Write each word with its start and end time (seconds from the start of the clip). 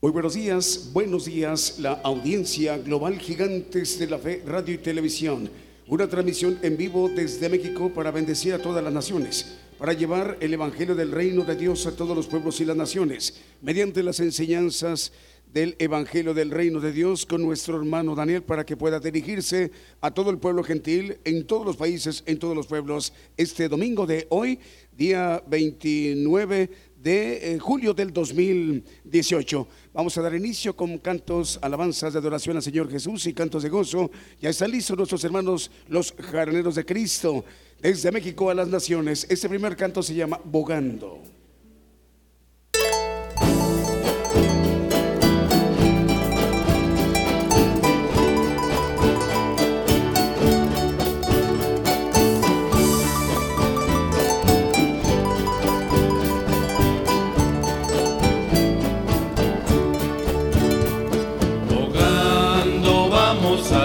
Muy 0.00 0.12
buenos 0.12 0.34
días, 0.34 0.90
buenos 0.92 1.24
días, 1.24 1.80
la 1.80 1.94
audiencia 2.04 2.78
global 2.78 3.18
Gigantes 3.18 3.98
de 3.98 4.06
la 4.06 4.20
Fe, 4.20 4.44
Radio 4.46 4.76
y 4.76 4.78
Televisión. 4.78 5.50
Una 5.88 6.08
transmisión 6.08 6.56
en 6.62 6.76
vivo 6.76 7.08
desde 7.08 7.48
México 7.48 7.90
para 7.92 8.12
bendecir 8.12 8.54
a 8.54 8.62
todas 8.62 8.84
las 8.84 8.92
naciones, 8.92 9.58
para 9.76 9.94
llevar 9.94 10.36
el 10.38 10.54
Evangelio 10.54 10.94
del 10.94 11.10
Reino 11.10 11.42
de 11.42 11.56
Dios 11.56 11.84
a 11.88 11.96
todos 11.96 12.16
los 12.16 12.28
pueblos 12.28 12.60
y 12.60 12.64
las 12.64 12.76
naciones, 12.76 13.40
mediante 13.60 14.04
las 14.04 14.20
enseñanzas 14.20 15.10
del 15.52 15.74
Evangelio 15.80 16.32
del 16.32 16.52
Reino 16.52 16.78
de 16.78 16.92
Dios 16.92 17.26
con 17.26 17.42
nuestro 17.42 17.76
hermano 17.76 18.14
Daniel 18.14 18.42
para 18.42 18.64
que 18.64 18.76
pueda 18.76 19.00
dirigirse 19.00 19.72
a 20.00 20.12
todo 20.12 20.30
el 20.30 20.38
pueblo 20.38 20.62
gentil 20.62 21.18
en 21.24 21.44
todos 21.44 21.66
los 21.66 21.76
países, 21.76 22.22
en 22.26 22.38
todos 22.38 22.54
los 22.54 22.68
pueblos, 22.68 23.12
este 23.36 23.68
domingo 23.68 24.06
de 24.06 24.28
hoy, 24.30 24.60
día 24.92 25.42
29 25.48 26.70
de 27.02 27.54
eh, 27.54 27.58
julio 27.58 27.94
del 27.94 28.12
2018. 28.12 29.68
Vamos 29.92 30.18
a 30.18 30.22
dar 30.22 30.34
inicio 30.34 30.74
con 30.74 30.98
cantos, 30.98 31.58
alabanzas 31.62 32.12
de 32.12 32.18
adoración 32.18 32.56
al 32.56 32.62
Señor 32.62 32.90
Jesús 32.90 33.26
y 33.26 33.34
cantos 33.34 33.62
de 33.62 33.68
gozo. 33.68 34.10
Ya 34.40 34.50
están 34.50 34.70
listos 34.70 34.96
nuestros 34.96 35.22
hermanos, 35.24 35.70
los 35.88 36.12
jardineros 36.12 36.74
de 36.74 36.84
Cristo, 36.84 37.44
desde 37.80 38.10
México 38.10 38.50
a 38.50 38.54
las 38.54 38.68
naciones. 38.68 39.26
Este 39.30 39.48
primer 39.48 39.76
canto 39.76 40.02
se 40.02 40.14
llama 40.14 40.40
Bogando. 40.44 41.37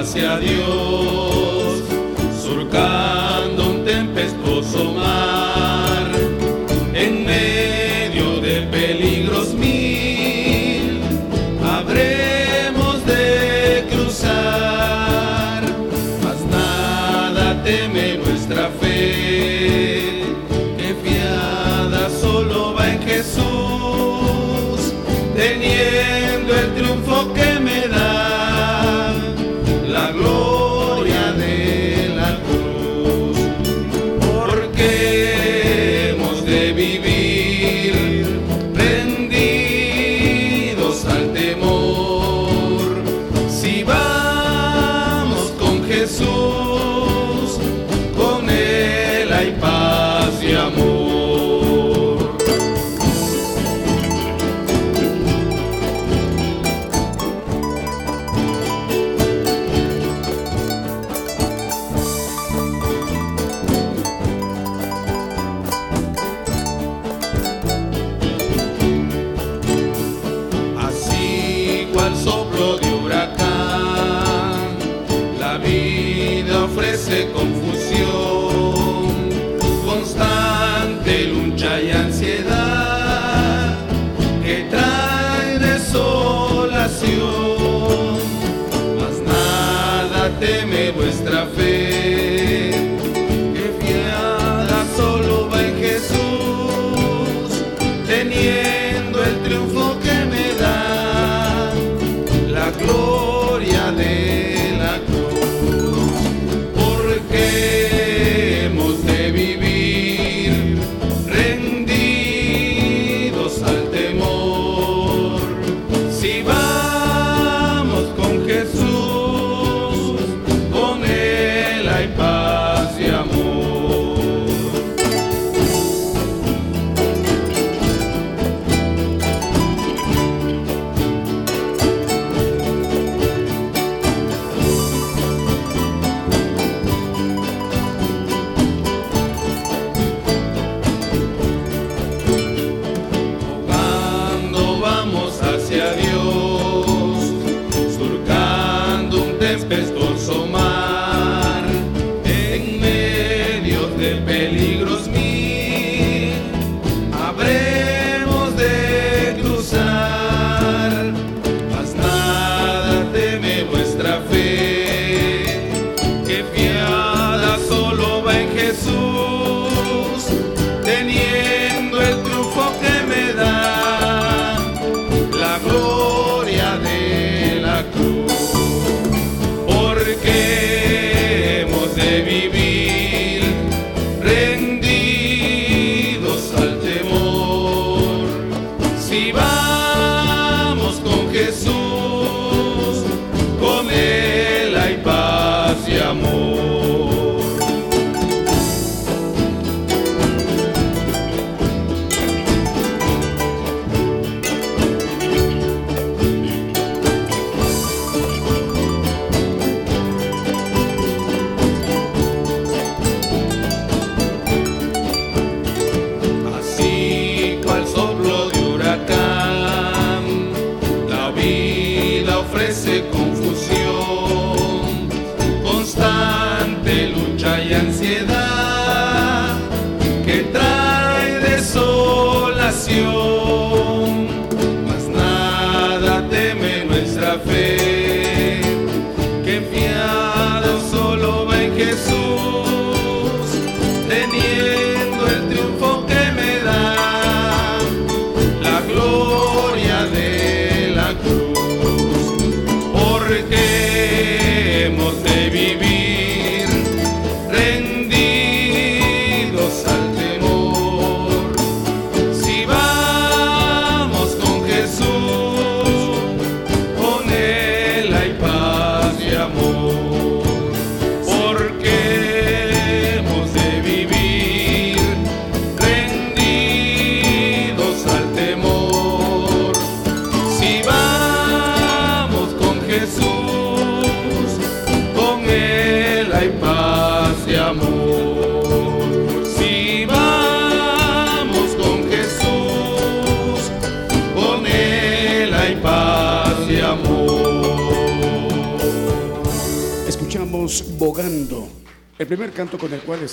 Hacia 0.04 0.38
Dios, 0.38 1.33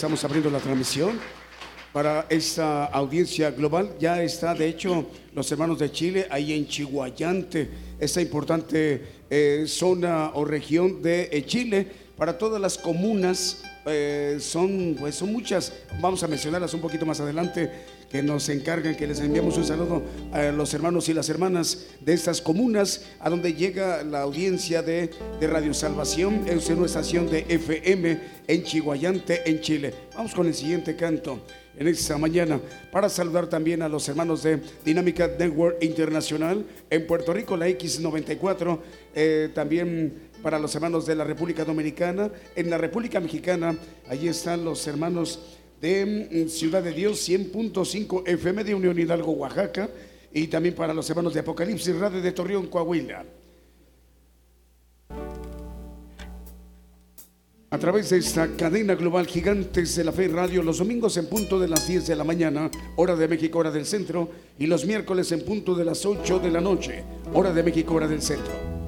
estamos 0.00 0.24
abriendo 0.24 0.48
la 0.48 0.60
transmisión 0.60 1.20
para 1.92 2.24
esta 2.30 2.86
audiencia 2.86 3.50
global. 3.50 3.96
Ya 4.00 4.22
está, 4.22 4.54
de 4.54 4.66
hecho, 4.66 5.10
los 5.34 5.52
hermanos 5.52 5.78
de 5.78 5.92
Chile 5.92 6.26
ahí 6.30 6.54
en 6.54 6.66
Chihuayante, 6.66 7.68
esta 7.98 8.22
importante 8.22 9.02
eh, 9.28 9.64
zona 9.66 10.30
o 10.32 10.46
región 10.46 11.02
de 11.02 11.28
eh, 11.30 11.44
Chile, 11.44 11.86
para 12.16 12.38
todas 12.38 12.58
las 12.58 12.78
comunas. 12.78 13.62
eh, 13.84 14.38
son, 14.40 14.96
pues, 14.98 15.16
son 15.16 15.32
muchas, 15.32 15.70
vamos 16.00 16.22
a 16.22 16.28
mencionarlas 16.28 16.72
un 16.72 16.80
poquito 16.80 17.04
más 17.04 17.20
adelante, 17.20 17.70
que 18.10 18.22
nos 18.22 18.48
encargan 18.48 18.96
que 18.96 19.06
les 19.06 19.20
enviamos 19.20 19.58
un 19.58 19.66
saludo 19.66 20.02
a 20.32 20.44
los 20.44 20.72
hermanos 20.72 21.10
y 21.10 21.12
las 21.12 21.28
hermanas 21.28 21.88
de 22.10 22.16
estas 22.16 22.42
comunas, 22.42 23.04
a 23.20 23.30
donde 23.30 23.54
llega 23.54 24.02
la 24.02 24.22
audiencia 24.22 24.82
de, 24.82 25.10
de 25.38 25.46
Radio 25.46 25.72
Salvación, 25.72 26.42
es 26.44 26.68
una 26.68 26.86
estación 26.86 27.30
de 27.30 27.46
FM 27.48 28.20
en 28.48 28.64
Chihuayante, 28.64 29.48
en 29.48 29.60
Chile. 29.60 29.94
Vamos 30.16 30.34
con 30.34 30.48
el 30.48 30.54
siguiente 30.54 30.96
canto 30.96 31.38
en 31.76 31.86
esta 31.86 32.18
mañana 32.18 32.60
para 32.90 33.08
saludar 33.08 33.46
también 33.46 33.80
a 33.82 33.88
los 33.88 34.08
hermanos 34.08 34.42
de 34.42 34.58
Dinámica 34.84 35.30
Network 35.38 35.76
Internacional 35.84 36.66
en 36.90 37.06
Puerto 37.06 37.32
Rico, 37.32 37.56
la 37.56 37.68
X94, 37.68 38.80
eh, 39.14 39.50
también 39.54 40.30
para 40.42 40.58
los 40.58 40.74
hermanos 40.74 41.06
de 41.06 41.14
la 41.14 41.22
República 41.22 41.64
Dominicana, 41.64 42.28
en 42.56 42.70
la 42.70 42.78
República 42.78 43.20
Mexicana, 43.20 43.76
allí 44.08 44.26
están 44.26 44.64
los 44.64 44.84
hermanos 44.88 45.60
de 45.80 46.28
mm, 46.28 46.48
Ciudad 46.48 46.82
de 46.82 46.90
Dios 46.90 47.28
100.5 47.28 48.26
FM 48.26 48.64
de 48.64 48.74
Unión 48.74 48.98
Hidalgo, 48.98 49.30
Oaxaca, 49.30 49.88
y 50.32 50.46
también 50.46 50.74
para 50.74 50.94
los 50.94 51.08
hermanos 51.10 51.34
de 51.34 51.40
Apocalipsis 51.40 51.96
Radio 51.96 52.20
de 52.20 52.32
Torreón, 52.32 52.66
Coahuila. 52.68 53.24
A 57.72 57.78
través 57.78 58.10
de 58.10 58.18
esta 58.18 58.48
cadena 58.56 58.96
global 58.96 59.28
Gigantes 59.28 59.94
de 59.94 60.02
la 60.02 60.10
Fe 60.10 60.26
Radio, 60.26 60.60
los 60.60 60.78
domingos 60.78 61.16
en 61.16 61.26
punto 61.26 61.60
de 61.60 61.68
las 61.68 61.86
10 61.86 62.08
de 62.08 62.16
la 62.16 62.24
mañana, 62.24 62.68
hora 62.96 63.14
de 63.14 63.28
México, 63.28 63.60
hora 63.60 63.70
del 63.70 63.86
centro, 63.86 64.28
y 64.58 64.66
los 64.66 64.84
miércoles 64.84 65.30
en 65.30 65.44
punto 65.44 65.76
de 65.76 65.84
las 65.84 66.04
8 66.04 66.40
de 66.40 66.50
la 66.50 66.60
noche, 66.60 67.04
hora 67.32 67.52
de 67.52 67.62
México, 67.62 67.94
hora 67.94 68.08
del 68.08 68.22
centro. 68.22 68.79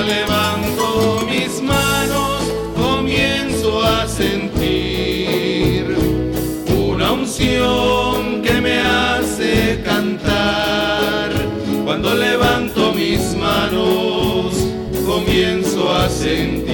Cuando 0.00 0.14
levanto 0.14 1.26
mis 1.26 1.60
manos 1.60 2.42
comienzo 2.74 3.82
a 3.84 4.08
sentir 4.08 5.94
una 6.74 7.12
unción 7.12 8.40
que 8.40 8.62
me 8.62 8.80
hace 8.80 9.82
cantar. 9.84 11.32
Cuando 11.84 12.14
levanto 12.14 12.94
mis 12.94 13.36
manos 13.36 14.54
comienzo 15.04 15.94
a 15.94 16.08
sentir 16.08 16.69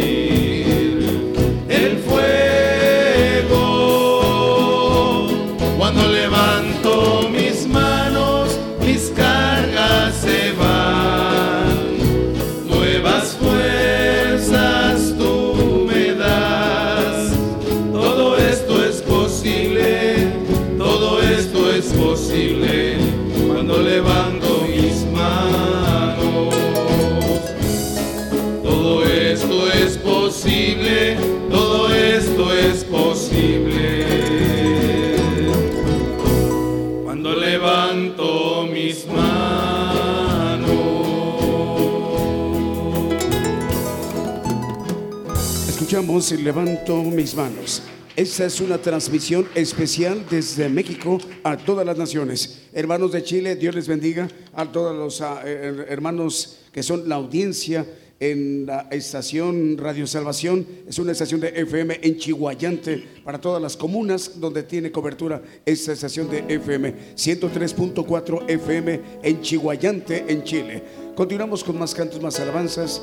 Y 46.16 46.37
levanto 46.38 47.02
mis 47.02 47.35
manos. 47.35 47.82
Esta 48.16 48.46
es 48.46 48.62
una 48.62 48.78
transmisión 48.78 49.46
especial 49.54 50.25
desde 50.30 50.66
México 50.70 51.18
a 51.44 51.58
todas 51.58 51.85
las 51.85 51.99
naciones. 51.99 52.62
Hermanos 52.73 53.12
de 53.12 53.23
Chile, 53.23 53.54
Dios 53.54 53.75
les 53.75 53.87
bendiga. 53.87 54.26
A 54.54 54.64
todos 54.73 54.96
los 54.96 55.20
ah, 55.20 55.42
her- 55.44 55.85
hermanos 55.90 56.61
que 56.73 56.82
son 56.82 57.06
la 57.06 57.16
audiencia 57.16 57.85
en 58.18 58.64
la 58.64 58.88
estación 58.92 59.76
Radio 59.76 60.06
Salvación. 60.06 60.66
Es 60.88 60.99
una 60.99 61.12
estación 61.12 61.38
de 61.42 61.49
FM 61.49 61.99
en 62.02 62.16
Chihuayante 62.16 63.04
para 63.23 63.38
todas 63.38 63.61
las 63.61 63.76
comunas 63.76 64.40
donde 64.40 64.62
tiene 64.62 64.90
cobertura 64.90 65.42
esta 65.66 65.92
estación 65.92 66.30
de 66.30 66.38
FM. 66.49 66.94
103.4 67.14 68.49
FM 68.49 69.00
en 69.23 69.40
Chihuayante, 69.42 70.25
en 70.26 70.42
Chile. 70.44 70.82
Continuamos 71.14 71.62
con 71.62 71.78
más 71.78 71.94
cantos, 71.94 72.23
más 72.23 72.40
alabanzas. 72.40 73.02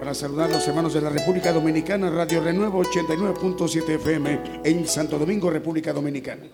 Para 0.00 0.14
saludar 0.14 0.48
a 0.48 0.54
los 0.54 0.66
hermanos 0.66 0.94
de 0.94 1.02
la 1.02 1.10
República 1.10 1.52
Dominicana, 1.52 2.08
Radio 2.08 2.40
Renuevo 2.40 2.82
89.7 2.82 3.96
FM 3.96 4.40
en 4.64 4.88
Santo 4.88 5.18
Domingo, 5.18 5.50
República 5.50 5.92
Dominicana. 5.92 6.44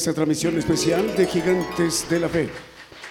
Esta 0.00 0.14
transmisión 0.14 0.56
especial 0.56 1.14
de 1.14 1.26
Gigantes 1.26 2.08
de 2.08 2.20
la 2.20 2.28
Fe. 2.30 2.48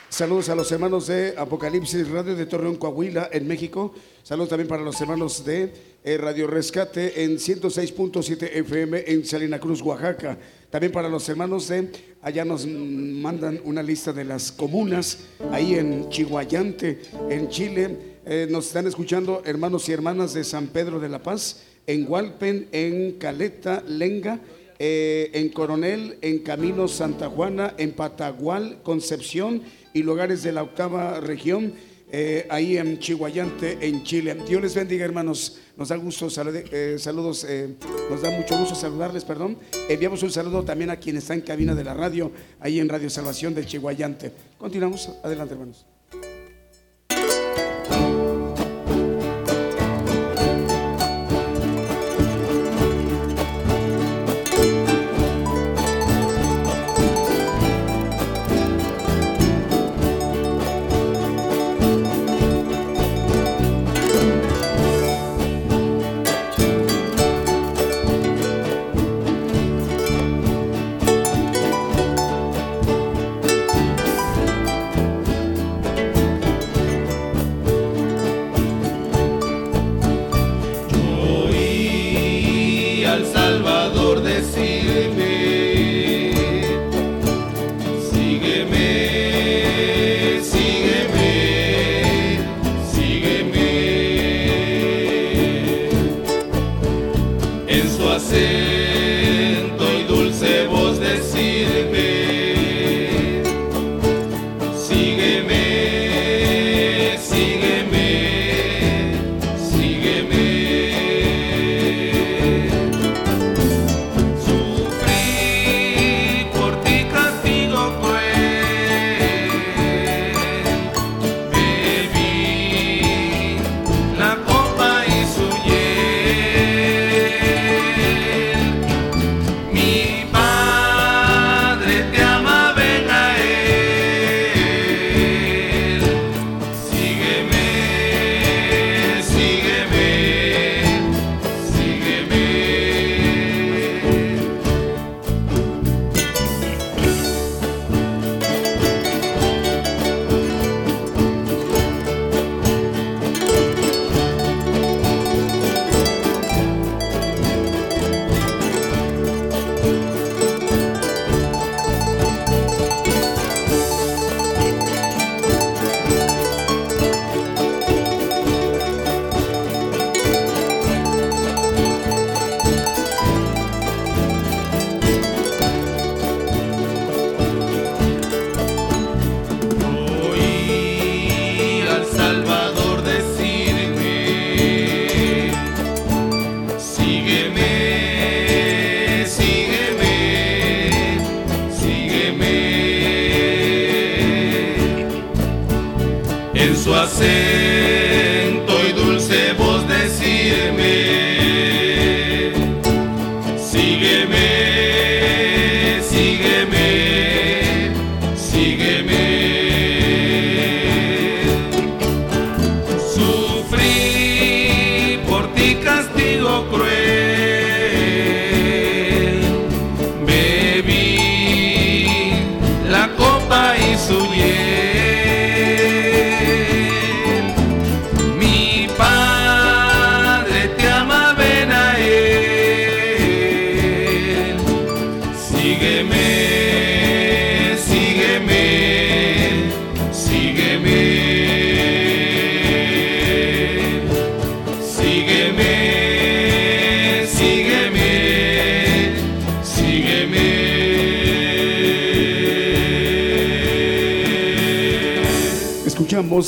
Saludos 0.09 0.49
a 0.49 0.55
los 0.55 0.71
hermanos 0.71 1.05
de 1.05 1.35
Apocalipsis 1.37 2.09
Radio 2.09 2.35
de 2.35 2.47
Torreón, 2.47 2.77
Coahuila, 2.77 3.29
en 3.31 3.47
México. 3.47 3.93
Saludos 4.23 4.49
también 4.49 4.67
para 4.67 4.81
los 4.81 4.99
hermanos 4.99 5.45
de 5.45 5.71
eh, 6.03 6.17
Radio 6.17 6.47
Rescate 6.47 7.23
en 7.23 7.37
106.7 7.37 8.49
FM 8.55 9.03
en 9.05 9.23
Salina 9.23 9.59
Cruz, 9.59 9.83
Oaxaca. 9.83 10.39
También 10.71 10.91
para 10.91 11.09
los 11.09 11.29
hermanos 11.29 11.67
de, 11.67 11.91
allá 12.23 12.43
nos 12.43 12.65
mandan 12.65 13.61
una 13.65 13.83
lista 13.83 14.11
de 14.11 14.25
las 14.25 14.51
comunas, 14.51 15.25
ahí 15.51 15.75
en 15.75 16.09
Chihuayante, 16.09 17.01
en 17.29 17.49
Chile. 17.49 17.97
Eh, 18.25 18.47
nos 18.49 18.65
están 18.65 18.87
escuchando 18.87 19.43
hermanos 19.45 19.87
y 19.89 19.91
hermanas 19.91 20.33
de 20.33 20.43
San 20.43 20.65
Pedro 20.69 20.99
de 20.99 21.09
la 21.09 21.21
Paz, 21.21 21.61
en 21.85 22.11
Hualpen, 22.11 22.67
en 22.71 23.19
Caleta, 23.19 23.83
Lenga 23.87 24.39
eh, 24.79 25.29
en 25.33 25.49
Coronel, 25.49 26.17
en 26.21 26.39
Camino 26.39 26.87
Santa 26.87 27.29
Juana, 27.29 27.75
en 27.77 27.91
Patagual, 27.91 28.79
Concepción 28.81 29.61
y 29.93 30.03
lugares 30.03 30.41
de 30.41 30.53
la 30.53 30.63
octava 30.63 31.19
región, 31.19 31.73
eh, 32.11 32.47
ahí 32.49 32.77
en 32.77 32.97
Chihuayante, 32.97 33.77
en 33.81 34.03
Chile. 34.03 34.35
Dios 34.47 34.61
les 34.61 34.73
bendiga, 34.73 35.03
hermanos. 35.03 35.59
Nos 35.75 35.89
da 35.89 35.97
gusto, 35.97 36.27
eh, 36.27 36.95
saludos, 36.97 37.45
nos 38.09 38.21
da 38.21 38.31
mucho 38.31 38.57
gusto 38.57 38.73
saludarles, 38.73 39.23
perdón. 39.25 39.57
Enviamos 39.89 40.23
un 40.23 40.31
saludo 40.31 40.63
también 40.63 40.89
a 40.89 40.97
quien 40.97 41.17
está 41.17 41.33
en 41.33 41.41
cabina 41.41 41.75
de 41.75 41.83
la 41.83 41.93
radio, 41.93 42.31
ahí 42.59 42.79
en 42.79 42.89
Radio 42.89 43.09
Salvación 43.09 43.53
del 43.53 43.65
Chihuayante. 43.65 44.31
Continuamos, 44.57 45.09
adelante, 45.23 45.53
hermanos. 45.53 45.85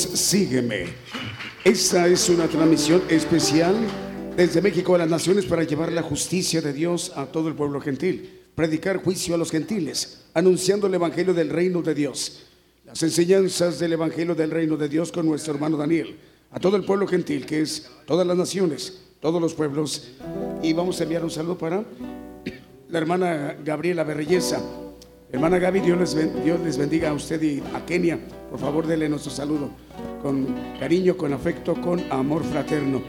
Sígueme. 0.02 0.86
Esta 1.64 2.08
es 2.08 2.28
una 2.28 2.48
transmisión 2.48 3.02
especial 3.08 3.74
desde 4.36 4.60
México 4.60 4.94
a 4.94 4.98
las 4.98 5.08
naciones 5.08 5.44
para 5.44 5.62
llevar 5.64 5.92
la 5.92 6.02
justicia 6.02 6.60
de 6.60 6.72
Dios 6.72 7.12
a 7.16 7.26
todo 7.26 7.48
el 7.48 7.54
pueblo 7.54 7.80
gentil, 7.80 8.40
predicar 8.54 8.96
juicio 8.96 9.34
a 9.34 9.38
los 9.38 9.50
gentiles, 9.50 10.24
anunciando 10.34 10.86
el 10.86 10.94
Evangelio 10.94 11.34
del 11.34 11.50
reino 11.50 11.82
de 11.82 11.94
Dios, 11.94 12.42
las 12.84 13.02
enseñanzas 13.02 13.78
del 13.78 13.92
Evangelio 13.92 14.34
del 14.34 14.50
reino 14.50 14.76
de 14.76 14.88
Dios 14.88 15.12
con 15.12 15.26
nuestro 15.26 15.54
hermano 15.54 15.76
Daniel, 15.76 16.18
a 16.50 16.58
todo 16.58 16.76
el 16.76 16.84
pueblo 16.84 17.06
gentil, 17.06 17.46
que 17.46 17.60
es 17.60 17.88
todas 18.06 18.26
las 18.26 18.36
naciones, 18.36 19.02
todos 19.20 19.40
los 19.40 19.54
pueblos. 19.54 20.08
Y 20.62 20.72
vamos 20.72 21.00
a 21.00 21.04
enviar 21.04 21.22
un 21.22 21.30
saludo 21.30 21.56
para 21.56 21.84
la 22.88 22.98
hermana 22.98 23.56
Gabriela 23.64 24.04
Berrelleza 24.04 24.60
Hermana 25.32 25.58
Gaby, 25.58 25.80
Dios 25.80 26.14
les, 26.62 26.76
bendiga 26.76 27.08
a 27.08 27.14
usted 27.14 27.40
y 27.40 27.62
a 27.74 27.86
Kenia. 27.86 28.18
Por 28.50 28.60
favor, 28.60 28.86
denle 28.86 29.08
nuestro 29.08 29.32
saludo 29.32 29.70
con 30.20 30.46
cariño, 30.78 31.16
con 31.16 31.32
afecto, 31.32 31.74
con 31.80 32.02
amor 32.12 32.44
fraterno. 32.44 33.00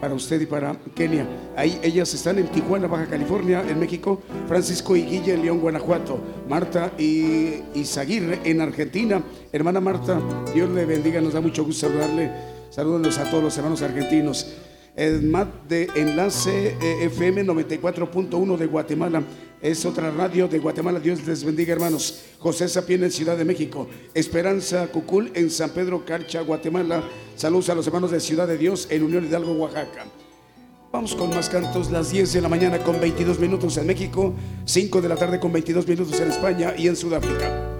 para 0.00 0.12
usted 0.14 0.40
y 0.40 0.46
para 0.46 0.76
Kenia. 0.96 1.24
Ahí 1.56 1.78
ellas 1.84 2.12
están 2.12 2.36
en 2.40 2.48
Tijuana, 2.48 2.88
Baja 2.88 3.06
California, 3.06 3.62
en 3.68 3.78
México. 3.78 4.20
Francisco 4.48 4.96
y 4.96 5.02
Guille 5.02 5.34
en 5.34 5.42
León, 5.42 5.60
Guanajuato. 5.60 6.18
Marta 6.48 6.90
y 6.98 7.60
Izaguirre 7.74 8.40
en 8.42 8.60
Argentina. 8.60 9.22
Hermana 9.52 9.80
Marta, 9.80 10.20
Dios 10.52 10.68
le 10.70 10.84
bendiga, 10.84 11.20
nos 11.20 11.34
da 11.34 11.40
mucho 11.40 11.64
gusto 11.64 11.86
saludarle. 11.86 12.32
Saludos 12.70 13.18
a 13.18 13.30
todos 13.30 13.44
los 13.44 13.56
hermanos 13.56 13.82
argentinos. 13.82 14.52
El 14.96 15.22
MAT 15.22 15.68
de 15.68 15.88
Enlace 15.94 16.76
eh, 16.82 17.04
FM 17.04 17.46
94.1 17.46 18.56
de 18.56 18.66
Guatemala. 18.66 19.22
Es 19.62 19.86
otra 19.86 20.10
radio 20.10 20.48
de 20.48 20.58
Guatemala. 20.58 20.98
Dios 20.98 21.24
les 21.24 21.44
bendiga, 21.44 21.72
hermanos. 21.72 22.24
José 22.40 22.68
Sapien 22.68 23.04
en 23.04 23.12
Ciudad 23.12 23.36
de 23.36 23.44
México. 23.44 23.88
Esperanza 24.12 24.88
Cucul 24.88 25.30
en 25.34 25.50
San 25.50 25.70
Pedro 25.70 26.04
Carcha, 26.04 26.40
Guatemala. 26.40 27.04
Saludos 27.36 27.70
a 27.70 27.76
los 27.76 27.86
hermanos 27.86 28.10
de 28.10 28.18
Ciudad 28.18 28.48
de 28.48 28.58
Dios 28.58 28.88
en 28.90 29.04
Unión 29.04 29.24
Hidalgo, 29.24 29.52
Oaxaca. 29.52 30.06
Vamos 30.90 31.14
con 31.14 31.30
más 31.30 31.48
cantos, 31.48 31.92
las 31.92 32.10
10 32.10 32.32
de 32.32 32.40
la 32.40 32.48
mañana 32.48 32.82
con 32.82 33.00
22 33.00 33.38
minutos 33.38 33.76
en 33.76 33.86
México, 33.86 34.34
5 34.64 35.00
de 35.00 35.08
la 35.08 35.16
tarde 35.16 35.38
con 35.38 35.52
22 35.52 35.86
minutos 35.86 36.20
en 36.20 36.30
España 36.32 36.74
y 36.76 36.88
en 36.88 36.96
Sudáfrica. 36.96 37.71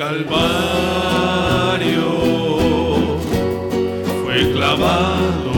Calvario 0.00 0.40
fue 4.24 4.50
clavado 4.54 5.49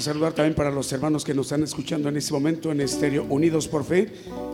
Saludar 0.00 0.32
también 0.32 0.54
para 0.54 0.70
los 0.70 0.92
hermanos 0.92 1.24
que 1.24 1.34
nos 1.34 1.46
están 1.46 1.62
escuchando 1.62 2.08
en 2.08 2.16
este 2.16 2.32
momento 2.32 2.72
en 2.72 2.80
Estéreo 2.80 3.24
Unidos 3.28 3.68
por 3.68 3.84
Fe, 3.84 4.08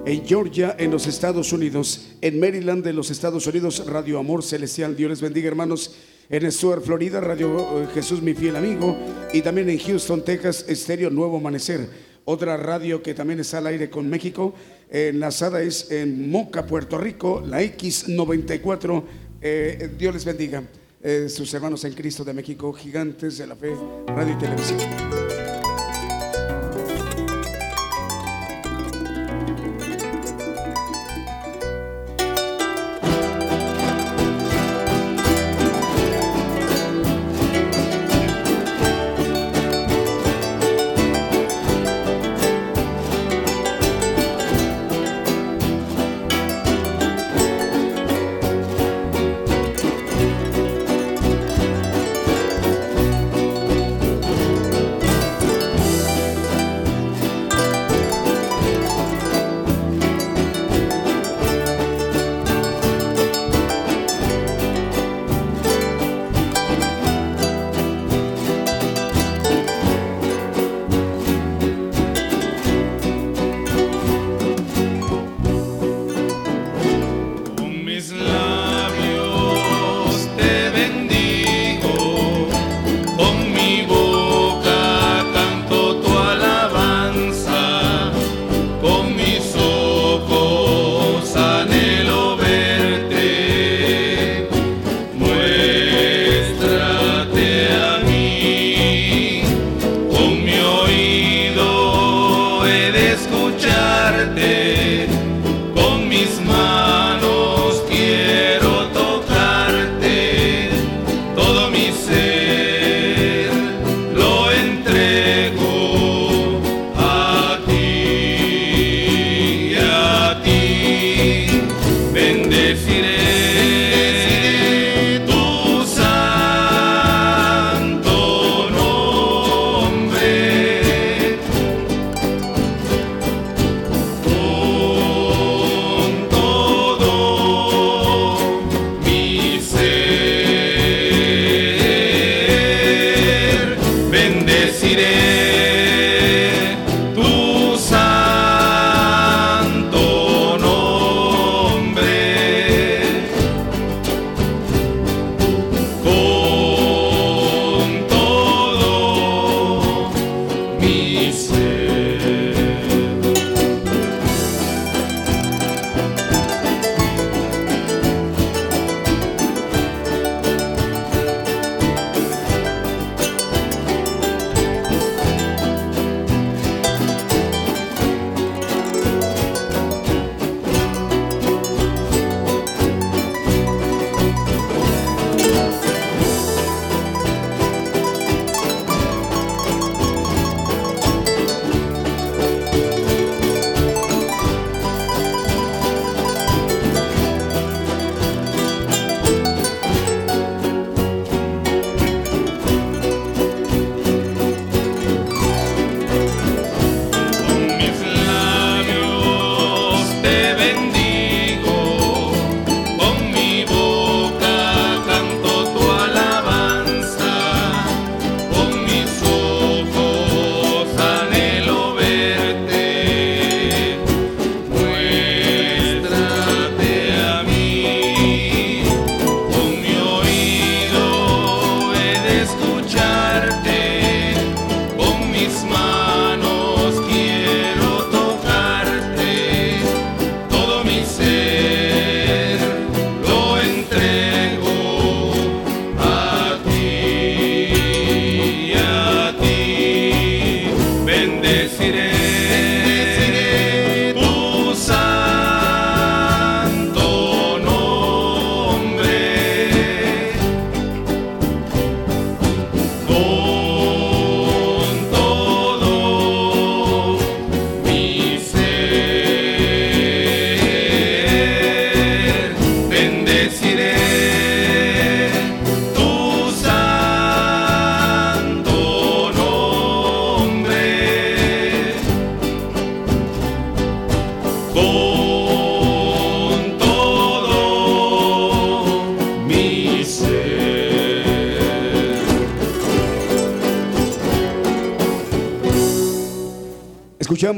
en 0.05 0.27
Georgia, 0.27 0.77
en 0.79 0.91
los 0.91 1.07
Estados 1.07 1.53
Unidos, 1.53 2.09
en 2.21 2.39
Maryland, 2.39 2.85
de 2.85 2.93
los 2.93 3.11
Estados 3.11 3.47
Unidos, 3.47 3.85
Radio 3.87 4.19
Amor 4.19 4.43
Celestial. 4.43 4.95
Dios 4.97 5.11
les 5.11 5.21
bendiga, 5.21 5.49
hermanos. 5.49 5.97
En 6.29 6.51
Stuart, 6.53 6.85
Florida, 6.85 7.21
Radio 7.21 7.83
eh, 7.83 7.89
Jesús, 7.95 8.23
mi 8.23 8.35
fiel 8.35 8.57
amigo. 8.57 8.97
Y 9.33 9.43
también 9.43 9.71
en 9.71 9.79
Houston, 9.79 10.25
Texas, 10.25 10.65
Estéreo 10.69 11.11
Nuevo 11.11 11.39
Amanecer. 11.39 11.89
Otra 12.25 12.57
radio 12.57 13.03
que 13.03 13.15
también 13.15 13.41
está 13.41 13.59
al 13.59 13.67
aire 13.67 13.91
con 13.91 14.09
México, 14.09 14.55
enlazada 14.91 15.63
es 15.63 15.91
en 15.91 16.31
Moca, 16.31 16.67
Puerto 16.67 16.99
Rico, 16.99 17.43
la 17.45 17.63
X94. 17.63 19.03
Eh, 19.41 19.91
Dios 19.99 20.15
les 20.15 20.25
bendiga. 20.25 20.63
Eh, 21.03 21.31
sus 21.31 21.53
hermanos 21.55 21.83
en 21.85 21.95
Cristo 21.95 22.25
de 22.25 22.35
México, 22.35 22.73
gigantes 22.75 23.39
de 23.39 23.47
la 23.47 23.57
fe, 23.57 23.75
radio 24.07 24.35
y 24.35 24.39
televisión. 24.39 25.20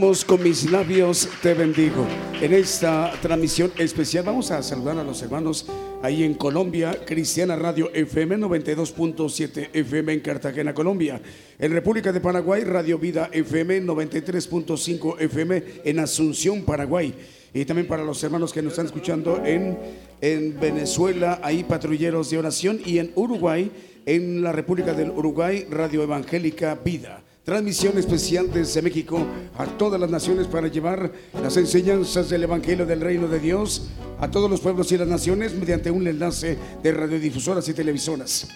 Con 0.02 0.42
mis 0.42 0.68
labios 0.68 1.28
te 1.42 1.54
bendigo. 1.54 2.04
En 2.40 2.52
esta 2.52 3.12
transmisión 3.22 3.70
especial 3.78 4.24
vamos 4.24 4.50
a 4.50 4.60
saludar 4.60 4.98
a 4.98 5.04
los 5.04 5.22
hermanos 5.22 5.64
ahí 6.02 6.24
en 6.24 6.34
Colombia, 6.34 6.98
Cristiana 7.06 7.54
Radio 7.54 7.88
FM 7.94 8.38
92.7 8.38 9.68
FM 9.72 10.14
en 10.14 10.18
Cartagena, 10.18 10.74
Colombia. 10.74 11.22
En 11.56 11.70
República 11.70 12.10
de 12.10 12.20
Paraguay, 12.20 12.64
Radio 12.64 12.98
Vida 12.98 13.30
FM 13.32 13.84
93.5 13.84 15.20
FM 15.20 15.62
en 15.84 16.00
Asunción, 16.00 16.62
Paraguay. 16.62 17.14
Y 17.54 17.64
también 17.64 17.86
para 17.86 18.02
los 18.02 18.24
hermanos 18.24 18.52
que 18.52 18.60
nos 18.60 18.72
están 18.72 18.86
escuchando 18.86 19.40
en, 19.46 19.78
en 20.20 20.58
Venezuela, 20.58 21.38
ahí 21.44 21.62
patrulleros 21.62 22.28
de 22.28 22.38
oración. 22.38 22.80
Y 22.84 22.98
en 22.98 23.12
Uruguay, 23.14 23.70
en 24.04 24.42
la 24.42 24.50
República 24.50 24.94
del 24.94 25.10
Uruguay, 25.10 25.64
Radio 25.70 26.02
Evangélica 26.02 26.74
Vida. 26.74 27.21
Transmisión 27.44 27.98
especial 27.98 28.52
desde 28.52 28.82
México 28.82 29.26
a 29.58 29.66
todas 29.66 30.00
las 30.00 30.08
naciones 30.08 30.46
para 30.46 30.68
llevar 30.68 31.10
las 31.42 31.56
enseñanzas 31.56 32.30
del 32.30 32.44
Evangelio 32.44 32.86
del 32.86 33.00
Reino 33.00 33.26
de 33.26 33.40
Dios 33.40 33.88
a 34.20 34.30
todos 34.30 34.48
los 34.48 34.60
pueblos 34.60 34.92
y 34.92 34.98
las 34.98 35.08
naciones 35.08 35.52
mediante 35.52 35.90
un 35.90 36.06
enlace 36.06 36.56
de 36.84 36.92
radiodifusoras 36.92 37.68
y 37.68 37.74
televisoras 37.74 38.46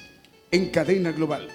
en 0.53 0.70
cadena 0.70 1.11
global. 1.11 1.49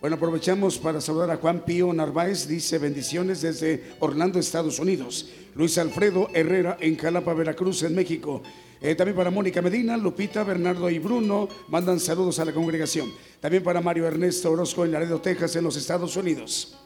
Bueno, 0.00 0.14
aprovechamos 0.14 0.78
para 0.78 1.00
saludar 1.00 1.32
a 1.32 1.38
Juan 1.38 1.64
Pío 1.64 1.92
Narváez, 1.92 2.46
dice 2.46 2.78
bendiciones 2.78 3.42
desde 3.42 3.82
Orlando, 3.98 4.38
Estados 4.38 4.78
Unidos. 4.78 5.28
Luis 5.56 5.78
Alfredo 5.78 6.28
Herrera 6.34 6.76
en 6.80 6.96
Jalapa, 6.96 7.34
Veracruz, 7.34 7.82
en 7.82 7.96
México. 7.96 8.44
Eh, 8.80 8.94
también 8.94 9.16
para 9.16 9.30
Mónica 9.30 9.62
Medina, 9.62 9.96
Lupita, 9.96 10.44
Bernardo 10.44 10.90
y 10.90 10.98
Bruno 10.98 11.48
mandan 11.68 11.98
saludos 11.98 12.38
a 12.38 12.44
la 12.44 12.52
congregación. 12.52 13.12
También 13.40 13.62
para 13.62 13.80
Mario 13.80 14.06
Ernesto 14.06 14.50
Orozco 14.50 14.84
en 14.84 14.92
Laredo, 14.92 15.20
Texas, 15.20 15.56
en 15.56 15.64
los 15.64 15.76
Estados 15.76 16.16
Unidos. 16.16 16.76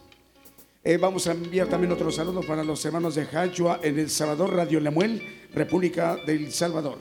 Eh, 0.82 0.96
vamos 0.96 1.26
a 1.26 1.32
enviar 1.32 1.68
también 1.68 1.92
otro 1.92 2.10
saludo 2.10 2.40
para 2.40 2.64
los 2.64 2.82
hermanos 2.84 3.14
de 3.14 3.22
Hachua 3.22 3.80
en 3.82 3.98
El 3.98 4.08
Salvador, 4.08 4.54
Radio 4.54 4.80
Lemuel, 4.80 5.20
República 5.52 6.16
del 6.24 6.52
Salvador. 6.52 6.98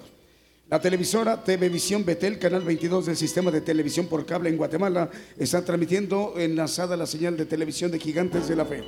La 0.69 0.81
televisora 0.81 1.43
Televisión 1.43 2.03
Betel, 2.05 2.37
canal 2.37 2.61
22 2.61 3.05
del 3.07 3.15
sistema 3.15 3.51
de 3.51 3.61
televisión 3.61 4.07
por 4.07 4.25
cable 4.25 4.49
en 4.49 4.57
Guatemala, 4.57 5.09
está 5.37 5.63
transmitiendo 5.63 6.33
enlazada 6.37 6.97
la 6.97 7.05
señal 7.05 7.37
de 7.37 7.45
televisión 7.45 7.89
de 7.89 7.99
Gigantes 7.99 8.47
de 8.47 8.55
la 8.55 8.65
Fe. 8.65 8.83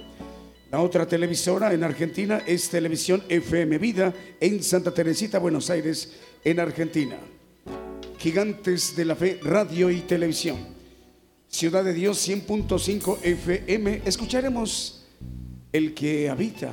La 0.71 0.79
otra 0.79 1.05
televisora 1.05 1.73
en 1.73 1.83
Argentina 1.83 2.43
es 2.47 2.69
Televisión 2.69 3.21
FM 3.27 3.77
Vida 3.77 4.13
en 4.39 4.63
Santa 4.63 4.93
Teresita, 4.93 5.37
Buenos 5.37 5.69
Aires, 5.69 6.13
en 6.45 6.61
Argentina. 6.61 7.17
Gigantes 8.17 8.95
de 8.95 9.03
la 9.03 9.17
Fe, 9.17 9.37
radio 9.43 9.89
y 9.89 9.99
televisión. 9.99 10.57
Ciudad 11.49 11.83
de 11.83 11.91
Dios 11.91 12.25
100.5 12.25 13.17
FM. 13.21 14.03
Escucharemos 14.05 15.05
el 15.73 15.93
que 15.93 16.29
habita 16.29 16.71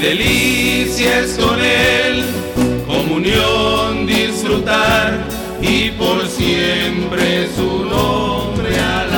delicias 0.00 1.36
con 1.38 1.60
Él, 1.60 2.24
comunión 2.86 4.06
disfrutar 4.06 5.18
y 5.60 5.90
por 5.90 6.26
siempre 6.26 7.48
su 7.54 7.84
nombre 7.84 8.78
alabar. 8.78 9.09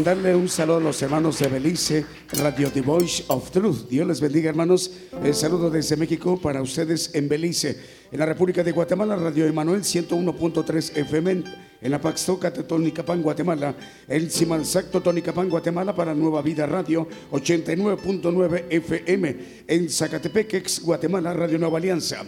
mandarle 0.00 0.34
un 0.34 0.48
saludo 0.48 0.78
a 0.78 0.80
los 0.80 1.02
hermanos 1.02 1.38
de 1.40 1.48
Belice, 1.48 2.06
Radio 2.32 2.70
The 2.72 2.80
Voice 2.80 3.22
of 3.28 3.50
Truth. 3.50 3.86
Dios 3.86 4.08
les 4.08 4.18
bendiga, 4.18 4.48
hermanos. 4.48 4.90
El 5.22 5.34
saludo 5.34 5.68
desde 5.68 5.94
México 5.94 6.40
para 6.40 6.62
ustedes 6.62 7.14
en 7.14 7.28
Belice. 7.28 7.76
En 8.10 8.18
la 8.18 8.24
República 8.24 8.64
de 8.64 8.72
Guatemala, 8.72 9.14
Radio 9.14 9.46
Emanuel 9.46 9.82
101.3 9.82 10.96
FM. 10.96 11.44
En 11.82 11.90
la 11.90 12.00
Paxtoca, 12.00 12.50
Totonicapán, 12.50 13.20
Guatemala. 13.20 13.74
En 14.08 14.30
Simalzac, 14.30 14.90
Totonicapán, 14.90 15.50
Guatemala 15.50 15.94
para 15.94 16.14
Nueva 16.14 16.40
Vida 16.40 16.64
Radio 16.64 17.06
89.9 17.30 18.64
FM. 18.70 19.36
En 19.66 19.90
Zacatepequex, 19.90 20.80
Guatemala, 20.80 21.34
Radio 21.34 21.58
Nueva 21.58 21.76
Alianza. 21.76 22.24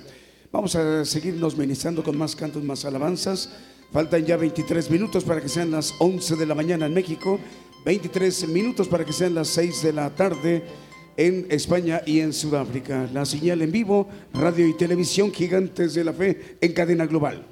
Vamos 0.53 0.77
a 0.77 1.07
seguirnos 1.07 1.57
ministrando 1.57 2.05
con 2.05 2.19
más 2.19 2.37
cantos, 2.37 2.63
más 2.63 2.85
alabanzas. 2.85 3.49
Faltan 3.93 4.25
ya 4.25 4.39
23 4.39 4.91
minutos 4.91 5.23
para 5.23 5.43
que 5.43 5.51
sean 5.51 5.71
las 5.71 5.95
11 5.99 6.37
de 6.37 6.47
la 6.47 6.55
mañana 6.55 6.87
en 6.87 6.95
México, 6.95 7.39
23 7.85 8.49
minutos 8.49 8.89
para 8.89 9.05
que 9.05 9.13
sean 9.13 9.35
las 9.35 9.49
6 9.49 9.83
de 9.83 9.93
la 9.93 10.09
tarde 10.09 10.63
en 11.19 11.47
España 11.51 12.01
y 12.07 12.21
en 12.21 12.33
Sudáfrica. 12.33 13.07
La 13.13 13.27
señal 13.27 13.61
en 13.61 13.71
vivo, 13.71 14.09
radio 14.33 14.67
y 14.67 14.73
televisión, 14.73 15.31
gigantes 15.31 15.93
de 15.93 16.05
la 16.05 16.15
fe 16.15 16.57
en 16.63 16.73
cadena 16.73 17.05
global. 17.05 17.47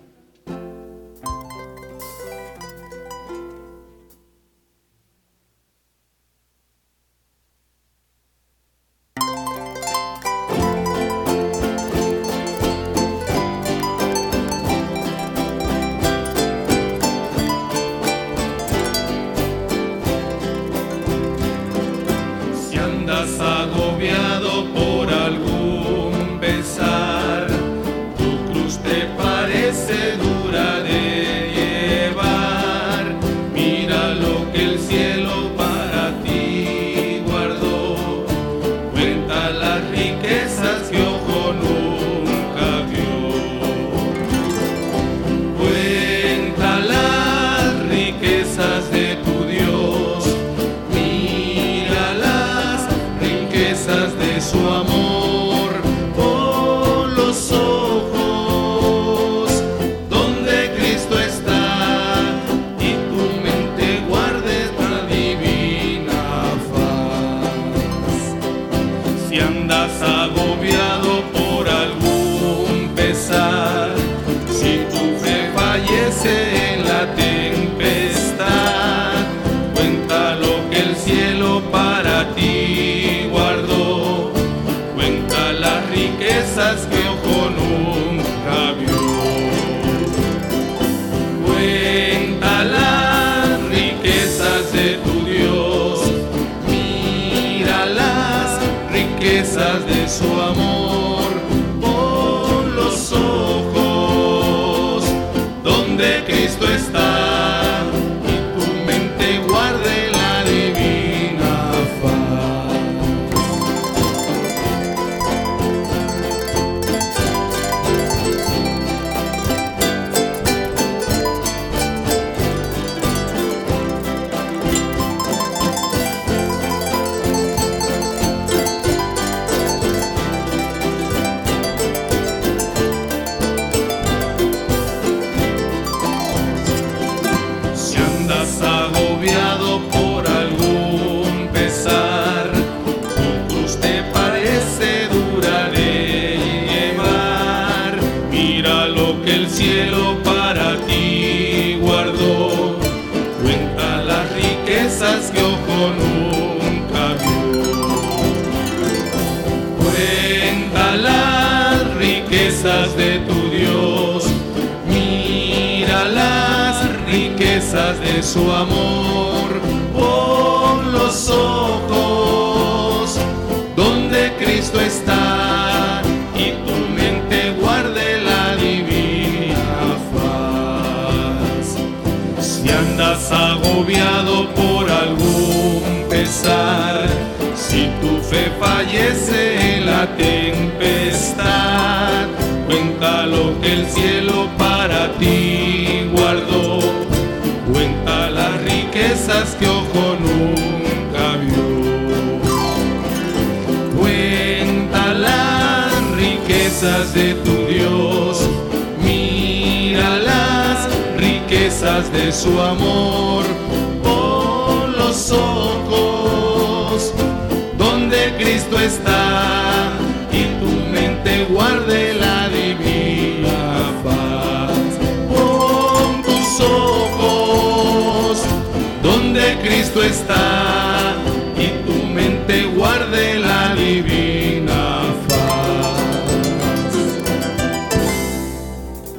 Cristo 229.92 230.04
está 230.04 231.16
y 231.58 231.84
tu 231.84 232.06
mente 232.06 232.66
guarde 232.66 233.40
la 233.40 233.74
divina. 233.74 235.02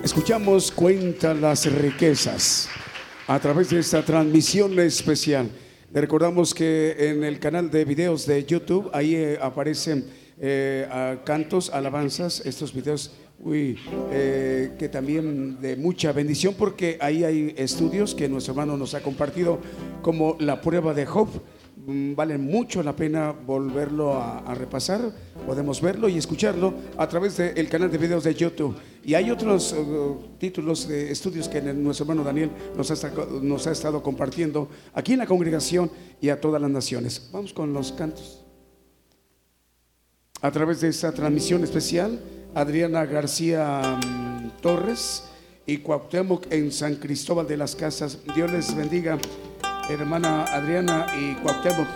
Escuchamos 0.01 0.72
Cuenta 0.72 1.34
las 1.34 1.65
riquezas 1.65 2.69
a 3.28 3.38
través 3.39 3.69
de 3.72 3.80
esta 3.80 4.01
transmisión 4.05 4.80
especial. 4.80 5.49
Le 5.91 5.99
recordamos 5.99 6.53
que 6.53 6.95
en 6.97 7.26
el 7.26 7.39
canal 7.39 7.69
de 7.69 7.84
videos 7.84 8.26
de 8.26 8.45
YouTube 8.45 8.89
ahí 8.93 9.15
eh, 9.15 9.39
aparecen 9.41 10.05
eh, 10.39 11.17
cantos, 11.26 11.69
alabanzas, 11.69 12.41
estos 12.45 12.74
videos 12.74 13.11
uy, 13.43 13.77
eh, 14.11 14.73
que 14.77 14.89
también 14.89 15.59
de 15.61 15.75
mucha 15.75 16.11
bendición 16.11 16.55
porque 16.57 16.97
ahí 16.99 17.23
hay 17.23 17.53
estudios 17.57 18.13
que 18.13 18.29
nuestro 18.29 18.53
hermano 18.53 18.77
nos 18.77 18.93
ha 18.93 19.01
compartido 19.01 19.59
como 20.01 20.35
la 20.39 20.61
prueba 20.61 20.93
de 20.93 21.05
Job. 21.05 21.29
Mm, 21.85 22.13
Vale 22.13 22.37
mucho 22.37 22.83
la 22.83 22.95
pena 22.95 23.31
volverlo 23.31 24.13
a, 24.13 24.53
repasar. 24.53 25.01
Podemos 25.45 25.81
verlo 25.81 26.07
y 26.07 26.17
escucharlo 26.17 26.73
a 26.97 27.07
través 27.07 27.37
del 27.37 27.67
canal 27.69 27.89
de 27.89 27.97
videos 27.97 28.23
de 28.23 28.35
YouTube. 28.35 28.75
Y 29.03 29.15
hay 29.15 29.31
otros 29.31 29.73
uh, 29.73 30.37
títulos 30.37 30.87
de 30.87 31.11
estudios 31.11 31.49
que 31.49 31.61
nuestro 31.61 32.03
hermano 32.03 32.23
Daniel 32.23 32.51
nos 32.75 33.67
ha 33.67 33.71
estado 33.71 34.03
compartiendo 34.03 34.69
aquí 34.93 35.13
en 35.13 35.19
la 35.19 35.25
congregación 35.25 35.89
y 36.21 36.29
a 36.29 36.39
todas 36.39 36.61
las 36.61 36.69
naciones. 36.69 37.29
Vamos 37.33 37.51
con 37.51 37.73
los 37.73 37.91
cantos. 37.93 38.45
A 40.43 40.51
través 40.51 40.81
de 40.81 40.89
esta 40.89 41.11
transmisión 41.11 41.63
especial, 41.63 42.19
Adriana 42.53 43.05
García 43.05 43.97
mm, 44.05 44.61
Torres 44.61 45.23
y 45.65 45.77
Cuauhtémoc 45.77 46.51
en 46.51 46.71
San 46.71 46.95
Cristóbal 46.95 47.47
de 47.47 47.55
las 47.55 47.75
Casas. 47.75 48.19
Dios 48.35 48.51
les 48.51 48.75
bendiga, 48.75 49.17
hermana 49.89 50.43
Adriana 50.43 51.07
y 51.17 51.35
Cuauhtémoc. 51.35 51.87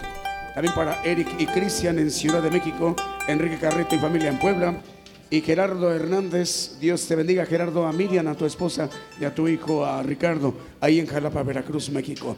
También 0.53 0.73
para 0.73 1.03
Eric 1.03 1.27
y 1.37 1.45
Cristian 1.47 1.99
en 1.99 2.09
Ciudad 2.09 2.41
de 2.41 2.49
México, 2.49 2.95
Enrique 3.27 3.57
Carreto 3.59 3.95
y 3.95 3.99
familia 3.99 4.29
en 4.29 4.39
Puebla. 4.39 4.81
Y 5.29 5.41
Gerardo 5.41 5.93
Hernández, 5.93 6.77
Dios 6.79 7.05
te 7.07 7.15
bendiga, 7.15 7.45
Gerardo, 7.45 7.85
a 7.85 7.91
Miriam, 7.91 8.27
a 8.27 8.35
tu 8.35 8.45
esposa 8.45 8.89
y 9.19 9.25
a 9.25 9.35
tu 9.35 9.49
hijo, 9.49 9.83
a 9.83 10.01
Ricardo, 10.03 10.53
ahí 10.79 10.99
en 10.99 11.07
Jalapa, 11.07 11.43
Veracruz, 11.43 11.89
México. 11.89 12.37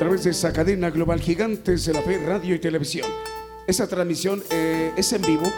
Través 0.00 0.24
de 0.24 0.30
esa 0.30 0.50
cadena 0.50 0.88
global 0.88 1.20
Gigantes 1.20 1.84
de 1.84 1.92
la 1.92 2.00
Fe, 2.00 2.16
Radio 2.24 2.54
y 2.54 2.58
Televisión. 2.58 3.06
Esa 3.66 3.86
transmisión 3.86 4.42
eh, 4.48 4.94
es 4.96 5.12
en 5.12 5.20
vivo, 5.20 5.52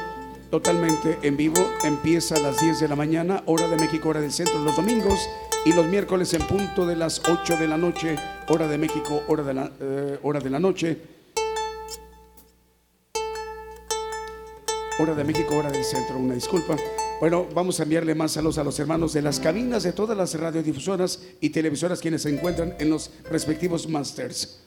totalmente 0.51 1.17
en 1.23 1.37
vivo. 1.37 1.65
Empieza 1.85 2.35
a 2.35 2.41
las 2.41 2.61
10 2.61 2.81
de 2.81 2.89
la 2.89 2.97
mañana, 2.97 3.45
hora 3.47 3.69
de 3.69 3.77
México, 3.77 4.09
hora 4.09 4.21
del 4.21 4.33
centro, 4.33 4.59
los 4.59 4.75
domingos 4.75 5.31
y 5.65 5.73
los 5.73 5.87
miércoles 5.87 6.35
en 6.35 6.43
punto 6.43 6.87
de 6.87 6.97
las 6.97 7.23
8 7.29 7.57
de 7.57 7.69
la 7.69 7.77
noche, 7.79 8.17
hora 8.49 8.67
de 8.67 8.79
México, 8.79 9.23
hora 9.29 9.45
de 9.45 9.55
la, 9.55 9.71
eh, 9.79 10.19
hora 10.25 10.41
de 10.41 10.51
la 10.51 10.59
noche. 10.59 10.99
Hora 14.99 15.15
de 15.15 15.23
México, 15.23 15.55
hora 15.55 15.71
del 15.71 15.85
centro, 15.85 16.19
una 16.19 16.35
disculpa. 16.35 16.75
Bueno, 17.23 17.47
vamos 17.55 17.79
a 17.79 17.85
enviarle 17.85 18.17
más 18.17 18.33
saludos 18.33 18.59
a 18.59 18.65
los 18.65 18.81
hermanos 18.81 19.13
de 19.13 19.23
las 19.23 19.39
cabinas 19.39 19.85
de 19.85 19.93
todas 19.93 20.19
las 20.19 20.35
radiodifusoras 20.35 21.23
y 21.41 21.51
televisoras 21.51 22.01
quienes 22.01 22.23
se 22.23 22.31
encuentran 22.31 22.75
en 22.81 22.91
los 22.91 23.13
respectivos 23.31 23.89
masters. 23.89 24.59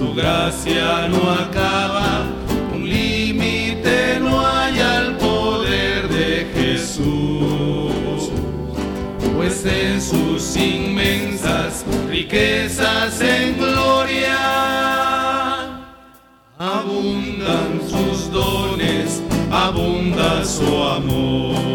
Su 0.00 0.14
gracia 0.14 1.08
no 1.08 1.30
acaba, 1.30 2.24
un 2.74 2.88
límite 2.88 4.18
no 4.18 4.40
hay 4.46 4.78
al 4.78 5.18
poder 5.18 6.08
de 6.08 6.50
Jesús. 6.54 8.30
Pues 9.36 9.66
en 9.66 10.00
sus 10.00 10.56
inmensas 10.56 11.84
riquezas 12.08 13.20
en 13.20 13.58
gloria, 13.58 14.38
abundan 16.58 17.80
sus 17.86 18.30
dones, 18.32 19.22
abunda 19.50 20.46
su 20.46 20.82
amor. 20.82 21.69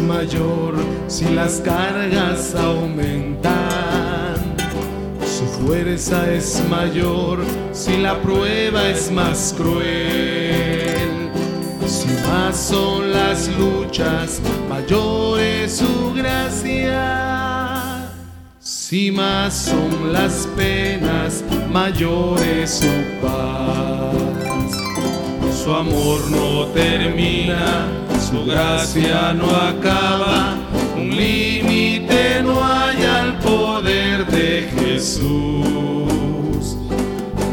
Mayor 0.01 0.75
si 1.09 1.25
las 1.27 1.61
cargas 1.61 2.55
aumentan. 2.55 4.35
Su 5.25 5.45
fuerza 5.47 6.33
es 6.33 6.63
mayor 6.69 7.45
si 7.73 7.97
la 7.99 8.21
prueba 8.21 8.89
es 8.89 9.11
más 9.11 9.55
cruel. 9.57 11.31
Si 11.87 12.09
más 12.29 12.57
son 12.57 13.13
las 13.13 13.49
luchas, 13.59 14.41
mayor 14.69 15.41
es 15.41 15.77
su 15.77 16.13
gracia. 16.15 17.41
Si 18.61 19.11
más 19.11 19.55
son 19.55 20.13
las 20.13 20.47
penas, 20.57 21.43
mayor 21.71 22.41
es 22.41 22.81
su 22.81 22.93
paz. 23.23 24.15
Su 25.65 25.73
amor 25.75 26.21
no 26.31 26.67
termina 26.67 28.10
su 28.31 28.45
gracia 28.45 29.33
no 29.33 29.51
acaba, 29.51 30.57
un 30.97 31.11
límite 31.11 32.43
no 32.43 32.65
hay 32.65 33.03
al 33.05 33.39
poder 33.39 34.27
de 34.27 34.69
Jesús, 34.79 36.77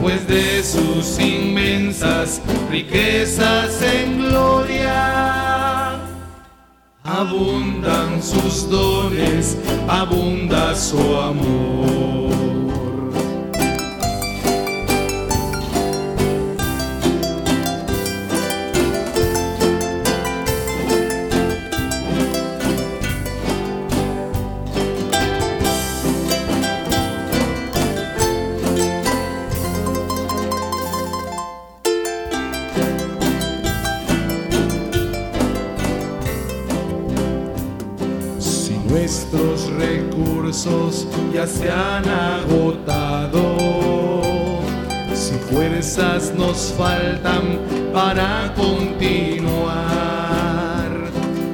pues 0.01 0.27
de 0.27 0.63
sus 0.63 1.19
inmensas 1.19 2.41
riquezas 2.69 3.81
en 3.81 4.19
gloria 4.19 5.27
abundan 7.03 8.21
sus 8.21 8.69
dones, 8.69 9.57
abunda 9.87 10.75
su 10.75 10.99
amor. 11.15 12.66
Ya 41.33 41.47
se 41.47 41.69
han 41.69 42.09
agotado. 42.09 43.41
Si 45.13 45.35
fuerzas 45.35 46.33
nos 46.35 46.73
faltan 46.77 47.59
para 47.93 48.53
continuar, 48.55 49.77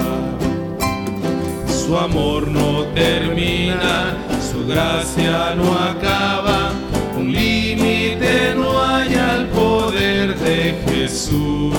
Su 1.68 1.96
amor 1.96 2.48
no 2.48 2.82
termina, 2.94 4.16
su 4.54 4.66
gracia 4.66 5.54
no 5.56 5.76
acaba 5.76 6.70
un 7.18 7.32
límite 7.32 8.54
no 8.54 8.80
hay 8.80 9.14
al 9.14 9.48
poder 9.48 10.38
de 10.38 10.80
Jesús, 10.86 11.74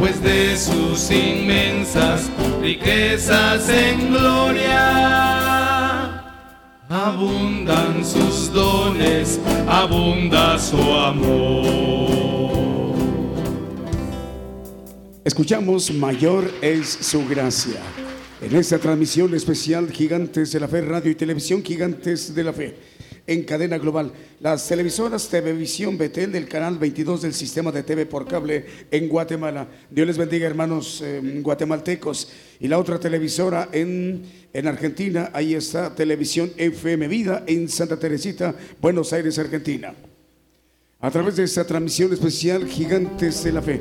pues 0.00 0.20
de 0.20 0.56
sus 0.56 1.10
inmensas 1.12 2.28
riquezas 2.60 3.68
en 3.68 4.10
gloria 4.10 5.30
abundan 6.88 8.04
sus 8.04 8.52
dones, 8.52 9.38
abunda 9.68 10.58
su 10.58 10.76
amor. 10.76 12.10
Escuchamos, 15.24 15.92
mayor 15.92 16.52
es 16.60 16.88
su 16.88 17.24
gracia. 17.28 17.80
En 18.42 18.56
esta 18.56 18.78
transmisión 18.78 19.34
especial, 19.34 19.90
Gigantes 19.90 20.52
de 20.52 20.60
la 20.60 20.66
Fe, 20.66 20.80
Radio 20.80 21.10
y 21.10 21.14
Televisión, 21.14 21.62
Gigantes 21.62 22.34
de 22.34 22.42
la 22.42 22.54
Fe 22.54 22.74
en 23.26 23.44
cadena 23.44 23.76
global. 23.76 24.12
Las 24.40 24.66
televisoras 24.66 25.28
Televisión 25.28 25.98
Betel 25.98 26.32
del 26.32 26.48
canal 26.48 26.78
22 26.78 27.22
del 27.22 27.34
sistema 27.34 27.70
de 27.70 27.82
TV 27.82 28.06
por 28.06 28.26
cable 28.26 28.64
en 28.90 29.08
Guatemala. 29.08 29.68
Dios 29.90 30.06
les 30.06 30.16
bendiga, 30.16 30.46
hermanos 30.46 31.02
em, 31.02 31.42
guatemaltecos. 31.42 32.32
Y 32.58 32.66
la 32.66 32.78
otra 32.78 32.98
televisora 32.98 33.68
en, 33.72 34.22
en 34.52 34.66
Argentina, 34.66 35.30
ahí 35.34 35.54
está 35.54 35.94
Televisión 35.94 36.50
FM 36.56 37.08
Vida 37.08 37.44
en 37.46 37.68
Santa 37.68 37.98
Teresita, 37.98 38.54
Buenos 38.80 39.12
Aires, 39.12 39.38
Argentina. 39.38 39.94
A 40.98 41.10
través 41.10 41.36
de 41.36 41.44
esta 41.44 41.64
transmisión 41.64 42.12
especial, 42.12 42.66
Gigantes 42.66 43.44
de 43.44 43.52
la 43.52 43.62
Fe. 43.62 43.80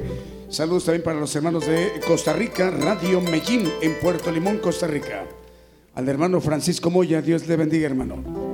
Saludos 0.50 0.86
también 0.86 1.04
para 1.04 1.20
los 1.20 1.36
hermanos 1.36 1.68
de 1.68 2.02
Costa 2.08 2.34
Rica, 2.34 2.72
Radio 2.72 3.22
Medellín 3.22 3.72
en 3.84 4.00
Puerto 4.00 4.32
Limón, 4.32 4.58
Costa 4.58 4.88
Rica. 4.88 5.24
Al 5.94 6.10
hermano 6.10 6.42
Francisco 6.42 6.90
Moya, 6.90 7.22
Dios 7.22 7.48
le 7.48 7.56
bendiga, 7.56 7.86
hermano. 7.86 8.49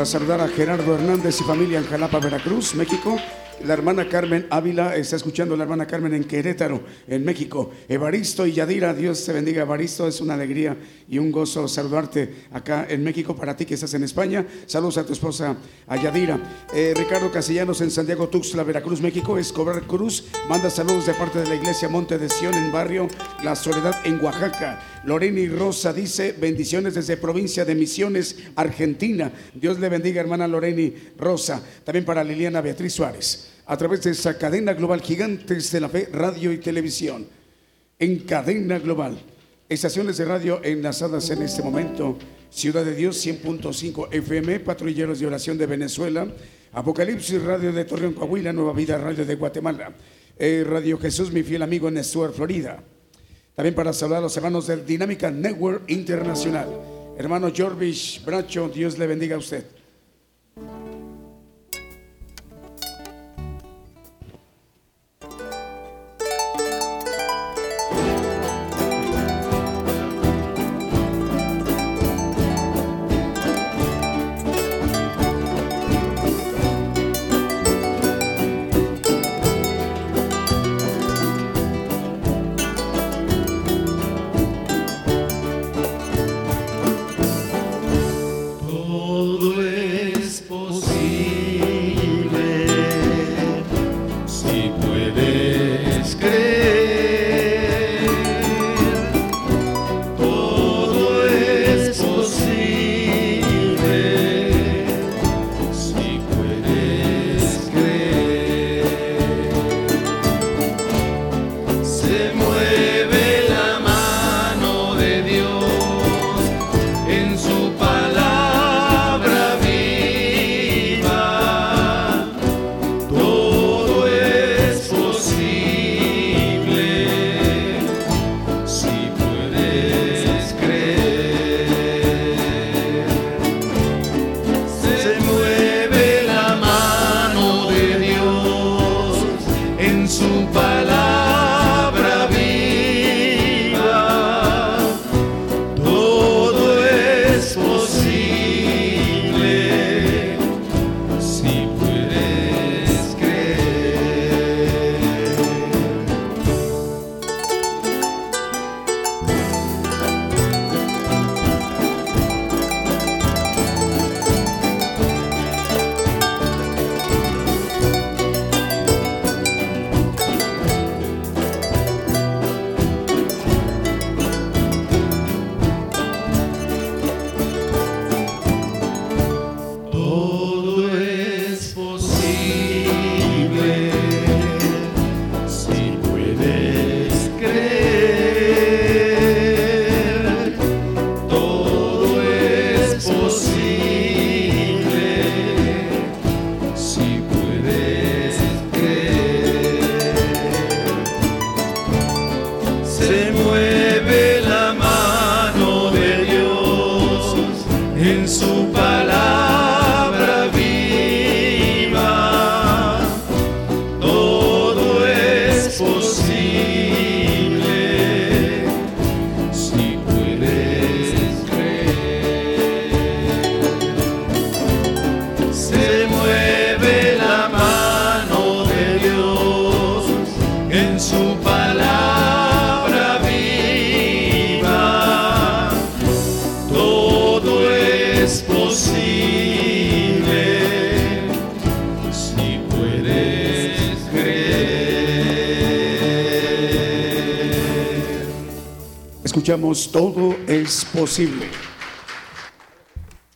A 0.00 0.06
saludar 0.06 0.40
a 0.40 0.48
Gerardo 0.48 0.94
Hernández 0.94 1.40
y 1.42 1.44
familia 1.44 1.78
en 1.78 1.84
Jalapa, 1.84 2.20
Veracruz, 2.20 2.74
México. 2.74 3.18
La 3.66 3.74
hermana 3.74 4.08
Carmen 4.08 4.46
Ávila 4.48 4.96
está 4.96 5.16
escuchando 5.16 5.54
la 5.54 5.64
hermana 5.64 5.86
Carmen 5.86 6.14
en 6.14 6.24
Querétaro, 6.24 6.80
en 7.06 7.22
México. 7.22 7.70
Evaristo 7.86 8.46
y 8.46 8.52
Yadira, 8.52 8.94
Dios 8.94 9.22
te 9.26 9.34
bendiga. 9.34 9.60
Evaristo, 9.60 10.08
es 10.08 10.22
una 10.22 10.32
alegría 10.32 10.74
y 11.06 11.18
un 11.18 11.30
gozo 11.30 11.68
saludarte 11.68 12.46
acá 12.52 12.86
en 12.88 13.04
México. 13.04 13.36
Para 13.36 13.54
ti 13.54 13.66
que 13.66 13.74
estás 13.74 13.92
en 13.92 14.02
España, 14.04 14.46
saludos 14.64 14.96
a 14.96 15.04
tu 15.04 15.12
esposa, 15.12 15.56
a 15.86 15.96
Yadira. 15.96 16.40
Eh, 16.72 16.94
Ricardo 16.96 17.30
Castellanos 17.30 17.82
en 17.82 17.90
Santiago 17.90 18.28
Tuxtla, 18.28 18.62
Veracruz, 18.62 19.02
México. 19.02 19.36
Escobar 19.36 19.82
Cruz 19.82 20.28
manda 20.48 20.70
saludos 20.70 21.04
de 21.04 21.12
parte 21.12 21.40
de 21.40 21.48
la 21.48 21.56
iglesia 21.56 21.90
Monte 21.90 22.16
de 22.16 22.30
Sion 22.30 22.54
en 22.54 22.72
barrio 22.72 23.08
La 23.44 23.54
Soledad 23.54 23.96
en 24.04 24.18
Oaxaca. 24.24 24.80
Loreni 25.04 25.48
Rosa 25.48 25.92
dice 25.92 26.32
bendiciones 26.32 26.94
desde 26.94 27.16
provincia 27.16 27.64
de 27.64 27.74
Misiones, 27.74 28.36
Argentina. 28.56 29.32
Dios 29.54 29.78
le 29.80 29.88
bendiga, 29.88 30.20
hermana 30.20 30.46
Loreni 30.46 30.92
Rosa. 31.16 31.62
También 31.84 32.04
para 32.04 32.24
Liliana 32.24 32.60
Beatriz 32.60 32.92
Suárez 32.92 33.50
a 33.70 33.76
través 33.76 34.02
de 34.02 34.10
esa 34.10 34.36
cadena 34.36 34.74
global 34.74 35.00
Gigantes 35.00 35.70
de 35.70 35.80
la 35.80 35.88
Fe, 35.88 36.08
radio 36.12 36.52
y 36.52 36.58
televisión. 36.58 37.24
En 38.00 38.18
cadena 38.20 38.80
global. 38.80 39.16
Estaciones 39.68 40.16
de 40.16 40.24
radio 40.24 40.60
enlazadas 40.64 41.30
en 41.30 41.42
este 41.42 41.62
momento. 41.62 42.18
Ciudad 42.50 42.84
de 42.84 42.96
Dios 42.96 43.24
100.5 43.24 44.08
FM, 44.10 44.58
Patrulleros 44.58 45.20
de 45.20 45.28
Oración 45.28 45.56
de 45.56 45.66
Venezuela, 45.66 46.26
Apocalipsis 46.72 47.40
Radio 47.40 47.72
de 47.72 47.84
Torreón, 47.84 48.14
Coahuila, 48.14 48.52
Nueva 48.52 48.72
Vida 48.72 48.98
Radio 48.98 49.24
de 49.24 49.36
Guatemala, 49.36 49.92
eh, 50.36 50.64
Radio 50.68 50.98
Jesús, 50.98 51.30
mi 51.30 51.44
fiel 51.44 51.62
amigo 51.62 51.86
en 51.86 52.02
Stuart, 52.02 52.34
Florida. 52.34 52.82
También 53.54 53.74
para 53.74 53.92
saludar 53.92 54.18
a 54.18 54.22
los 54.22 54.36
hermanos 54.36 54.66
de 54.66 54.84
Dinámica 54.84 55.30
Network 55.30 55.82
Internacional. 55.88 56.68
Hermano 57.18 57.52
Jorvish 57.54 58.24
Bracho, 58.24 58.68
Dios 58.68 58.98
le 58.98 59.06
bendiga 59.06 59.36
a 59.36 59.38
usted. 59.38 59.64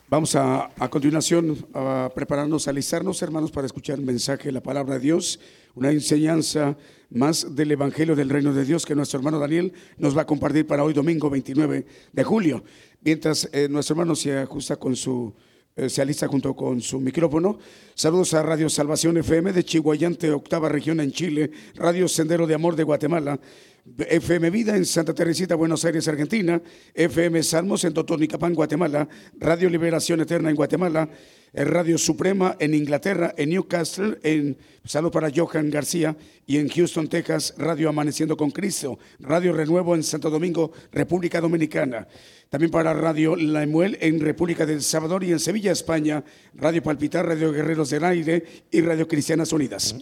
Vamos 0.09 0.37
a, 0.37 0.71
a 0.79 0.89
continuación 0.89 1.67
a 1.75 2.09
prepararnos, 2.15 2.69
a 2.69 2.71
alistarnos, 2.71 3.21
hermanos, 3.21 3.51
para 3.51 3.67
escuchar 3.67 3.99
el 3.99 4.05
mensaje 4.05 4.45
de 4.45 4.53
la 4.53 4.63
palabra 4.63 4.95
de 4.95 5.01
Dios, 5.01 5.41
una 5.75 5.91
enseñanza 5.91 6.77
más 7.11 7.57
del 7.57 7.73
Evangelio 7.73 8.15
del 8.15 8.31
Reino 8.31 8.53
de 8.53 8.65
Dios 8.65 8.87
que 8.87 8.95
nuestro 8.95 9.19
hermano 9.19 9.41
Daniel 9.41 9.73
nos 9.99 10.17
va 10.17 10.23
a 10.23 10.27
compartir 10.27 10.69
para 10.69 10.85
hoy, 10.85 10.93
domingo 10.93 11.29
29 11.29 11.85
de 12.13 12.25
julio. 12.25 12.63
Mientras 13.03 13.49
eh, 13.53 13.67
nuestro 13.69 13.95
hermano 13.95 14.15
se 14.15 14.39
ajusta 14.39 14.77
con 14.77 14.95
su, 14.95 15.35
eh, 15.75 15.89
se 15.89 16.01
alista 16.01 16.29
junto 16.29 16.55
con 16.55 16.81
su 16.81 17.01
micrófono. 17.01 17.59
Saludos 17.97 18.35
a 18.35 18.43
Radio 18.45 18.69
Salvación 18.69 19.17
FM 19.17 19.53
de 19.53 19.65
Chihuayante, 19.65 20.31
octava 20.31 20.69
región 20.69 21.01
en 21.01 21.11
Chile, 21.11 21.51
Radio 21.75 22.07
Sendero 22.07 22.47
de 22.47 22.55
Amor 22.55 22.77
de 22.77 22.85
Guatemala, 22.85 23.41
FM 23.85 24.49
Vida 24.49 24.77
en 24.77 24.87
Santa 24.87 25.13
Teresita, 25.13 25.57
Buenos 25.57 25.85
Aires, 25.85 26.09
Argentina, 26.09 26.61
FM 26.95 27.43
Salmos 27.43 27.85
en 27.85 27.93
Totonicapán, 27.93 28.55
Guatemala, 28.55 29.07
Radio 29.39 29.69
Liberación 29.69 30.23
Eterna 30.23 30.49
en 30.49 30.57
Guatemala, 30.57 31.07
eh, 31.53 31.65
Radio 31.65 31.99
Suprema 31.99 32.57
en 32.59 32.73
Inglaterra, 32.73 33.35
en 33.37 33.51
Newcastle, 33.51 34.19
en 34.23 34.57
salud 34.85 35.11
para 35.11 35.31
Johan 35.31 35.71
García. 35.71 36.17
Y 36.47 36.57
en 36.57 36.69
Houston, 36.71 37.09
Texas, 37.09 37.55
Radio 37.59 37.91
Amaneciendo 37.91 38.39
con 38.39 38.51
Cristo, 38.51 38.99
Radio 39.21 39.53
Renuevo 39.53 39.95
en 39.95 40.03
Santo 40.03 40.31
Domingo, 40.31 40.73
República 40.91 41.43
Dominicana. 41.43 42.09
También 42.49 42.71
para 42.71 42.95
Radio 42.95 43.37
La 43.37 43.63
Emuel 43.63 43.99
en 44.01 44.19
República 44.19 44.65
del 44.65 44.81
Salvador 44.81 45.25
y 45.25 45.33
en 45.33 45.41
Sevilla, 45.41 45.73
España, 45.73 46.25
Radio 46.55 46.83
Palpitar, 46.83 47.27
Radio 47.27 47.53
Guerreros 47.53 47.91
del 47.91 48.05
Aire 48.05 48.45
y 48.71 48.81
Radio 48.81 49.07
Cristianas 49.07 49.53
Unidas. 49.53 49.95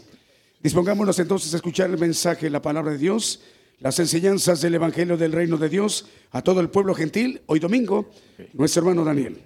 Dispongámonos 0.63 1.19
entonces 1.19 1.53
a 1.53 1.57
escuchar 1.57 1.91
el 1.91 1.99
mensaje, 1.99 2.49
la 2.49 2.63
palabra 2.63 2.93
de 2.93 2.99
Dios 2.99 3.43
las 3.83 3.99
enseñanzas 3.99 4.61
del 4.61 4.77
Evangelio 4.77 5.17
del 5.17 5.33
Reino 5.33 5.57
de 5.57 5.69
Dios 5.69 6.07
a 6.31 6.43
todo 6.43 6.61
el 6.61 6.71
pueblo 6.71 6.95
gentil, 6.95 7.43
hoy 7.47 7.59
domingo, 7.59 8.11
nuestro 8.53 8.83
hermano 8.83 9.05
Daniel. 9.05 9.43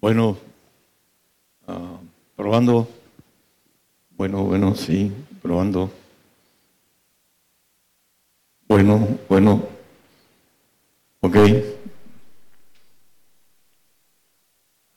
Bueno, 0.00 0.38
ah, 1.66 1.98
probando. 2.36 2.88
Bueno, 4.10 4.44
bueno, 4.44 4.76
sí, 4.76 5.12
probando. 5.42 5.90
Bueno, 8.68 9.18
bueno. 9.28 9.66
Ok. 11.20 11.36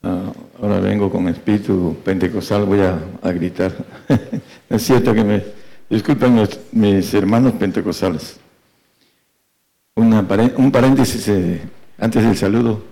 Ah, 0.03 0.31
ahora 0.61 0.79
vengo 0.79 1.09
con 1.09 1.27
espíritu 1.27 1.97
pentecostal, 2.03 2.65
voy 2.65 2.79
a, 2.81 2.99
gritar. 3.31 3.73
es 4.69 4.81
cierto 4.81 5.13
que 5.13 5.23
me 5.23 5.43
disculpen 5.89 6.47
mis 6.71 7.13
hermanos 7.13 7.53
pentecostales. 7.53 8.39
un 9.95 10.71
paréntesis 10.71 11.27
eh, 11.29 11.61
antes 11.97 12.23
del 12.23 12.35
saludo. 12.35 12.83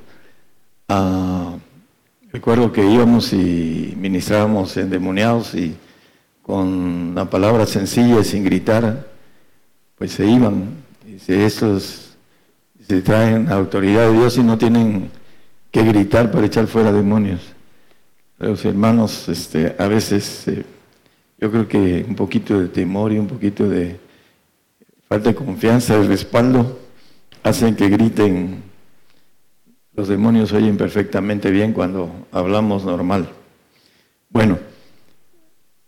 Recuerdo 2.32 2.72
que 2.72 2.86
íbamos 2.86 3.34
y 3.34 3.94
ministrábamos 3.98 4.76
endemoniados 4.78 5.56
y 5.56 5.76
con 6.42 7.14
la 7.16 7.30
palabra 7.30 7.66
sencilla, 7.66 8.24
sin 8.24 8.44
gritar, 8.44 9.08
pues 9.98 10.14
se 10.14 10.26
iban. 10.26 10.70
Dice, 11.06 11.46
estos 11.46 12.16
se 12.86 13.02
traen 13.02 13.52
autoridad 13.52 14.08
de 14.10 14.20
Dios 14.20 14.38
y 14.38 14.44
no 14.44 14.58
tienen 14.58 15.10
que 15.72 15.84
gritar 15.84 16.32
para 16.32 16.46
echar 16.46 16.68
fuera 16.68 16.92
demonios. 16.94 17.57
Los 18.38 18.64
hermanos, 18.66 19.28
este, 19.30 19.76
a 19.78 19.88
veces 19.88 20.48
eh, 20.48 20.66
yo 21.40 21.52
creo 21.52 21.68
que 21.68 22.06
un 22.08 22.16
poquito 22.16 22.60
de 22.60 22.68
temor 22.68 23.12
y 23.12 23.20
un 23.20 23.28
poquito 23.28 23.68
de 23.68 24.00
falta 25.08 25.30
de 25.30 25.36
confianza, 25.36 25.98
de 25.98 26.08
respaldo, 26.08 26.80
hacen 27.44 27.76
que 27.76 27.90
griten. 27.90 28.64
Los 29.94 30.08
demonios 30.08 30.52
oyen 30.54 30.78
perfectamente 30.78 31.50
bien 31.50 31.74
cuando 31.74 32.28
hablamos 32.32 32.86
normal. 32.86 33.30
Bueno, 34.30 34.60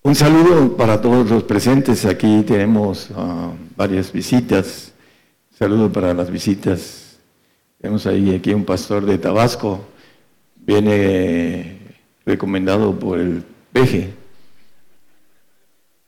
un 0.01 0.15
saludo 0.15 0.75
para 0.75 1.01
todos 1.01 1.29
los 1.29 1.43
presentes. 1.43 2.05
Aquí 2.05 2.43
tenemos 2.47 3.09
ah, 3.15 3.51
varias 3.75 4.11
visitas. 4.11 4.93
Saludo 5.51 5.91
para 5.91 6.13
las 6.13 6.31
visitas 6.31 7.09
tenemos 7.81 8.05
ahí 8.07 8.35
aquí 8.35 8.53
un 8.53 8.65
pastor 8.65 9.05
de 9.05 9.17
Tabasco, 9.17 9.79
viene 10.57 11.78
recomendado 12.29 12.97
por 12.97 13.19
el 13.19 13.43
Peje. 13.73 14.13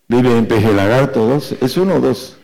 Vive 0.08 0.38
en 0.38 0.46
Peje 0.46 0.72
Lagarto 0.72 1.26
2, 1.26 1.56
¿es 1.62 1.78
uno 1.78 1.96
o 1.96 2.00
dos? 2.00 2.38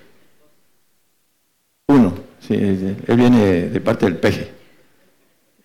Uno, 1.88 2.16
él 2.50 3.16
viene 3.16 3.70
de 3.70 3.80
parte 3.82 4.06
del 4.08 4.18
Peje. 4.18 4.52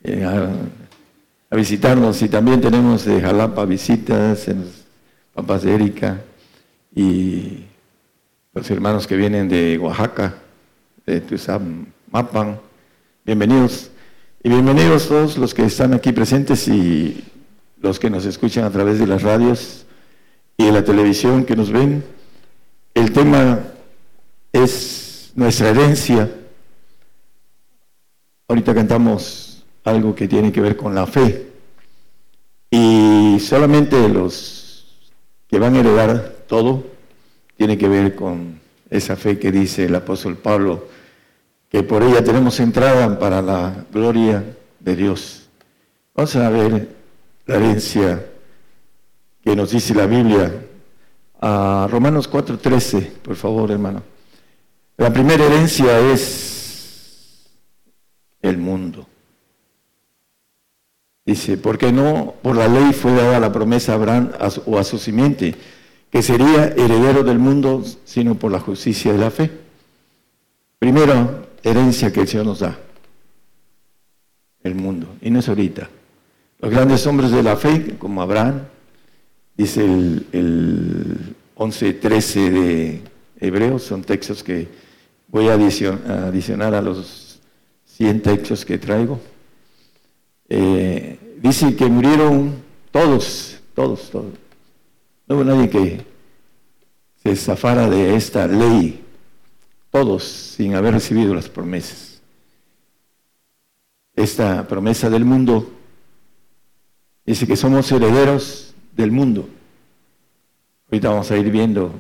Eh, 0.04 0.24
a 0.24 1.56
visitarnos 1.56 2.20
y 2.22 2.28
también 2.28 2.60
tenemos 2.60 3.04
de 3.06 3.20
Jalapa 3.20 3.64
visitas, 3.64 4.46
en 4.48 4.64
papás 5.32 5.62
de 5.62 5.74
Erika 5.74 6.20
y 6.94 7.64
los 8.52 8.70
hermanos 8.70 9.06
que 9.06 9.16
vienen 9.16 9.48
de 9.48 9.78
Oaxaca, 9.78 10.34
de 11.06 11.22
Mapan. 12.10 12.60
Bienvenidos. 13.24 13.90
Y 14.42 14.48
bienvenidos 14.50 15.08
todos 15.08 15.38
los 15.38 15.54
que 15.54 15.64
están 15.64 15.94
aquí 15.94 16.12
presentes 16.12 16.66
y 16.68 17.31
los 17.82 17.98
que 17.98 18.08
nos 18.08 18.24
escuchan 18.24 18.64
a 18.64 18.70
través 18.70 18.98
de 18.98 19.06
las 19.06 19.22
radios 19.22 19.84
y 20.56 20.66
de 20.66 20.72
la 20.72 20.84
televisión 20.84 21.44
que 21.44 21.56
nos 21.56 21.70
ven. 21.70 22.04
El 22.94 23.12
tema 23.12 23.60
es 24.52 25.32
nuestra 25.34 25.70
herencia. 25.70 26.30
Ahorita 28.46 28.72
cantamos 28.72 29.64
algo 29.82 30.14
que 30.14 30.28
tiene 30.28 30.52
que 30.52 30.60
ver 30.60 30.76
con 30.76 30.94
la 30.94 31.06
fe. 31.06 31.48
Y 32.70 33.38
solamente 33.40 34.08
los 34.08 35.02
que 35.48 35.58
van 35.58 35.74
a 35.74 35.80
heredar 35.80 36.36
todo 36.46 36.84
tiene 37.56 37.76
que 37.76 37.88
ver 37.88 38.14
con 38.14 38.60
esa 38.90 39.16
fe 39.16 39.38
que 39.38 39.50
dice 39.50 39.86
el 39.86 39.94
apóstol 39.96 40.36
Pablo, 40.36 40.86
que 41.68 41.82
por 41.82 42.02
ella 42.02 42.22
tenemos 42.22 42.60
entrada 42.60 43.18
para 43.18 43.42
la 43.42 43.86
gloria 43.92 44.44
de 44.78 44.96
Dios. 44.96 45.48
Vamos 46.14 46.36
a 46.36 46.48
ver 46.48 47.01
la 47.46 47.56
herencia 47.56 48.26
que 49.42 49.56
nos 49.56 49.70
dice 49.70 49.94
la 49.94 50.06
Biblia. 50.06 50.66
A 51.40 51.88
Romanos 51.90 52.30
4:13, 52.30 53.10
por 53.22 53.36
favor, 53.36 53.70
hermano. 53.70 54.02
La 54.96 55.12
primera 55.12 55.44
herencia 55.44 55.98
es 56.12 57.48
el 58.40 58.58
mundo. 58.58 59.08
Dice, 61.24 61.56
porque 61.56 61.92
no 61.92 62.34
por 62.42 62.56
la 62.56 62.68
ley 62.68 62.92
fue 62.92 63.12
dada 63.12 63.38
la 63.40 63.52
promesa 63.52 63.92
a 63.92 63.94
Abraham 63.94 64.32
o 64.66 64.78
a 64.78 64.84
su 64.84 64.98
simiente, 64.98 65.54
que 66.10 66.22
sería 66.22 66.66
heredero 66.66 67.22
del 67.22 67.38
mundo, 67.38 67.84
sino 68.04 68.34
por 68.34 68.52
la 68.52 68.60
justicia 68.60 69.12
de 69.12 69.18
la 69.18 69.30
fe. 69.30 69.50
Primera 70.78 71.46
herencia 71.62 72.12
que 72.12 72.20
el 72.20 72.28
Señor 72.28 72.46
nos 72.46 72.58
da, 72.58 72.78
el 74.62 74.74
mundo, 74.74 75.06
y 75.20 75.30
no 75.30 75.38
es 75.38 75.48
ahorita. 75.48 75.88
Los 76.62 76.70
grandes 76.70 77.04
hombres 77.08 77.32
de 77.32 77.42
la 77.42 77.56
fe, 77.56 77.96
como 77.98 78.22
Abraham, 78.22 78.62
dice 79.56 79.84
el, 79.84 80.28
el 80.30 81.34
11-13 81.56 82.50
de 82.50 83.00
Hebreos, 83.40 83.82
son 83.82 84.02
textos 84.04 84.44
que 84.44 84.68
voy 85.26 85.48
a 85.48 85.54
adicionar 85.54 86.72
a 86.72 86.80
los 86.80 87.40
100 87.86 88.22
textos 88.22 88.64
que 88.64 88.78
traigo. 88.78 89.18
Eh, 90.48 91.38
dice 91.42 91.74
que 91.74 91.86
murieron 91.86 92.54
todos, 92.92 93.58
todos, 93.74 94.08
todos. 94.08 94.32
No 95.26 95.34
hubo 95.34 95.42
nadie 95.42 95.68
que 95.68 96.06
se 97.24 97.34
zafara 97.34 97.90
de 97.90 98.14
esta 98.14 98.46
ley, 98.46 99.02
todos 99.90 100.22
sin 100.22 100.76
haber 100.76 100.94
recibido 100.94 101.34
las 101.34 101.48
promesas. 101.48 102.22
Esta 104.14 104.68
promesa 104.68 105.10
del 105.10 105.24
mundo 105.24 105.81
Dice 107.24 107.46
que 107.46 107.56
somos 107.56 107.90
herederos 107.92 108.74
del 108.96 109.12
mundo. 109.12 109.48
Ahorita 110.90 111.10
vamos 111.10 111.30
a 111.30 111.36
ir 111.36 111.50
viendo 111.50 111.92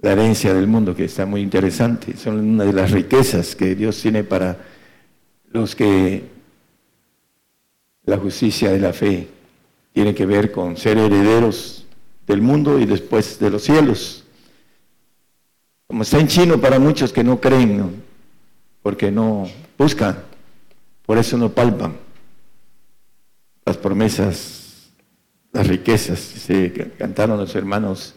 la 0.00 0.12
herencia 0.12 0.54
del 0.54 0.66
mundo, 0.66 0.94
que 0.94 1.04
está 1.04 1.26
muy 1.26 1.42
interesante. 1.42 2.16
Son 2.16 2.38
una 2.38 2.64
de 2.64 2.72
las 2.72 2.90
riquezas 2.90 3.54
que 3.54 3.74
Dios 3.74 4.00
tiene 4.00 4.24
para 4.24 4.58
los 5.50 5.76
que 5.76 6.24
la 8.04 8.16
justicia 8.16 8.70
de 8.72 8.80
la 8.80 8.92
fe 8.92 9.28
tiene 9.92 10.14
que 10.14 10.24
ver 10.24 10.50
con 10.50 10.76
ser 10.78 10.96
herederos 10.96 11.86
del 12.26 12.40
mundo 12.40 12.80
y 12.80 12.86
después 12.86 13.38
de 13.38 13.50
los 13.50 13.62
cielos. 13.62 14.24
Como 15.86 16.02
está 16.02 16.18
en 16.18 16.26
chino 16.26 16.58
para 16.58 16.78
muchos 16.78 17.12
que 17.12 17.22
no 17.22 17.38
creen, 17.38 18.02
porque 18.82 19.10
no 19.10 19.46
buscan, 19.76 20.18
por 21.04 21.18
eso 21.18 21.36
no 21.36 21.50
palpan 21.50 21.92
las 23.72 23.78
promesas, 23.78 24.90
las 25.50 25.66
riquezas. 25.66 26.18
Se 26.18 26.92
cantaron 26.98 27.38
los 27.38 27.54
hermanos 27.54 28.14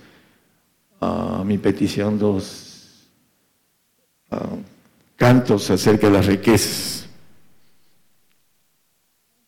a 0.99 1.43
mi 1.45 1.57
petición 1.57 2.19
dos 2.19 3.07
cantos 5.15 5.69
acerca 5.69 6.07
de 6.07 6.13
las 6.13 6.25
riquezas. 6.25 7.07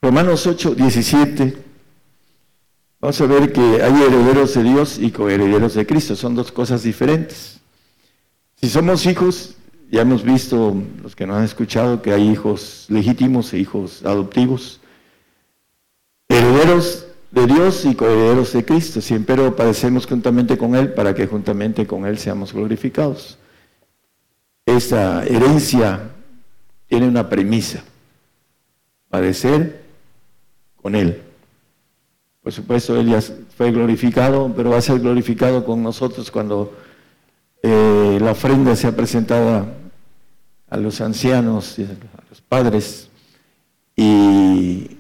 Romanos 0.01 0.47
8, 0.47 0.75
17. 0.75 1.57
Vamos 3.01 3.19
a 3.19 3.25
ver 3.25 3.51
que 3.51 3.83
hay 3.83 4.01
herederos 4.01 4.53
de 4.53 4.63
Dios 4.63 4.97
y 4.97 5.11
coherederos 5.11 5.73
de 5.73 5.85
Cristo. 5.85 6.15
Son 6.15 6.35
dos 6.35 6.53
cosas 6.53 6.83
diferentes. 6.83 7.59
Si 8.55 8.69
somos 8.69 9.05
hijos, 9.05 9.55
ya 9.91 10.03
hemos 10.03 10.23
visto, 10.23 10.73
los 11.03 11.17
que 11.17 11.27
nos 11.27 11.37
han 11.37 11.43
escuchado, 11.43 12.01
que 12.01 12.13
hay 12.13 12.29
hijos 12.29 12.85
legítimos 12.87 13.51
e 13.53 13.59
hijos 13.59 14.05
adoptivos 14.05 14.79
herederos 16.29 17.07
de 17.31 17.45
Dios 17.45 17.85
y 17.85 17.95
coherederos 17.95 18.53
de 18.53 18.65
Cristo, 18.65 19.01
siempre 19.01 19.51
padecemos 19.51 20.05
juntamente 20.05 20.57
con 20.57 20.75
Él 20.75 20.93
para 20.93 21.13
que 21.13 21.27
juntamente 21.27 21.85
con 21.85 22.05
Él 22.05 22.17
seamos 22.17 22.53
glorificados. 22.53 23.37
Esta 24.65 25.25
herencia 25.25 26.11
tiene 26.87 27.07
una 27.07 27.29
premisa, 27.29 27.83
padecer 29.09 29.83
con 30.81 30.95
Él. 30.95 31.21
Por 32.41 32.53
supuesto, 32.53 32.97
Él 32.97 33.09
ya 33.09 33.21
fue 33.21 33.71
glorificado, 33.71 34.51
pero 34.55 34.71
va 34.71 34.77
a 34.77 34.81
ser 34.81 34.99
glorificado 34.99 35.65
con 35.65 35.83
nosotros 35.83 36.31
cuando 36.31 36.73
eh, 37.61 38.17
la 38.21 38.31
ofrenda 38.31 38.75
sea 38.75 38.95
presentada 38.95 39.65
a 40.69 40.77
los 40.77 41.01
ancianos, 41.01 41.77
a 41.79 42.23
los 42.29 42.41
padres, 42.41 43.09
y 43.95 44.96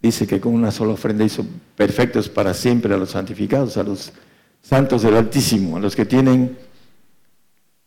dice 0.00 0.26
que 0.26 0.40
con 0.40 0.54
una 0.54 0.70
sola 0.70 0.92
ofrenda 0.92 1.24
hizo 1.24 1.44
perfectos 1.76 2.28
para 2.28 2.54
siempre 2.54 2.94
a 2.94 2.96
los 2.96 3.10
santificados, 3.10 3.76
a 3.76 3.82
los 3.82 4.12
santos 4.62 5.02
del 5.02 5.16
Altísimo, 5.16 5.76
a 5.76 5.80
los 5.80 5.96
que 5.96 6.04
tienen 6.04 6.56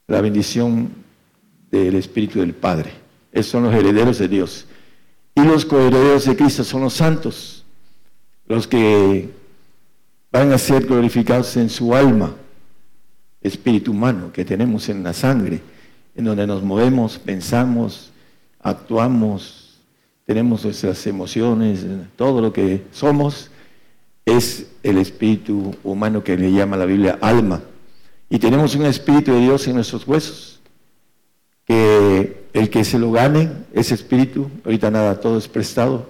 la 0.07 0.22
bendición 0.22 0.91
del 1.70 1.95
Espíritu 1.95 2.39
del 2.39 2.53
Padre. 2.53 2.91
Esos 3.32 3.51
son 3.51 3.64
los 3.64 3.74
herederos 3.74 4.18
de 4.18 4.28
Dios. 4.28 4.66
Y 5.36 5.41
los 5.41 5.66
coherederos 5.66 6.26
de 6.26 6.36
Cristo 6.36 6.64
son 6.64 6.82
los 6.82 6.93
santos, 6.93 7.64
los 8.47 8.68
que 8.68 9.30
van 10.32 10.51
a 10.51 10.57
ser 10.57 10.86
glorificados 10.86 11.55
en 11.55 11.70
su 11.70 11.95
alma, 11.95 12.36
espíritu 13.41 13.91
humano 13.91 14.32
que 14.34 14.43
tenemos 14.43 14.89
en 14.89 15.03
la 15.03 15.14
sangre, 15.14 15.62
en 16.16 16.26
donde 16.26 16.45
nos 16.45 16.62
movemos, 16.62 17.18
pensamos, 17.18 18.12
actuamos, 18.59 19.61
tenemos 20.26 20.63
nuestras 20.63 21.05
emociones, 21.07 21.86
todo 22.15 22.41
lo 22.41 22.53
que 22.53 22.84
somos 22.91 23.49
es 24.26 24.67
el 24.84 24.97
espíritu 24.97 25.76
humano 25.84 26.24
que 26.24 26.38
le 26.38 26.51
llama 26.51 26.78
la 26.78 26.86
Biblia 26.86 27.17
alma. 27.22 27.61
Y 28.30 28.39
tenemos 28.39 28.76
un 28.76 28.86
espíritu 28.86 29.34
de 29.34 29.41
Dios 29.41 29.67
en 29.67 29.76
nuestros 29.76 30.07
huesos, 30.07 30.61
que 31.65 32.45
el 32.53 32.69
que 32.69 32.84
se 32.84 32.99
lo 32.99 33.11
gane, 33.11 33.51
ese 33.74 33.95
espíritu, 33.95 34.49
ahorita 34.63 34.91
nada, 34.91 35.19
todo 35.19 35.38
es 35.38 35.47
prestado, 35.47 36.09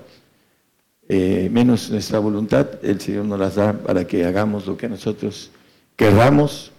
eh, 1.07 1.49
menos 1.51 1.89
nuestra 1.89 2.19
voluntad, 2.19 2.67
el 2.83 3.01
Señor 3.01 3.25
nos 3.25 3.39
las 3.39 3.55
da 3.55 3.73
para 3.73 4.05
que 4.05 4.25
hagamos 4.25 4.65
lo 4.67 4.77
que 4.77 4.87
nosotros 4.87 5.51
querramos. 5.95 6.71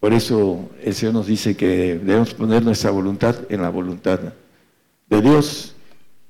Por 0.00 0.12
eso 0.12 0.68
el 0.82 0.94
Señor 0.94 1.14
nos 1.14 1.26
dice 1.26 1.56
que 1.56 1.98
debemos 1.98 2.34
poner 2.34 2.62
nuestra 2.62 2.90
voluntad 2.90 3.36
en 3.48 3.62
la 3.62 3.70
voluntad 3.70 4.20
de 5.08 5.20
Dios 5.22 5.75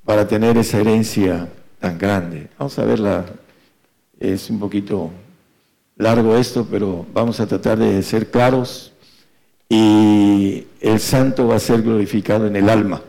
para 0.07 0.25
tener 0.25 0.57
esa 0.57 0.79
herencia 0.79 1.49
tan 1.81 1.97
grande. 1.97 2.47
Vamos 2.57 2.79
a 2.79 2.85
verla, 2.85 3.25
es 4.17 4.49
un 4.49 4.57
poquito 4.57 5.11
largo 5.97 6.37
esto, 6.37 6.65
pero 6.71 7.05
vamos 7.13 7.41
a 7.41 7.45
tratar 7.45 7.77
de 7.77 8.01
ser 8.03 8.31
claros 8.31 8.93
y 9.67 10.65
el 10.79 11.01
santo 11.01 11.49
va 11.49 11.57
a 11.57 11.59
ser 11.59 11.81
glorificado 11.81 12.47
en 12.47 12.55
el 12.55 12.69
alma. 12.69 13.01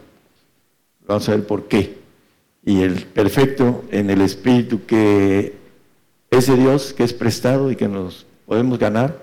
Vamos 1.07 1.29
a 1.29 1.37
ver 1.37 1.47
por 1.47 1.69
qué. 1.69 1.99
Y 2.65 2.83
el 2.83 3.07
perfecto 3.07 3.85
en 3.93 4.11
el 4.11 4.21
espíritu 4.21 4.85
que 4.85 5.55
es 6.33 6.49
de 6.49 6.57
Dios, 6.57 6.93
que 6.95 7.05
es 7.05 7.13
prestado 7.13 7.71
y 7.71 7.77
que 7.77 7.87
nos 7.87 8.27
podemos 8.45 8.77
ganar 8.77 9.23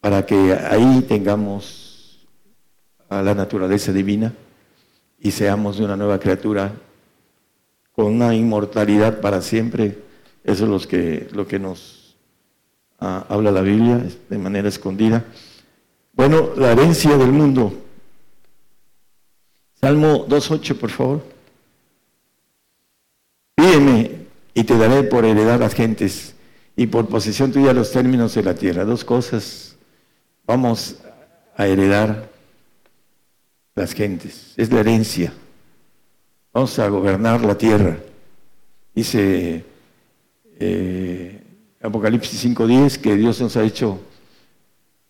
para 0.00 0.24
que 0.24 0.54
ahí 0.54 1.04
tengamos 1.06 2.26
a 3.10 3.20
la 3.20 3.34
naturaleza 3.34 3.92
divina 3.92 4.32
y 5.20 5.30
seamos 5.30 5.78
de 5.78 5.84
una 5.84 5.96
nueva 5.96 6.18
criatura 6.18 6.72
con 7.92 8.06
una 8.06 8.34
inmortalidad 8.34 9.20
para 9.20 9.42
siempre. 9.42 9.98
Eso 10.44 10.64
es 10.64 10.70
lo 10.70 10.88
que, 10.88 11.28
lo 11.32 11.46
que 11.46 11.58
nos 11.58 12.16
ah, 13.00 13.26
habla 13.28 13.50
la 13.50 13.62
Biblia 13.62 14.04
de 14.28 14.38
manera 14.38 14.68
escondida. 14.68 15.24
Bueno, 16.12 16.50
la 16.56 16.72
herencia 16.72 17.16
del 17.16 17.32
mundo. 17.32 17.72
Salmo 19.80 20.26
2.8, 20.26 20.76
por 20.76 20.90
favor. 20.90 21.22
sígueme 23.56 24.26
y 24.54 24.64
te 24.64 24.76
daré 24.76 25.04
por 25.04 25.24
heredad 25.24 25.60
las 25.60 25.74
gentes 25.74 26.34
y 26.76 26.86
por 26.86 27.08
posesión 27.08 27.52
tuya 27.52 27.72
los 27.72 27.90
términos 27.90 28.34
de 28.34 28.42
la 28.42 28.54
tierra. 28.54 28.84
Dos 28.84 29.04
cosas 29.04 29.76
vamos 30.46 30.96
a 31.56 31.66
heredar 31.66 32.28
las 33.78 33.94
gentes. 33.94 34.52
Es 34.56 34.70
la 34.70 34.80
herencia. 34.80 35.32
Vamos 36.52 36.78
a 36.78 36.88
gobernar 36.88 37.42
la 37.42 37.56
tierra. 37.56 37.96
Dice 38.94 39.64
eh, 40.58 41.42
Apocalipsis 41.80 42.44
5.10 42.44 43.00
que 43.00 43.14
Dios 43.14 43.40
nos 43.40 43.56
ha 43.56 43.62
hecho 43.62 44.00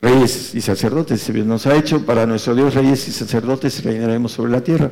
reyes 0.01 0.55
y 0.55 0.61
sacerdotes. 0.61 1.29
Nos 1.31 1.67
ha 1.67 1.77
hecho 1.77 2.05
para 2.05 2.27
nuestro 2.27 2.55
Dios 2.55 2.75
reyes 2.75 3.09
y 3.09 3.13
sacerdotes 3.13 3.83
reinaremos 3.83 4.33
sobre 4.33 4.53
la 4.53 4.61
tierra. 4.61 4.91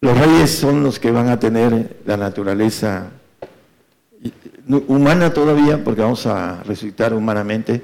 Los 0.00 0.18
reyes 0.18 0.50
son 0.50 0.82
los 0.82 1.00
que 1.00 1.10
van 1.10 1.28
a 1.28 1.40
tener 1.40 1.96
la 2.04 2.16
naturaleza 2.18 3.10
humana 4.68 5.32
todavía, 5.32 5.82
porque 5.82 6.02
vamos 6.02 6.26
a 6.26 6.62
resucitar 6.64 7.14
humanamente, 7.14 7.82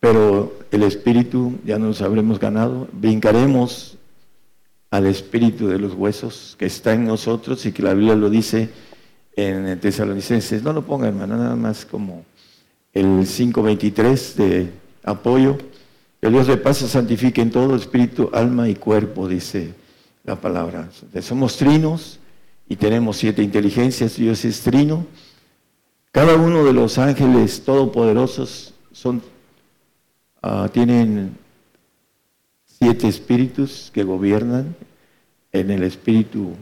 pero 0.00 0.58
el 0.72 0.82
espíritu 0.82 1.58
ya 1.64 1.78
nos 1.78 2.02
habremos 2.02 2.40
ganado. 2.40 2.88
Brincaremos 2.92 3.97
al 4.90 5.06
espíritu 5.06 5.68
de 5.68 5.78
los 5.78 5.94
huesos 5.94 6.56
que 6.58 6.66
está 6.66 6.94
en 6.94 7.06
nosotros 7.06 7.64
y 7.66 7.72
que 7.72 7.82
la 7.82 7.94
Biblia 7.94 8.14
lo 8.14 8.30
dice 8.30 8.70
en 9.36 9.78
Tesalonicenses. 9.80 10.62
No 10.62 10.72
lo 10.72 10.84
ponga, 10.84 11.08
hermano, 11.08 11.36
nada 11.36 11.56
más 11.56 11.84
como 11.84 12.24
el 12.92 13.06
5.23 13.06 14.34
de 14.34 14.72
apoyo. 15.04 15.58
Que 16.20 16.30
Dios 16.30 16.48
de 16.48 16.56
paso 16.56 16.88
santifique 16.88 17.40
en 17.40 17.50
todo 17.50 17.76
espíritu, 17.76 18.30
alma 18.32 18.68
y 18.68 18.74
cuerpo, 18.74 19.28
dice 19.28 19.74
la 20.24 20.36
palabra. 20.36 20.88
Somos 21.20 21.56
trinos 21.56 22.18
y 22.68 22.76
tenemos 22.76 23.16
siete 23.18 23.42
inteligencias. 23.42 24.16
Dios 24.16 24.44
es 24.44 24.60
trino. 24.62 25.06
Cada 26.10 26.34
uno 26.36 26.64
de 26.64 26.72
los 26.72 26.98
ángeles 26.98 27.62
todopoderosos 27.62 28.74
son, 28.90 29.22
ah, 30.42 30.68
tienen 30.72 31.36
siete 32.78 33.08
espíritus 33.08 33.90
que 33.92 34.04
gobiernan 34.04 34.76
en 35.52 35.70
el 35.70 35.82
espíritu 35.82 36.54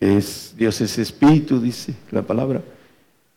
que 0.00 0.16
es 0.16 0.54
Dios 0.56 0.80
es 0.80 0.98
espíritu, 0.98 1.60
dice 1.60 1.94
la 2.10 2.22
palabra. 2.22 2.62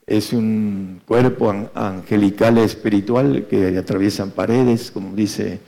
Es 0.08 0.32
un 0.32 1.02
cuerpo 1.06 1.54
angelical 1.74 2.58
espiritual 2.58 3.48
que 3.50 3.78
atraviesan 3.78 4.32
paredes, 4.32 4.90
como 4.92 5.16
dice 5.16 5.60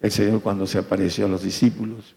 el 0.00 0.12
Señor 0.12 0.42
cuando 0.42 0.66
se 0.66 0.78
apareció 0.78 1.26
a 1.26 1.28
los 1.28 1.42
discípulos. 1.42 2.14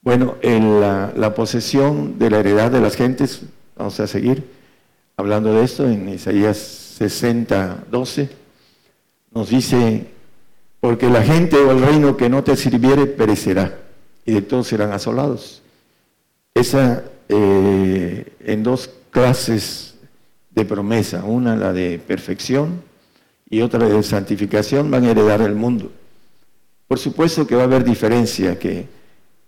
Bueno, 0.00 0.36
en 0.42 0.80
la, 0.80 1.12
la 1.16 1.34
posesión 1.34 2.18
de 2.18 2.30
la 2.30 2.40
heredad 2.40 2.72
de 2.72 2.80
las 2.80 2.96
gentes, 2.96 3.42
vamos 3.76 4.00
a 4.00 4.08
seguir 4.08 4.44
hablando 5.16 5.54
de 5.54 5.64
esto 5.64 5.88
en 5.88 6.08
Isaías 6.08 6.56
60, 6.56 7.84
12, 7.90 8.28
nos 9.32 9.50
dice 9.50 10.06
porque 10.82 11.08
la 11.08 11.22
gente 11.22 11.56
o 11.58 11.70
el 11.70 11.80
reino 11.80 12.16
que 12.16 12.28
no 12.28 12.42
te 12.42 12.56
sirviere 12.56 13.06
perecerá 13.06 13.78
y 14.26 14.32
de 14.32 14.42
todos 14.42 14.66
serán 14.66 14.90
asolados. 14.90 15.62
Esa 16.54 17.04
eh, 17.28 18.32
en 18.40 18.64
dos 18.64 18.90
clases 19.12 19.94
de 20.50 20.64
promesa, 20.64 21.22
una 21.22 21.54
la 21.54 21.72
de 21.72 22.00
perfección 22.04 22.82
y 23.48 23.60
otra 23.60 23.86
de 23.86 24.02
santificación, 24.02 24.90
van 24.90 25.04
a 25.04 25.12
heredar 25.12 25.40
el 25.40 25.54
mundo. 25.54 25.92
Por 26.88 26.98
supuesto 26.98 27.46
que 27.46 27.54
va 27.54 27.62
a 27.62 27.66
haber 27.66 27.84
diferencia, 27.84 28.58
que 28.58 28.88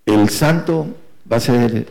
el 0.06 0.28
santo 0.28 0.86
va 1.30 1.38
a 1.38 1.40
ser 1.40 1.88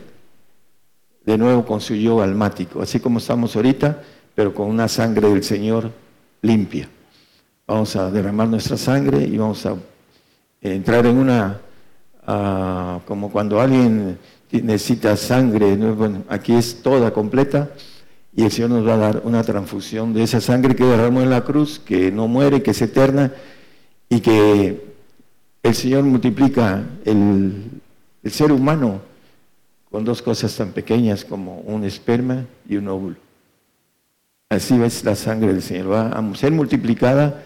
de 1.22 1.36
nuevo 1.36 1.66
con 1.66 1.82
su 1.82 1.94
yo 1.94 2.22
almático, 2.22 2.80
así 2.80 2.98
como 2.98 3.18
estamos 3.18 3.54
ahorita, 3.54 4.02
pero 4.34 4.54
con 4.54 4.70
una 4.70 4.88
sangre 4.88 5.28
del 5.28 5.44
Señor 5.44 5.90
limpia. 6.40 6.88
Vamos 7.66 7.96
a 7.96 8.10
derramar 8.10 8.46
nuestra 8.46 8.76
sangre 8.76 9.24
y 9.24 9.38
vamos 9.38 9.64
a 9.64 9.74
entrar 10.60 11.06
en 11.06 11.16
una, 11.16 11.60
como 13.06 13.32
cuando 13.32 13.58
alguien 13.58 14.18
necesita 14.52 15.16
sangre, 15.16 15.78
aquí 16.28 16.52
es 16.52 16.82
toda 16.82 17.10
completa, 17.14 17.70
y 18.36 18.44
el 18.44 18.52
Señor 18.52 18.68
nos 18.68 18.86
va 18.86 18.94
a 18.94 18.98
dar 18.98 19.22
una 19.24 19.42
transfusión 19.42 20.12
de 20.12 20.24
esa 20.24 20.42
sangre 20.42 20.76
que 20.76 20.84
derramó 20.84 21.22
en 21.22 21.30
la 21.30 21.42
cruz, 21.42 21.78
que 21.78 22.12
no 22.12 22.28
muere, 22.28 22.62
que 22.62 22.72
es 22.72 22.82
eterna, 22.82 23.32
y 24.10 24.20
que 24.20 24.84
el 25.62 25.74
Señor 25.74 26.04
multiplica 26.04 26.84
el, 27.06 27.80
el 28.22 28.30
ser 28.30 28.52
humano 28.52 29.00
con 29.90 30.04
dos 30.04 30.20
cosas 30.20 30.54
tan 30.54 30.72
pequeñas 30.72 31.24
como 31.24 31.60
un 31.60 31.84
esperma 31.84 32.44
y 32.68 32.76
un 32.76 32.88
óvulo. 32.88 33.16
Así 34.50 34.74
es 34.82 35.02
la 35.02 35.14
sangre 35.14 35.54
del 35.54 35.62
Señor, 35.62 35.90
va 35.90 36.08
a 36.08 36.34
ser 36.34 36.52
multiplicada 36.52 37.42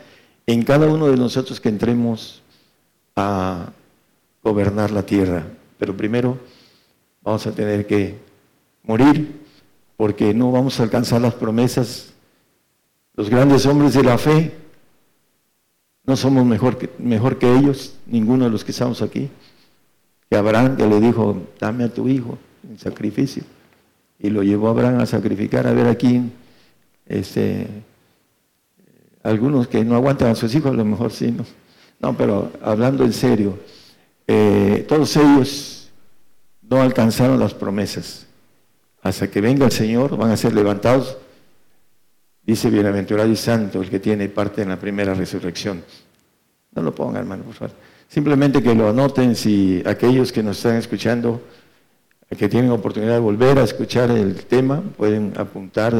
en 0.49 0.63
cada 0.63 0.87
uno 0.87 1.09
de 1.09 1.17
nosotros 1.19 1.61
que 1.61 1.69
entremos 1.69 2.41
a 3.15 3.71
gobernar 4.43 4.91
la 4.91 5.03
tierra. 5.03 5.47
Pero 5.79 5.95
primero 5.95 6.39
vamos 7.23 7.47
a 7.47 7.53
tener 7.53 7.87
que 7.87 8.17
morir 8.83 9.43
porque 9.99 10.33
no 10.33 10.51
vamos 10.51 10.81
a 10.81 10.85
alcanzar 10.85 11.21
las 11.21 11.35
promesas. 11.35 12.15
Los 13.15 13.29
grandes 13.29 13.67
hombres 13.67 13.93
de 13.93 14.03
la 14.03 14.17
fe 14.17 14.55
no 16.05 16.17
somos 16.17 16.47
mejor 16.47 16.79
que, 16.79 16.89
mejor 16.99 17.39
que 17.39 17.55
ellos, 17.55 17.97
ninguno 18.07 18.47
de 18.47 18.51
los 18.51 18.65
que 18.65 18.71
estamos 18.71 19.03
aquí. 19.03 19.29
Que 20.31 20.37
Abraham 20.39 20.79
que 20.79 20.87
le 20.87 20.99
dijo, 20.99 21.43
dame 21.61 21.85
a 21.85 21.93
tu 21.93 22.09
hijo 22.09 22.39
en 22.67 22.79
sacrificio. 22.79 23.43
Y 24.19 24.31
lo 24.31 24.43
llevó 24.43 24.69
a 24.69 24.71
Abraham 24.71 25.01
a 25.01 25.07
sacrificar. 25.07 25.67
A 25.67 25.73
ver 25.73 25.89
aquí, 25.89 26.23
este, 27.05 27.67
algunos 29.29 29.69
que 29.69 29.85
no 29.85 29.95
aguantan 29.95 30.31
a 30.31 30.35
sus 30.35 30.55
hijos, 30.55 30.73
a 30.73 30.75
lo 30.75 30.85
mejor 30.85 31.13
sí, 31.13 31.31
¿no? 31.31 31.45
No, 32.01 32.17
pero 32.17 32.53
hablando 32.63 33.05
en 33.05 33.13
serio, 33.13 33.59
eh, 34.27 34.85
todos 34.89 35.17
ellos 35.17 35.91
no 36.63 36.81
alcanzaron 36.81 37.39
las 37.39 37.55
promesas. 37.55 38.27
Hasta 39.03 39.29
que 39.29 39.41
venga 39.41 39.67
el 39.67 39.73
Señor 39.73 40.17
van 40.17 40.31
a 40.31 40.37
ser 40.37 40.55
levantados. 40.55 41.17
Dice 42.43 42.71
bienaventurado 42.71 43.31
y 43.31 43.37
santo 43.37 43.83
el 43.83 43.91
que 43.91 44.01
tiene 44.01 44.29
parte 44.29 44.63
en 44.63 44.69
la 44.71 44.79
primera 44.79 45.15
resurrección. 45.15 45.83
No 46.75 46.83
lo 46.83 46.95
pongan, 46.95 47.23
hermano, 47.23 47.45
por 47.45 47.55
favor. 47.55 47.75
Simplemente 48.09 48.63
que 48.63 48.75
lo 48.75 48.89
anoten 48.89 49.35
si 49.35 49.83
aquellos 49.85 50.33
que 50.33 50.43
nos 50.43 50.57
están 50.57 50.77
escuchando, 50.77 51.43
que 52.37 52.49
tienen 52.49 52.71
oportunidad 52.71 53.15
de 53.15 53.19
volver 53.19 53.59
a 53.59 53.65
escuchar 53.65 54.11
el 54.11 54.35
tema, 54.47 54.83
pueden 54.97 55.33
apuntar 55.37 55.95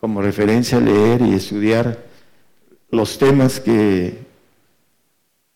como 0.00 0.22
referencia, 0.22 0.80
leer 0.80 1.20
y 1.22 1.34
estudiar 1.34 2.07
los 2.90 3.18
temas 3.18 3.60
que 3.60 4.18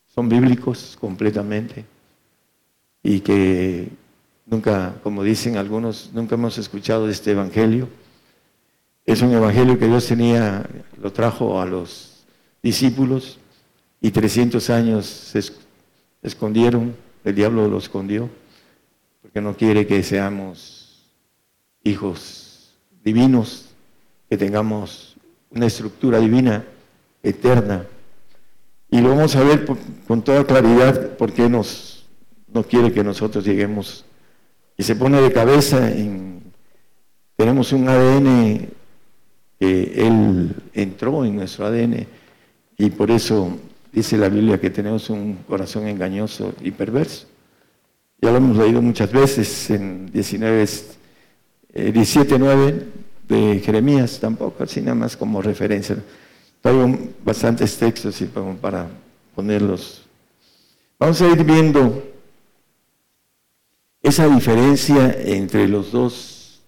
son 0.09 0.29
bíblicos 0.29 0.97
completamente 1.01 1.85
y 3.03 3.21
que 3.21 3.89
nunca, 4.47 4.95
como 5.03 5.25
dicen 5.25 5.57
algunos, 5.57 6.11
nunca 6.13 6.35
hemos 6.35 6.59
escuchado 6.59 7.09
este 7.09 7.31
evangelio. 7.31 7.89
Es 9.07 9.23
un 9.23 9.33
evangelio 9.33 9.79
que 9.79 9.87
Dios 9.87 10.07
tenía, 10.07 10.69
lo 11.01 11.13
trajo 11.13 11.61
a 11.61 11.67
los 11.67 12.25
discípulos 12.63 13.39
y 14.01 14.11
300 14.11 14.71
años 14.71 15.07
se 15.07 15.41
escondieron, 16.23 16.95
el 17.25 17.35
diablo 17.35 17.67
lo 17.69 17.79
escondió, 17.79 18.29
porque 19.23 19.41
no 19.41 19.57
quiere 19.57 19.87
que 19.87 20.03
seamos 20.03 21.11
hijos 21.83 22.75
divinos, 23.03 23.71
que 24.29 24.37
tengamos 24.37 25.17
una 25.51 25.67
estructura 25.67 26.19
divina 26.19 26.65
eterna. 27.23 27.87
Y 28.91 29.01
lo 29.01 29.11
vamos 29.11 29.35
a 29.37 29.43
ver 29.43 29.67
con 30.07 30.23
toda 30.23 30.45
claridad 30.45 31.17
porque 31.17 31.49
nos, 31.49 32.07
no 32.53 32.63
quiere 32.63 32.93
que 32.93 33.03
nosotros 33.03 33.45
lleguemos. 33.45 34.05
Y 34.77 34.83
se 34.83 34.97
pone 34.97 35.21
de 35.21 35.33
cabeza 35.33 35.91
en, 35.91 36.43
tenemos 37.37 37.73
un 37.73 37.89
ADN 37.89 38.69
que 39.59 40.07
Él 40.07 40.55
entró 40.75 41.25
en 41.25 41.37
nuestro 41.37 41.67
ADN 41.67 42.07
y 42.79 42.91
por 42.91 43.11
eso 43.11 43.59
dice 43.93 44.17
la 44.17 44.29
Biblia 44.29 44.61
que 44.61 44.71
tenemos 44.71 45.09
un 45.11 45.39
corazón 45.49 45.87
engañoso 45.87 46.55
y 46.61 46.71
perverso. 46.71 47.27
Ya 48.21 48.31
lo 48.31 48.37
hemos 48.39 48.57
leído 48.57 48.81
muchas 48.81 49.11
veces 49.11 49.71
en 49.71 50.07
19, 50.13 50.69
17, 51.75 52.39
9 52.39 52.87
de 53.29 53.61
Jeremías, 53.65 54.19
tampoco, 54.21 54.63
así 54.63 54.81
nada 54.81 54.95
más 54.95 55.17
como 55.17 55.43
referencia. 55.43 55.97
Traigo 56.63 56.97
bastantes 57.25 57.77
textos 57.77 58.23
para 58.61 58.89
ponerlos. 59.35 60.07
Vamos 60.99 61.21
a 61.21 61.29
ir 61.29 61.45
viendo 61.45 62.03
esa 64.01 64.29
diferencia 64.29 65.13
entre 65.21 65.67
los 65.69 65.91
dos, 65.91 66.61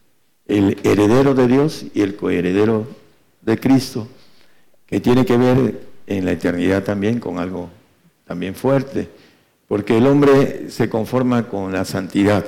el 0.47 0.79
heredero 0.83 1.35
de 1.35 1.47
Dios 1.47 1.87
y 1.95 2.01
el 2.01 2.17
coheredero 2.17 2.87
de 3.43 3.59
Cristo, 3.59 4.09
que 4.87 5.01
tiene 5.01 5.25
que 5.25 5.37
ver 5.37 5.87
en 6.07 6.25
la 6.25 6.33
eternidad 6.33 6.83
también 6.83 7.21
con 7.21 7.39
algo 7.39 7.71
también 8.25 8.55
fuerte, 8.55 9.09
porque 9.69 9.97
el 9.99 10.07
hombre 10.07 10.71
se 10.71 10.89
conforma 10.89 11.49
con 11.49 11.73
la 11.73 11.85
santidad, 11.85 12.45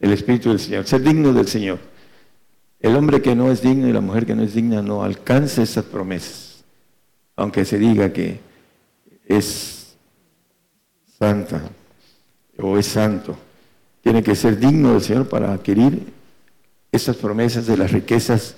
el 0.00 0.12
Espíritu 0.12 0.48
del 0.48 0.60
Señor, 0.60 0.86
ser 0.86 1.02
digno 1.02 1.32
del 1.32 1.48
Señor. 1.48 1.78
el 2.80 2.94
hombre 2.94 3.20
que 3.20 3.34
no 3.34 3.50
es 3.50 3.60
digno 3.60 3.88
y 3.88 3.92
la 3.92 4.00
mujer 4.00 4.24
que 4.24 4.36
no 4.36 4.42
es 4.42 4.54
digna 4.54 4.80
no 4.80 5.02
alcance 5.02 5.62
esas 5.62 5.84
promesas, 5.84 6.47
aunque 7.38 7.64
se 7.64 7.78
diga 7.78 8.12
que 8.12 8.40
es 9.24 9.96
santa 11.18 11.62
o 12.58 12.76
es 12.76 12.86
santo. 12.86 13.36
Tiene 14.02 14.24
que 14.24 14.34
ser 14.34 14.58
digno 14.58 14.92
del 14.92 15.02
Señor 15.02 15.28
para 15.28 15.52
adquirir 15.52 16.12
esas 16.90 17.16
promesas 17.16 17.66
de 17.66 17.76
las 17.76 17.92
riquezas. 17.92 18.56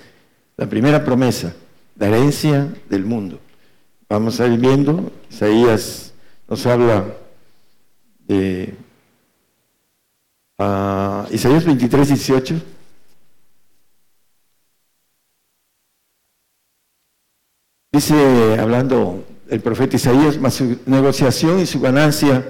La 0.57 0.67
primera 0.67 1.05
promesa, 1.05 1.53
la 1.95 2.07
herencia 2.07 2.73
del 2.89 3.05
mundo. 3.05 3.39
Vamos 4.09 4.39
a 4.39 4.47
ir 4.47 4.59
viendo, 4.59 5.11
Isaías 5.29 6.13
nos 6.49 6.65
habla 6.65 7.05
de 8.27 8.73
uh, 10.57 11.31
Isaías 11.31 11.63
23, 11.65 12.07
18. 12.07 12.61
Dice, 17.93 18.57
hablando 18.57 19.25
el 19.49 19.59
profeta 19.59 19.97
Isaías, 19.97 20.37
mas 20.37 20.53
su 20.53 20.79
negociación 20.85 21.59
y 21.59 21.65
su 21.65 21.81
ganancia 21.81 22.47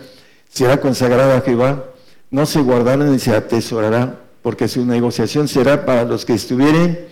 será 0.47 0.80
consagrada 0.80 1.38
a 1.38 1.41
Jehová, 1.41 1.84
no 2.30 2.45
se 2.45 2.61
guardará 2.61 3.03
ni 3.05 3.18
se 3.18 3.35
atesorará, 3.35 4.19
porque 4.43 4.68
su 4.68 4.85
negociación 4.85 5.47
será 5.47 5.84
para 5.84 6.03
los 6.03 6.26
que 6.26 6.34
estuvieren 6.34 7.07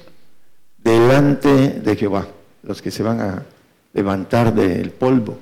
delante 0.78 1.50
de 1.50 1.96
Jehová, 1.96 2.28
los 2.62 2.84
que 2.84 2.92
se 2.92 3.02
van 3.02 3.20
a 3.20 3.46
levantar 3.94 4.54
del 4.54 4.92
polvo, 4.92 5.40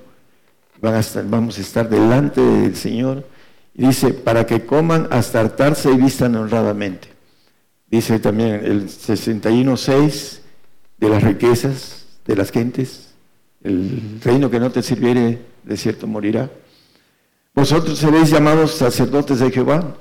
van 0.80 0.96
a 0.96 1.02
vamos 1.26 1.58
a 1.58 1.62
estar 1.62 1.90
delante 1.90 2.40
del 2.40 2.78
Señor. 2.78 3.26
Dice, 3.74 4.14
para 4.14 4.46
que 4.46 4.66
coman 4.66 5.10
hasta 5.12 5.42
hartarse 5.42 5.92
y 5.92 5.98
vistan 5.98 6.38
honradamente. 6.38 7.10
Dice 7.92 8.18
también 8.20 8.62
el 8.64 8.88
61.6 8.88 10.40
de 11.00 11.10
las 11.10 11.22
riquezas 11.22 11.97
de 12.28 12.36
las 12.36 12.52
gentes, 12.52 13.14
el 13.64 14.20
reino 14.24 14.52
que 14.52 14.60
no 14.60 14.70
te 14.70 14.84
sirviere, 14.84 15.42
de 15.64 15.78
cierto 15.78 16.06
morirá. 16.06 16.52
Vosotros 17.56 17.98
seréis 17.98 18.30
llamados 18.30 18.76
sacerdotes 18.76 19.40
de 19.40 19.50
Jehová, 19.50 19.96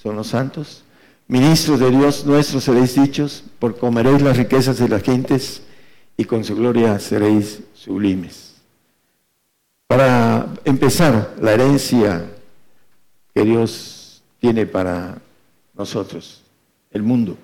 son 0.00 0.14
los 0.14 0.28
santos, 0.28 0.84
ministros 1.26 1.80
de 1.80 1.90
Dios 1.90 2.24
nuestro 2.24 2.60
seréis 2.60 2.94
dichos, 2.94 3.42
por 3.58 3.76
comeréis 3.78 4.22
las 4.22 4.36
riquezas 4.36 4.78
de 4.78 4.88
las 4.88 5.02
gentes 5.02 5.62
y 6.16 6.24
con 6.24 6.44
su 6.44 6.54
gloria 6.54 7.00
seréis 7.00 7.62
sublimes. 7.74 8.54
Para 9.86 10.46
empezar, 10.64 11.34
la 11.40 11.52
herencia 11.52 12.30
que 13.34 13.42
Dios 13.42 14.22
tiene 14.38 14.66
para 14.66 15.20
nosotros, 15.74 16.42
el 16.92 17.02
mundo. 17.02 17.36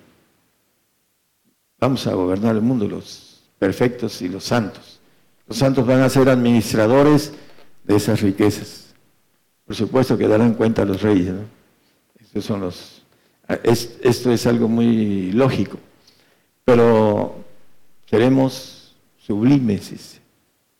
Vamos 1.79 2.07
a 2.07 2.13
gobernar 2.13 2.55
el 2.55 2.61
mundo, 2.61 2.87
los 2.87 3.26
perfectos 3.59 4.21
y 4.21 4.29
los 4.29 4.43
santos. 4.43 4.99
Los 5.47 5.57
santos 5.57 5.85
van 5.85 6.01
a 6.01 6.09
ser 6.09 6.29
administradores 6.29 7.33
de 7.83 7.95
esas 7.95 8.21
riquezas. 8.21 8.93
Por 9.65 9.75
supuesto 9.75 10.17
que 10.17 10.27
darán 10.27 10.53
cuenta 10.53 10.81
a 10.81 10.85
los 10.85 11.01
reyes. 11.01 11.33
Estos 12.19 12.45
son 12.45 12.61
los, 12.61 13.03
esto 14.01 14.31
es 14.31 14.47
algo 14.47 14.67
muy 14.67 15.31
lógico. 15.31 15.77
Pero 16.65 17.35
seremos 18.09 18.95
sublimes 19.17 20.19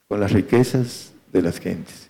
con 0.07 0.19
las 0.19 0.31
riquezas 0.31 1.11
de 1.31 1.41
las 1.41 1.59
gentes. 1.59 2.09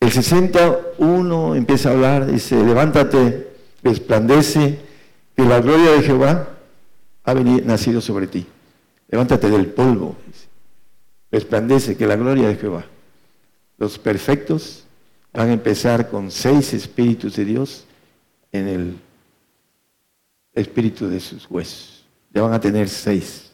El 0.00 0.12
61 0.12 1.54
empieza 1.54 1.88
a 1.88 1.92
hablar, 1.92 2.26
dice, 2.26 2.62
levántate, 2.62 3.52
resplandece, 3.82 4.78
que 5.36 5.44
la 5.44 5.60
gloria 5.60 5.92
de 5.92 6.02
Jehová 6.02 6.48
ha 7.24 7.34
venido, 7.34 7.64
nacido 7.64 8.00
sobre 8.00 8.26
ti. 8.26 8.46
Levántate 9.08 9.50
del 9.50 9.66
polvo, 9.66 10.16
resplandece 11.30 11.96
que 11.96 12.06
la 12.06 12.16
gloria 12.16 12.48
de 12.48 12.56
Jehová. 12.56 12.84
Los 13.78 13.98
perfectos 13.98 14.84
van 15.32 15.50
a 15.50 15.52
empezar 15.52 16.08
con 16.08 16.30
seis 16.30 16.72
espíritus 16.72 17.36
de 17.36 17.44
Dios 17.44 17.84
en 18.52 18.68
el 18.68 18.96
espíritu 20.52 21.08
de 21.08 21.20
sus 21.20 21.50
huesos. 21.50 22.06
Ya 22.32 22.42
van 22.42 22.52
a 22.52 22.60
tener 22.60 22.88
seis. 22.88 23.52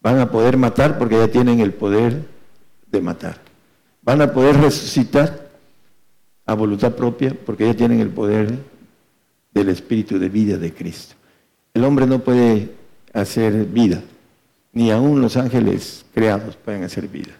Van 0.00 0.18
a 0.18 0.30
poder 0.30 0.56
matar 0.56 0.98
porque 0.98 1.16
ya 1.16 1.28
tienen 1.28 1.60
el 1.60 1.72
poder 1.72 2.24
de 2.90 3.00
matar. 3.00 3.40
Van 4.02 4.20
a 4.20 4.32
poder 4.32 4.56
resucitar 4.56 5.50
a 6.44 6.54
voluntad 6.54 6.94
propia 6.94 7.36
porque 7.46 7.66
ya 7.66 7.74
tienen 7.74 8.00
el 8.00 8.10
poder 8.10 8.58
del 9.52 9.68
espíritu 9.68 10.18
de 10.18 10.28
vida 10.28 10.58
de 10.58 10.72
Cristo. 10.72 11.14
El 11.72 11.84
hombre 11.84 12.06
no 12.06 12.18
puede 12.18 12.70
hacer 13.12 13.64
vida 13.66 14.02
ni 14.72 14.90
aún 14.90 15.20
los 15.20 15.36
ángeles 15.36 16.04
creados 16.14 16.56
pueden 16.56 16.84
hacer 16.84 17.08
vida. 17.08 17.32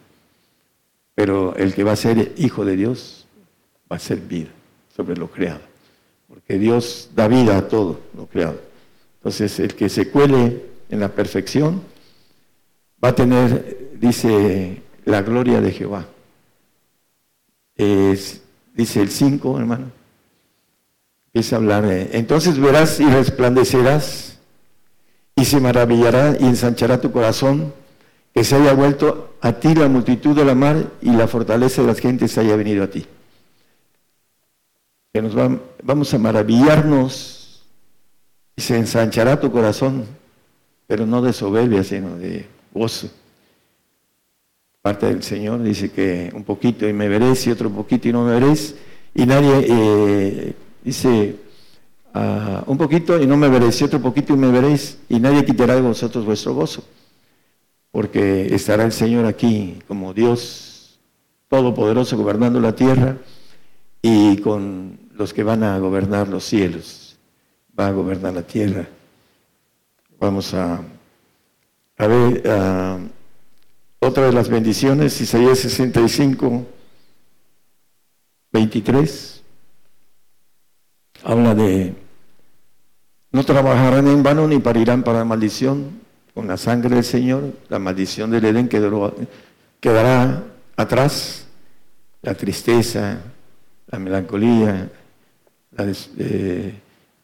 Pero 1.14 1.56
el 1.56 1.74
que 1.74 1.84
va 1.84 1.92
a 1.92 1.96
ser 1.96 2.32
hijo 2.36 2.64
de 2.64 2.76
Dios 2.76 3.26
va 3.90 3.96
a 3.96 3.98
ser 3.98 4.18
vida 4.20 4.50
sobre 4.94 5.16
lo 5.16 5.30
creado. 5.30 5.60
Porque 6.28 6.58
Dios 6.58 7.10
da 7.14 7.28
vida 7.28 7.58
a 7.58 7.68
todo 7.68 8.00
lo 8.16 8.26
creado. 8.26 8.60
Entonces, 9.18 9.58
el 9.60 9.74
que 9.74 9.88
se 9.88 10.08
cuele 10.08 10.64
en 10.88 11.00
la 11.00 11.08
perfección 11.08 11.82
va 13.02 13.08
a 13.10 13.14
tener, 13.14 13.90
dice, 14.00 14.82
la 15.04 15.22
gloria 15.22 15.60
de 15.60 15.72
Jehová. 15.72 16.06
dice 17.76 19.00
el 19.00 19.10
5, 19.10 19.58
hermano. 19.58 19.90
Empieza 21.26 21.56
a 21.56 21.58
hablar. 21.58 21.84
entonces 22.12 22.58
verás 22.58 23.00
y 23.00 23.06
resplandecerás 23.06 24.31
y 25.36 25.44
se 25.44 25.60
maravillará 25.60 26.36
y 26.38 26.44
ensanchará 26.44 27.00
tu 27.00 27.12
corazón, 27.12 27.72
que 28.34 28.44
se 28.44 28.56
haya 28.56 28.72
vuelto 28.72 29.34
a 29.40 29.52
ti 29.52 29.74
la 29.74 29.88
multitud 29.88 30.36
de 30.36 30.44
la 30.44 30.54
mar 30.54 30.90
y 31.00 31.10
la 31.10 31.26
fortaleza 31.26 31.82
de 31.82 31.88
las 31.88 31.98
gentes 31.98 32.36
haya 32.38 32.56
venido 32.56 32.84
a 32.84 32.88
ti. 32.88 33.06
Que 35.12 35.20
nos 35.20 35.34
vamos 35.82 36.14
a 36.14 36.18
maravillarnos 36.18 37.62
y 38.56 38.62
se 38.62 38.76
ensanchará 38.78 39.38
tu 39.40 39.50
corazón, 39.50 40.06
pero 40.86 41.06
no 41.06 41.20
de 41.22 41.32
soberbia, 41.32 41.84
sino 41.84 42.16
de 42.16 42.46
gozo. 42.72 43.10
Parte 44.80 45.06
del 45.06 45.22
Señor 45.22 45.62
dice 45.62 45.90
que 45.90 46.30
un 46.34 46.44
poquito 46.44 46.88
y 46.88 46.92
me 46.92 47.08
veréis 47.08 47.46
y 47.46 47.50
otro 47.50 47.70
poquito 47.70 48.08
y 48.08 48.12
no 48.12 48.24
me 48.24 48.32
veréis. 48.32 48.74
Y 49.14 49.26
nadie 49.26 49.66
eh, 49.68 50.54
dice, 50.82 51.36
Ah, 52.14 52.62
un 52.66 52.76
poquito 52.76 53.20
y 53.20 53.26
no 53.26 53.36
me 53.36 53.48
veréis, 53.48 53.80
y 53.80 53.84
otro 53.84 54.00
poquito 54.00 54.34
y 54.34 54.36
me 54.36 54.50
veréis, 54.50 54.98
y 55.08 55.18
nadie 55.18 55.44
quitará 55.44 55.74
de 55.74 55.80
vosotros 55.80 56.24
vuestro 56.26 56.54
gozo, 56.54 56.84
porque 57.90 58.54
estará 58.54 58.84
el 58.84 58.92
Señor 58.92 59.24
aquí 59.24 59.78
como 59.88 60.12
Dios 60.12 61.00
todopoderoso 61.48 62.16
gobernando 62.16 62.60
la 62.60 62.74
tierra 62.74 63.16
y 64.02 64.38
con 64.38 64.98
los 65.14 65.32
que 65.32 65.42
van 65.42 65.62
a 65.62 65.78
gobernar 65.78 66.28
los 66.28 66.44
cielos, 66.44 67.16
va 67.78 67.88
a 67.88 67.92
gobernar 67.92 68.34
la 68.34 68.42
tierra. 68.42 68.86
Vamos 70.18 70.52
a, 70.54 70.82
a 71.96 72.06
ver 72.06 72.42
otra 74.00 74.26
de 74.26 74.32
las 74.32 74.48
bendiciones, 74.48 75.20
Isaías 75.20 75.60
65, 75.60 76.66
23 78.52 79.42
habla 81.24 81.54
de 81.54 81.94
no 83.32 83.44
trabajarán 83.44 84.06
en 84.08 84.22
vano 84.22 84.46
ni 84.46 84.58
parirán 84.58 85.02
para 85.02 85.24
maldición. 85.24 86.00
Con 86.34 86.46
la 86.48 86.56
sangre 86.56 86.94
del 86.94 87.04
Señor, 87.04 87.52
la 87.68 87.78
maldición 87.78 88.30
del 88.30 88.44
Edén 88.44 88.68
quedará 88.68 90.44
atrás. 90.76 91.46
La 92.22 92.34
tristeza, 92.34 93.18
la 93.88 93.98
melancolía, 93.98 94.88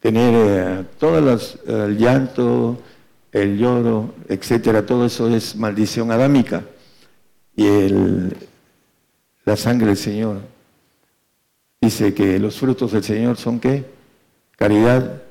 tener 0.00 0.34
eh, 0.34 0.84
todas 0.98 1.22
las, 1.22 1.58
el 1.66 1.96
llanto, 1.96 2.82
el 3.30 3.56
lloro, 3.56 4.14
etcétera, 4.28 4.84
todo 4.84 5.06
eso 5.06 5.28
es 5.28 5.54
maldición 5.54 6.10
adámica. 6.10 6.64
Y 7.54 7.66
el, 7.66 8.36
la 9.44 9.56
sangre 9.56 9.86
del 9.86 9.96
Señor 9.96 10.40
dice 11.80 12.12
que 12.12 12.38
los 12.38 12.58
frutos 12.58 12.92
del 12.92 13.04
Señor 13.04 13.36
son 13.36 13.60
qué? 13.60 13.84
Caridad, 14.56 15.22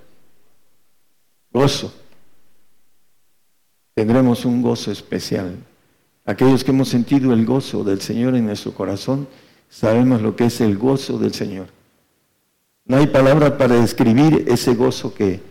gozo. 1.52 1.94
Tendremos 3.94 4.46
un 4.46 4.62
gozo 4.62 4.92
especial. 4.92 5.56
Aquellos 6.26 6.64
que 6.64 6.72
hemos 6.72 6.90
sentido 6.90 7.34
el 7.34 7.46
gozo 7.46 7.84
del 7.84 8.02
Señor 8.02 8.36
en 8.36 8.46
nuestro 8.46 8.74
corazón, 8.74 9.28
sabemos 9.70 10.22
lo 10.22 10.36
que 10.36 10.46
es 10.46 10.62
el 10.62 10.78
gozo 10.78 11.18
del 11.18 11.34
Señor. 11.34 11.68
No 12.86 12.98
hay 12.98 13.08
palabra 13.08 13.58
para 13.58 13.76
describir 13.76 14.46
ese 14.48 14.76
gozo 14.76 15.14
que 15.14 15.42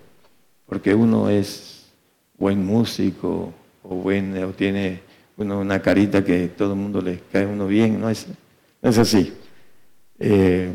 porque 0.65 0.95
uno 0.95 1.29
es 1.29 1.87
buen 2.37 2.65
músico 2.65 3.53
o, 3.83 3.95
buen, 3.95 4.41
o 4.41 4.51
tiene 4.51 5.01
una 5.35 5.81
carita 5.81 6.23
que 6.23 6.47
todo 6.47 6.71
el 6.71 6.79
mundo 6.79 7.01
le 7.01 7.19
cae 7.29 7.45
uno 7.45 7.67
bien. 7.67 7.99
No 7.99 8.09
es, 8.09 8.27
es 8.81 8.97
así. 8.97 9.33
Eh, 10.17 10.73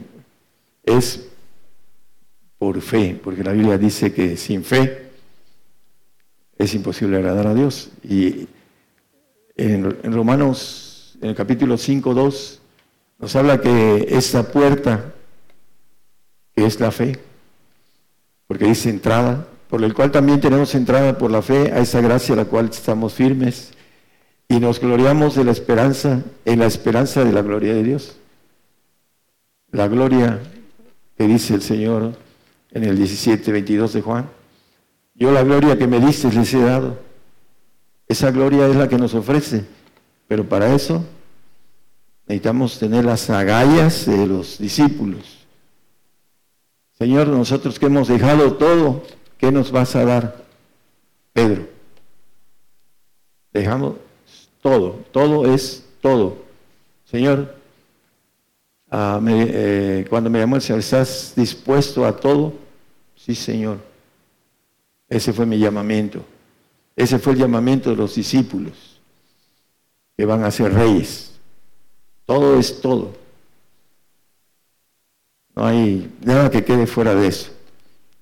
es 0.85 1.29
por 2.59 2.79
fe, 2.83 3.19
porque 3.25 3.43
la 3.43 3.53
Biblia 3.53 3.79
dice 3.79 4.13
que 4.13 4.37
sin 4.37 4.65
fe 4.65 5.13
es 6.59 6.75
imposible 6.75 7.17
agradar 7.17 7.47
a 7.47 7.55
Dios. 7.55 7.91
Y 8.05 8.47
en, 9.61 10.15
Romanos, 10.15 11.19
en 11.21 11.29
el 11.29 11.35
capítulo 11.35 11.77
5, 11.77 12.15
2, 12.15 12.61
nos 13.19 13.37
habla 13.37 13.61
que 13.61 14.07
esta 14.09 14.51
puerta, 14.51 15.13
es 16.55 16.81
la 16.81 16.91
fe, 16.91 17.19
porque 18.47 18.65
dice 18.65 18.89
entrada, 18.89 19.47
por 19.69 19.85
el 19.85 19.95
cual 19.95 20.11
también 20.11 20.41
tenemos 20.41 20.75
entrada 20.75 21.17
por 21.17 21.31
la 21.31 21.43
fe 21.43 21.73
a 21.73 21.79
esa 21.79 22.01
gracia 22.01 22.35
a 22.35 22.37
la 22.37 22.45
cual 22.47 22.71
estamos 22.71 23.15
firmes 23.15 23.73
y 24.49 24.61
nos 24.61 24.81
gloriamos 24.81 25.37
de 25.37 25.45
la 25.45 25.53
esperanza, 25.53 26.23
en 26.45 26.59
la 26.59 26.67
esperanza 26.67 27.25
de 27.25 27.33
la 27.33 27.43
gloria 27.43 27.73
de 27.75 27.83
Dios. 27.83 28.17
La 29.71 29.89
gloria 29.89 30.41
que 31.17 31.27
dice 31.27 31.55
el 31.55 31.63
Señor 31.63 32.15
en 32.73 32.85
el 32.85 32.97
17, 32.97 33.53
22 33.53 33.93
de 33.93 34.01
Juan. 34.01 34.29
Yo 35.15 35.31
la 35.31 35.45
gloria 35.45 35.79
que 35.79 35.87
me 35.87 36.01
diste 36.01 36.33
les 36.33 36.53
he 36.53 36.61
dado 36.61 37.10
esa 38.11 38.33
gloria 38.33 38.67
es 38.67 38.75
la 38.75 38.89
que 38.89 38.99
nos 38.99 39.15
ofrece, 39.15 39.65
pero 40.27 40.45
para 40.45 40.75
eso 40.75 41.05
necesitamos 42.27 42.77
tener 42.77 43.05
las 43.05 43.31
agallas 43.31 44.05
de 44.05 44.27
los 44.27 44.59
discípulos. 44.59 45.47
Señor, 46.99 47.29
nosotros 47.29 47.79
que 47.79 47.87
hemos 47.87 48.09
dejado 48.09 48.55
todo, 48.55 49.05
¿qué 49.39 49.53
nos 49.53 49.71
vas 49.71 49.95
a 49.95 50.05
dar? 50.05 50.45
Pedro. 51.33 51.69
Dejamos 53.53 53.95
todo, 54.61 54.99
todo 55.13 55.55
es 55.55 55.87
todo. 56.01 56.39
Señor, 57.05 57.55
ah, 58.91 59.21
eh, 59.29 60.05
cuando 60.11 60.31
me 60.31 60.41
llamó 60.41 60.57
el 60.57 60.63
Señor, 60.63 60.81
¿estás 60.81 61.33
dispuesto 61.37 62.05
a 62.05 62.17
todo? 62.17 62.55
Sí, 63.15 63.37
Señor. 63.37 63.79
Ese 65.09 65.33
fue 65.33 65.47
mi 65.47 65.61
llamamiento. 65.61 66.25
Ese 66.97 67.19
fue 67.19 67.33
el 67.33 67.39
llamamiento 67.39 67.91
de 67.91 67.97
los 67.97 68.15
discípulos, 68.15 69.01
que 70.17 70.25
van 70.25 70.45
a 70.45 70.51
ser 70.51 70.75
reyes. 70.75 71.33
Todo 72.27 72.59
es 72.59 72.81
todo. 72.81 73.13
No 75.55 75.67
hay 75.67 76.11
nada 76.23 76.51
que 76.51 76.65
quede 76.65 76.87
fuera 76.87 77.15
de 77.15 77.27
eso. 77.27 77.51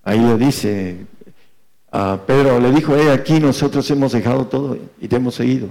Ahí 0.03 0.21
lo 0.21 0.39
dice 0.39 1.07
a 1.91 2.21
Pedro, 2.27 2.61
le 2.61 2.71
dijo, 2.71 2.97
eh, 2.97 3.11
aquí 3.11 3.41
nosotros 3.41 3.91
hemos 3.91 4.13
dejado 4.13 4.47
todo 4.47 4.79
y 5.01 5.09
te 5.09 5.17
hemos 5.17 5.35
seguido. 5.35 5.69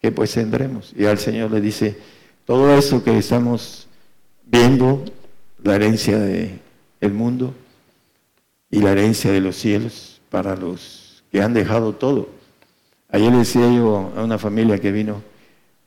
¿Qué 0.00 0.12
pues 0.12 0.32
tendremos? 0.32 0.92
Y 0.96 1.06
al 1.06 1.18
Señor 1.18 1.50
le 1.50 1.60
dice, 1.60 1.96
todo 2.44 2.74
eso 2.76 3.02
que 3.02 3.16
estamos 3.16 3.86
viendo, 4.44 5.04
la 5.62 5.76
herencia 5.76 6.18
del 6.18 7.12
mundo 7.12 7.54
y 8.70 8.80
la 8.80 8.92
herencia 8.92 9.32
de 9.32 9.40
los 9.40 9.56
cielos 9.56 10.20
para 10.28 10.54
los 10.56 11.03
que 11.34 11.42
han 11.42 11.52
dejado 11.52 11.92
todo. 11.96 12.28
Ayer 13.08 13.32
le 13.32 13.38
decía 13.38 13.68
yo 13.68 14.12
a 14.16 14.22
una 14.22 14.38
familia 14.38 14.78
que 14.78 14.92
vino, 14.92 15.20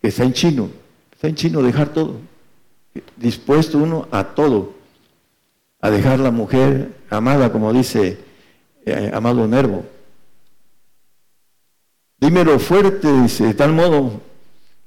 que 0.02 0.10
está 0.10 0.26
en 0.26 0.34
chino, 0.34 0.70
está 1.14 1.30
en 1.30 1.36
chino 1.36 1.62
dejar 1.62 1.94
todo, 1.94 2.18
dispuesto 3.16 3.78
uno 3.78 4.10
a 4.12 4.26
todo, 4.26 4.74
a 5.80 5.90
dejar 5.90 6.20
la 6.20 6.32
mujer 6.32 6.98
amada, 7.10 7.50
como 7.50 7.72
dice 7.72 8.18
eh, 8.86 9.10
Amado 9.14 9.48
Nervo. 9.48 9.86
Dímelo 12.20 12.60
fuerte, 12.60 13.10
dice, 13.22 13.46
de 13.46 13.54
tal 13.54 13.72
modo 13.72 14.20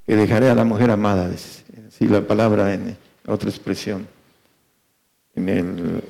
que 0.07 0.15
dejaré 0.15 0.51
a 0.51 0.55
la 0.55 0.65
mujer 0.65 0.91
amada, 0.91 1.31
dice, 1.31 1.65
así 1.89 2.07
la 2.07 2.21
palabra 2.21 2.75
en 2.75 2.99
otra 3.27 3.49
expresión, 3.49 4.07
en 5.35 5.49
el, 5.49 6.03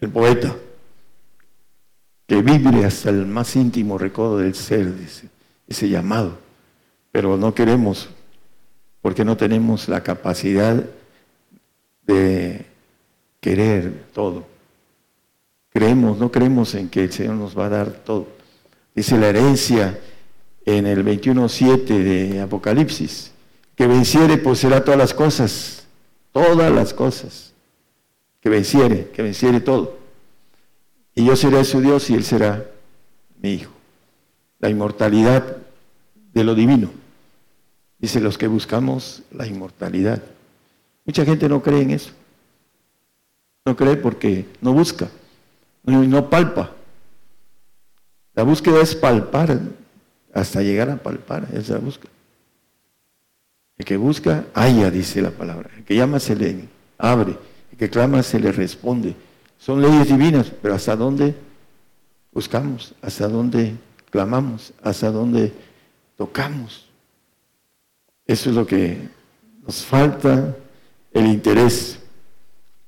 el 0.00 0.08
poeta 0.10 0.54
que 2.26 2.42
vibre 2.42 2.84
hasta 2.84 3.10
el 3.10 3.26
más 3.26 3.54
íntimo 3.56 3.98
recodo 3.98 4.38
del 4.38 4.54
ser, 4.54 4.92
ese 5.66 5.88
llamado. 5.88 6.38
Pero 7.12 7.36
no 7.36 7.54
queremos, 7.54 8.08
porque 9.02 9.24
no 9.24 9.36
tenemos 9.36 9.88
la 9.88 10.02
capacidad 10.02 10.84
de 12.06 12.66
querer 13.40 14.06
todo. 14.12 14.46
Creemos, 15.70 16.18
no 16.18 16.30
creemos 16.30 16.74
en 16.74 16.88
que 16.88 17.04
el 17.04 17.12
Señor 17.12 17.34
nos 17.34 17.58
va 17.58 17.66
a 17.66 17.70
dar 17.70 17.90
todo. 17.90 18.28
Dice 18.94 19.18
la 19.18 19.28
herencia 19.28 19.98
en 20.64 20.86
el 20.86 21.04
21.7 21.04 21.84
de 21.84 22.40
Apocalipsis, 22.40 23.32
que 23.74 23.86
venciere 23.86 24.38
poseerá 24.38 24.84
todas 24.84 24.98
las 24.98 25.12
cosas, 25.12 25.86
todas 26.32 26.72
las 26.72 26.94
cosas, 26.94 27.52
que 28.40 28.48
venciere, 28.48 29.10
que 29.10 29.22
venciere 29.22 29.60
todo. 29.60 30.03
Y 31.14 31.24
yo 31.24 31.36
seré 31.36 31.64
su 31.64 31.80
Dios 31.80 32.10
y 32.10 32.14
Él 32.14 32.24
será 32.24 32.64
mi 33.40 33.52
hijo. 33.52 33.72
La 34.58 34.68
inmortalidad 34.68 35.56
de 36.32 36.44
lo 36.44 36.54
divino. 36.54 36.90
Dice 37.98 38.20
los 38.20 38.36
que 38.36 38.48
buscamos 38.48 39.22
la 39.30 39.46
inmortalidad. 39.46 40.22
Mucha 41.04 41.24
gente 41.24 41.48
no 41.48 41.62
cree 41.62 41.82
en 41.82 41.90
eso. 41.90 42.10
No 43.64 43.76
cree 43.76 43.96
porque 43.96 44.46
no 44.60 44.74
busca, 44.74 45.08
no, 45.84 46.28
palpa. 46.28 46.70
La 48.34 48.42
búsqueda 48.42 48.82
es 48.82 48.94
palpar, 48.94 49.58
hasta 50.32 50.60
llegar 50.60 50.90
a 50.90 50.96
palpar, 50.96 51.48
esa 51.54 51.78
búsqueda. 51.78 52.10
El 53.78 53.84
que 53.84 53.96
busca, 53.96 54.44
haya, 54.54 54.90
dice 54.90 55.22
la 55.22 55.30
palabra. 55.30 55.70
El 55.76 55.84
que 55.84 55.96
llama 55.96 56.20
se 56.20 56.36
le 56.36 56.68
abre. 56.98 57.36
El 57.72 57.78
que 57.78 57.88
clama 57.88 58.22
se 58.22 58.38
le 58.38 58.52
responde. 58.52 59.14
Son 59.64 59.80
leyes 59.80 60.08
divinas, 60.08 60.52
pero 60.60 60.74
¿hasta 60.74 60.94
dónde 60.94 61.34
buscamos? 62.30 62.94
¿Hasta 63.00 63.26
dónde 63.28 63.74
clamamos? 64.10 64.74
¿Hasta 64.82 65.10
dónde 65.10 65.54
tocamos? 66.18 66.86
Eso 68.26 68.50
es 68.50 68.56
lo 68.56 68.66
que 68.66 69.08
nos 69.66 69.82
falta 69.82 70.54
el 71.14 71.26
interés 71.28 71.98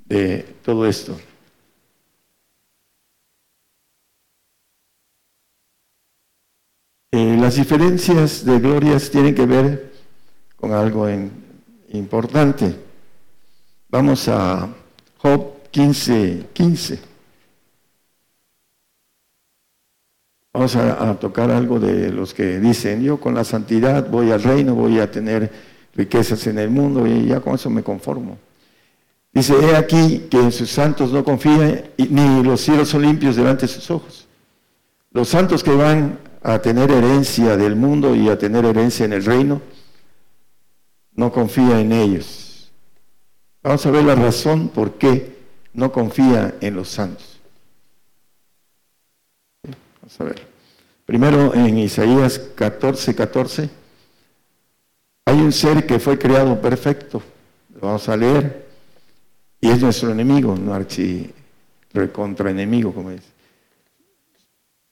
de 0.05 0.43
todo 0.63 0.87
esto. 0.87 1.19
Eh, 7.11 7.39
las 7.41 7.55
diferencias 7.55 8.45
de 8.45 8.59
glorias 8.59 9.11
tienen 9.11 9.35
que 9.35 9.47
ver 9.47 9.95
con 10.57 10.75
algo 10.75 11.09
importante. 11.89 12.77
Vamos 13.89 14.29
a 14.29 14.69
Job 15.17 15.56
15, 15.77 16.47
15. 16.55 16.99
Vamos 20.55 20.75
a, 20.75 21.15
tocar 21.17 21.51
algo 21.51 21.79
de 21.79 22.11
los 22.11 22.33
que 22.33 22.59
dicen, 22.59 23.03
yo 23.03 23.21
con 23.21 23.35
la 23.35 23.45
santidad 23.45 24.09
voy 24.09 24.31
al 24.31 24.43
reino, 24.43 24.75
voy 24.75 25.01
a 25.01 25.11
tener 25.11 25.53
riquezas 25.95 26.47
en 26.47 26.59
el 26.61 26.71
mundo 26.71 27.07
y 27.07 27.27
ya 27.27 27.41
con 27.41 27.57
eso 27.57 27.69
me 27.69 27.83
conformo. 27.83 28.39
Dice, 29.35 29.53
he 29.53 29.77
aquí 29.77 30.29
que 30.31 30.39
en 30.39 30.51
sus 30.51 30.71
santos 30.71 31.13
no 31.13 31.23
confía, 31.23 31.85
ni 31.99 32.43
los 32.43 32.63
cielos 32.63 32.89
son 32.89 33.03
limpios 33.03 33.37
delante 33.37 33.67
de 33.67 33.73
sus 33.75 33.91
ojos. 33.91 34.27
Los 35.11 35.29
santos 35.29 35.63
que 35.63 35.75
van 35.75 36.19
a 36.43 36.59
tener 36.59 36.91
herencia 36.91 37.55
del 37.59 37.77
mundo 37.77 38.17
y 38.17 38.31
a 38.31 38.39
tener 38.39 38.65
herencia 38.65 39.05
en 39.05 39.13
el 39.13 39.27
reino, 39.27 39.61
no 41.13 41.31
confía 41.31 41.79
en 41.81 41.93
ellos. 41.93 42.73
Vamos 43.63 43.85
a 43.85 43.91
ver 43.91 44.05
la 44.05 44.15
razón 44.15 44.71
por 44.71 44.95
qué 44.95 45.36
no 45.77 45.93
confía 45.93 46.57
en 46.61 46.75
los 46.75 46.89
santos. 46.89 47.39
Vamos 49.63 50.21
a 50.21 50.25
ver. 50.25 50.47
Primero 51.05 51.55
en 51.55 51.79
Isaías 51.79 52.39
14, 52.39 53.15
14, 53.15 53.71
hay 55.27 55.37
un 55.37 55.53
ser 55.53 55.87
que 55.87 56.01
fue 56.01 56.19
creado 56.19 56.61
perfecto. 56.61 57.23
Lo 57.75 57.83
vamos 57.83 58.09
a 58.09 58.17
leer. 58.17 58.67
Y 59.61 59.71
es 59.71 59.81
nuestro 59.81 60.11
enemigo, 60.11 60.57
no 60.57 60.75
archi 60.75 61.31
recontra 61.93 62.51
enemigo, 62.51 62.93
como 62.93 63.11
dice. 63.11 63.29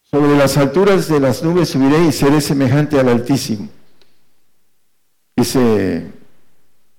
Sobre 0.03 0.37
las 0.37 0.57
alturas 0.57 1.09
de 1.09 1.19
las 1.19 1.43
nubes 1.43 1.71
subiré 1.71 2.05
y 2.05 2.13
seré 2.13 2.41
semejante 2.41 3.01
al 3.01 3.09
Altísimo. 3.09 3.69
Dice, 5.35 6.13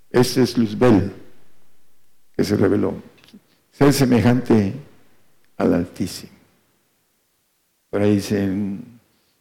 este 0.10 0.42
es 0.42 0.58
Luzbel, 0.58 1.14
que 2.36 2.44
se 2.44 2.58
reveló. 2.58 3.15
Ser 3.78 3.92
semejante 3.92 4.74
al 5.58 5.74
Altísimo. 5.74 6.32
Por 7.90 8.02
ahí 8.02 8.16
dicen, 8.16 9.00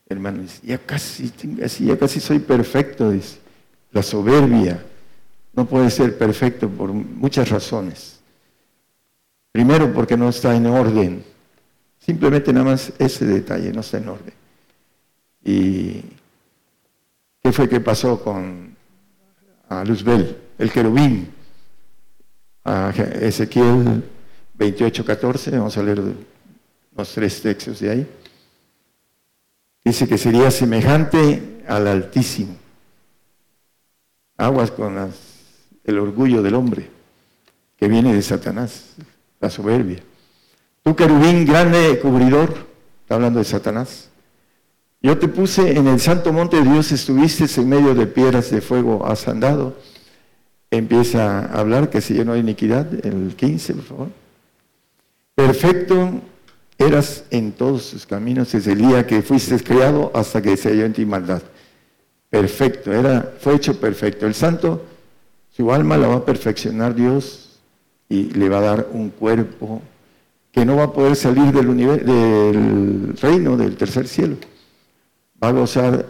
hermano, 0.08 0.42
ya 0.64 0.78
casi, 0.78 1.32
ya 1.80 1.96
casi 1.96 2.18
soy 2.18 2.40
perfecto, 2.40 3.10
dice. 3.10 3.38
La 3.92 4.02
soberbia 4.02 4.84
no 5.52 5.66
puede 5.66 5.88
ser 5.88 6.18
perfecto 6.18 6.68
por 6.68 6.92
muchas 6.92 7.48
razones. 7.48 8.18
Primero 9.52 9.92
porque 9.92 10.16
no 10.16 10.28
está 10.28 10.56
en 10.56 10.66
orden. 10.66 11.24
Simplemente 12.00 12.52
nada 12.52 12.66
más 12.66 12.92
ese 12.98 13.24
detalle 13.26 13.72
no 13.72 13.82
está 13.82 13.98
en 13.98 14.08
orden. 14.08 14.34
¿Y 15.44 16.00
qué 17.40 17.52
fue 17.52 17.68
que 17.68 17.78
pasó 17.78 18.20
con 18.20 18.74
a 19.68 19.84
Luzbel, 19.84 20.36
el 20.58 20.72
querubín? 20.72 21.32
A 22.64 22.92
Ezequiel 23.20 24.02
28, 24.54 25.04
14, 25.04 25.50
vamos 25.50 25.76
a 25.76 25.82
leer 25.82 26.02
los 26.96 27.12
tres 27.12 27.42
textos 27.42 27.80
de 27.80 27.90
ahí. 27.90 28.06
Dice 29.84 30.08
que 30.08 30.16
sería 30.16 30.50
semejante 30.50 31.62
al 31.68 31.86
Altísimo. 31.86 32.56
Aguas 34.36 34.70
con 34.70 35.12
el 35.84 35.98
orgullo 35.98 36.42
del 36.42 36.54
hombre 36.54 36.88
que 37.76 37.88
viene 37.88 38.14
de 38.14 38.22
Satanás, 38.22 38.94
la 39.40 39.50
soberbia. 39.50 39.98
Tú 40.82 40.94
querubín 40.96 41.44
grande 41.44 41.98
cubridor, 42.00 42.66
está 43.02 43.16
hablando 43.16 43.38
de 43.38 43.44
Satanás. 43.44 44.08
Yo 45.02 45.18
te 45.18 45.28
puse 45.28 45.76
en 45.76 45.86
el 45.86 46.00
santo 46.00 46.32
monte 46.32 46.56
de 46.56 46.70
Dios, 46.70 46.90
estuviste 46.92 47.44
en 47.60 47.68
medio 47.68 47.94
de 47.94 48.06
piedras 48.06 48.50
de 48.50 48.60
fuego 48.60 49.06
has 49.06 49.28
andado. 49.28 49.76
Empieza 50.70 51.40
a 51.40 51.60
hablar 51.60 51.90
que 51.90 52.00
si 52.00 52.14
yo 52.14 52.24
no 52.24 52.32
hay 52.32 52.40
iniquidad, 52.40 52.86
el 53.04 53.34
15, 53.36 53.74
por 53.74 53.84
favor. 53.84 54.23
Perfecto 55.34 56.20
eras 56.78 57.24
en 57.30 57.52
todos 57.52 57.90
tus 57.90 58.06
caminos 58.06 58.52
desde 58.52 58.72
el 58.72 58.78
día 58.78 59.06
que 59.06 59.22
fuiste 59.22 59.58
creado 59.62 60.10
hasta 60.14 60.42
que 60.42 60.56
se 60.56 60.70
halló 60.70 60.84
en 60.84 60.92
ti 60.92 61.04
maldad. 61.04 61.42
Perfecto, 62.30 62.92
era, 62.92 63.34
fue 63.38 63.54
hecho 63.54 63.78
perfecto. 63.78 64.26
El 64.26 64.34
santo, 64.34 64.84
su 65.50 65.72
alma 65.72 65.96
la 65.96 66.08
va 66.08 66.16
a 66.16 66.24
perfeccionar 66.24 66.94
Dios 66.94 67.60
y 68.08 68.30
le 68.30 68.48
va 68.48 68.58
a 68.58 68.62
dar 68.62 68.88
un 68.92 69.10
cuerpo 69.10 69.82
que 70.50 70.64
no 70.64 70.76
va 70.76 70.84
a 70.84 70.92
poder 70.92 71.16
salir 71.16 71.52
del, 71.52 71.76
del 71.76 73.16
reino 73.20 73.56
del 73.56 73.76
tercer 73.76 74.06
cielo. 74.06 74.36
Va 75.42 75.48
a 75.48 75.52
gozar 75.52 76.06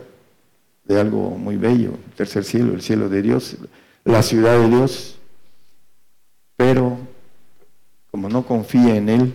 de 0.84 1.01
algo 1.01 1.30
muy 1.30 1.56
bello, 1.56 1.92
el 2.06 2.12
tercer 2.14 2.44
cielo, 2.44 2.74
el 2.74 2.82
cielo 2.82 3.09
de 3.09 3.22
Dios, 3.22 3.56
la 4.05 4.22
ciudad 4.22 4.59
de 4.59 4.68
Dios. 4.68 5.18
Pero 6.56 6.98
no 8.28 8.46
confía 8.46 8.96
en 8.96 9.09
Él, 9.09 9.34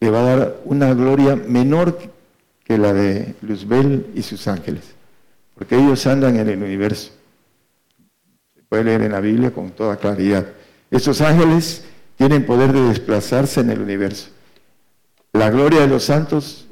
le 0.00 0.10
va 0.10 0.20
a 0.20 0.36
dar 0.36 0.56
una 0.64 0.92
gloria 0.94 1.36
menor 1.36 1.98
que 2.64 2.78
la 2.78 2.92
de 2.92 3.34
Luzbel 3.42 4.06
y 4.14 4.22
sus 4.22 4.48
ángeles, 4.48 4.94
porque 5.54 5.76
ellos 5.76 6.06
andan 6.06 6.36
en 6.36 6.48
el 6.48 6.62
universo. 6.62 7.12
Se 8.54 8.62
puede 8.68 8.84
leer 8.84 9.02
en 9.02 9.12
la 9.12 9.20
Biblia 9.20 9.52
con 9.52 9.70
toda 9.70 9.96
claridad. 9.96 10.46
Esos 10.90 11.20
ángeles 11.20 11.84
tienen 12.16 12.44
poder 12.44 12.72
de 12.72 12.80
desplazarse 12.82 13.60
en 13.60 13.70
el 13.70 13.80
universo. 13.80 14.30
La 15.32 15.50
gloria 15.50 15.80
de 15.80 15.86
los 15.86 16.04
santos 16.04 16.66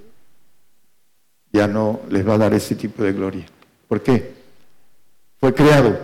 ya 1.53 1.69
no 1.69 2.01
les 2.11 2.27
va 2.27 2.35
a 2.35 2.39
dar 2.39 2.55
ese 2.55 2.75
tipo 2.75 3.03
de 3.03 3.13
gloria. 3.13 3.47
¿Por 3.87 4.03
qué? 4.03 4.35
Fue 5.39 5.55
creado, 5.55 5.99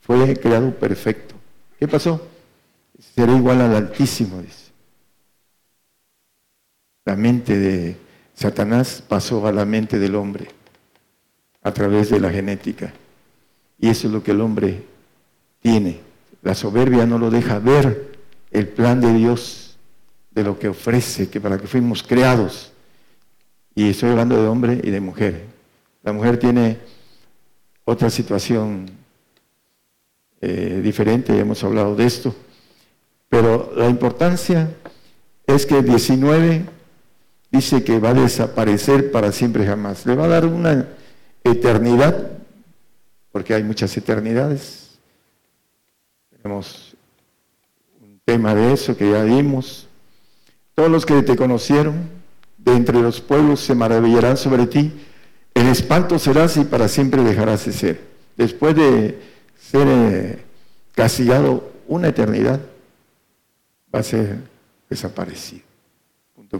fue 0.00 0.36
creado 0.36 0.70
perfecto. 0.70 1.34
¿Qué 1.78 1.88
pasó? 1.88 2.31
Será 2.98 3.34
igual 3.34 3.60
al 3.60 3.74
Altísimo, 3.74 4.40
dice. 4.40 4.72
La 7.04 7.16
mente 7.16 7.58
de 7.58 7.96
Satanás 8.34 9.02
pasó 9.06 9.46
a 9.46 9.52
la 9.52 9.64
mente 9.64 9.98
del 9.98 10.14
hombre 10.14 10.48
a 11.62 11.72
través 11.72 12.10
de 12.10 12.20
la 12.20 12.30
genética. 12.30 12.92
Y 13.78 13.88
eso 13.88 14.06
es 14.06 14.12
lo 14.12 14.22
que 14.22 14.30
el 14.30 14.40
hombre 14.40 14.84
tiene. 15.60 16.00
La 16.42 16.54
soberbia 16.54 17.06
no 17.06 17.18
lo 17.18 17.30
deja 17.30 17.58
ver 17.58 18.12
el 18.50 18.68
plan 18.68 19.00
de 19.00 19.12
Dios, 19.14 19.76
de 20.30 20.44
lo 20.44 20.58
que 20.58 20.68
ofrece, 20.68 21.28
que 21.28 21.40
para 21.40 21.58
que 21.58 21.66
fuimos 21.66 22.02
creados. 22.02 22.72
Y 23.74 23.90
estoy 23.90 24.10
hablando 24.10 24.40
de 24.40 24.48
hombre 24.48 24.80
y 24.82 24.90
de 24.90 25.00
mujer. 25.00 25.46
La 26.02 26.12
mujer 26.12 26.38
tiene 26.38 26.78
otra 27.84 28.10
situación 28.10 28.90
eh, 30.40 30.80
diferente, 30.82 31.38
hemos 31.38 31.62
hablado 31.64 31.94
de 31.94 32.06
esto. 32.06 32.34
Pero 33.32 33.72
la 33.74 33.88
importancia 33.88 34.68
es 35.46 35.64
que 35.64 35.80
19 35.82 36.66
dice 37.50 37.82
que 37.82 37.98
va 37.98 38.10
a 38.10 38.14
desaparecer 38.14 39.10
para 39.10 39.32
siempre 39.32 39.64
jamás. 39.64 40.04
Le 40.04 40.14
va 40.14 40.26
a 40.26 40.28
dar 40.28 40.44
una 40.44 40.86
eternidad, 41.42 42.32
porque 43.30 43.54
hay 43.54 43.62
muchas 43.62 43.96
eternidades. 43.96 44.98
Tenemos 46.28 46.94
un 48.02 48.20
tema 48.22 48.54
de 48.54 48.74
eso 48.74 48.98
que 48.98 49.10
ya 49.10 49.24
dimos. 49.24 49.88
Todos 50.74 50.90
los 50.90 51.06
que 51.06 51.22
te 51.22 51.34
conocieron 51.34 52.10
de 52.58 52.72
entre 52.72 53.00
los 53.00 53.22
pueblos 53.22 53.60
se 53.60 53.74
maravillarán 53.74 54.36
sobre 54.36 54.66
ti. 54.66 54.92
El 55.54 55.68
espanto 55.68 56.18
serás 56.18 56.58
y 56.58 56.64
para 56.64 56.86
siempre 56.86 57.22
dejarás 57.22 57.64
de 57.64 57.72
ser. 57.72 58.00
Después 58.36 58.76
de 58.76 59.18
ser 59.58 59.88
eh, 59.88 60.42
castigado 60.94 61.72
una 61.88 62.08
eternidad, 62.08 62.60
va 63.94 64.00
a 64.00 64.02
ser 64.02 64.38
desaparecido 64.88 65.72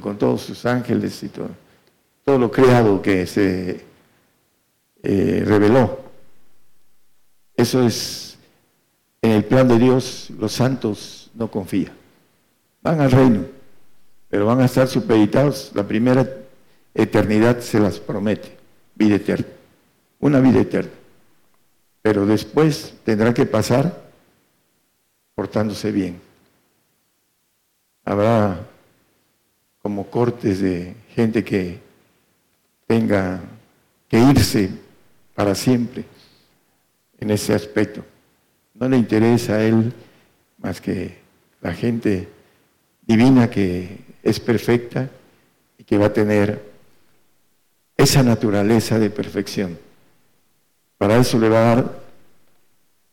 con 0.00 0.16
todos 0.16 0.42
sus 0.42 0.64
ángeles 0.64 1.22
y 1.22 1.28
todo, 1.28 1.50
todo 2.24 2.38
lo 2.38 2.50
creado 2.50 3.02
que 3.02 3.26
se 3.26 3.84
eh, 5.02 5.42
reveló. 5.44 6.00
Eso 7.54 7.82
es, 7.86 8.38
en 9.20 9.32
el 9.32 9.44
plan 9.44 9.68
de 9.68 9.78
Dios, 9.78 10.30
los 10.38 10.52
santos 10.52 11.30
no 11.34 11.50
confían. 11.50 11.92
Van 12.80 13.00
al 13.00 13.10
reino, 13.10 13.44
pero 14.28 14.46
van 14.46 14.60
a 14.60 14.64
estar 14.64 14.88
supeditados. 14.88 15.70
La 15.74 15.86
primera 15.86 16.26
eternidad 16.94 17.60
se 17.60 17.78
las 17.78 18.00
promete, 18.00 18.56
vida 18.94 19.16
eterna, 19.16 19.46
una 20.20 20.40
vida 20.40 20.60
eterna. 20.60 20.90
Pero 22.00 22.26
después 22.26 22.94
tendrá 23.04 23.32
que 23.32 23.46
pasar 23.46 24.02
portándose 25.34 25.92
bien. 25.92 26.31
Habrá 28.04 28.60
como 29.80 30.08
cortes 30.08 30.60
de 30.60 30.94
gente 31.14 31.42
que 31.44 31.80
tenga 32.86 33.40
que 34.08 34.18
irse 34.18 34.70
para 35.34 35.54
siempre 35.54 36.04
en 37.18 37.30
ese 37.30 37.54
aspecto. 37.54 38.04
No 38.74 38.88
le 38.88 38.96
interesa 38.96 39.54
a 39.54 39.64
él 39.64 39.92
más 40.58 40.80
que 40.80 41.18
la 41.60 41.72
gente 41.72 42.28
divina 43.06 43.48
que 43.50 43.98
es 44.22 44.38
perfecta 44.40 45.10
y 45.78 45.84
que 45.84 45.98
va 45.98 46.06
a 46.06 46.12
tener 46.12 46.62
esa 47.96 48.22
naturaleza 48.22 48.98
de 48.98 49.10
perfección. 49.10 49.78
Para 50.98 51.16
eso 51.16 51.38
le 51.38 51.48
va 51.48 51.58
a 51.58 51.74
dar 51.76 52.02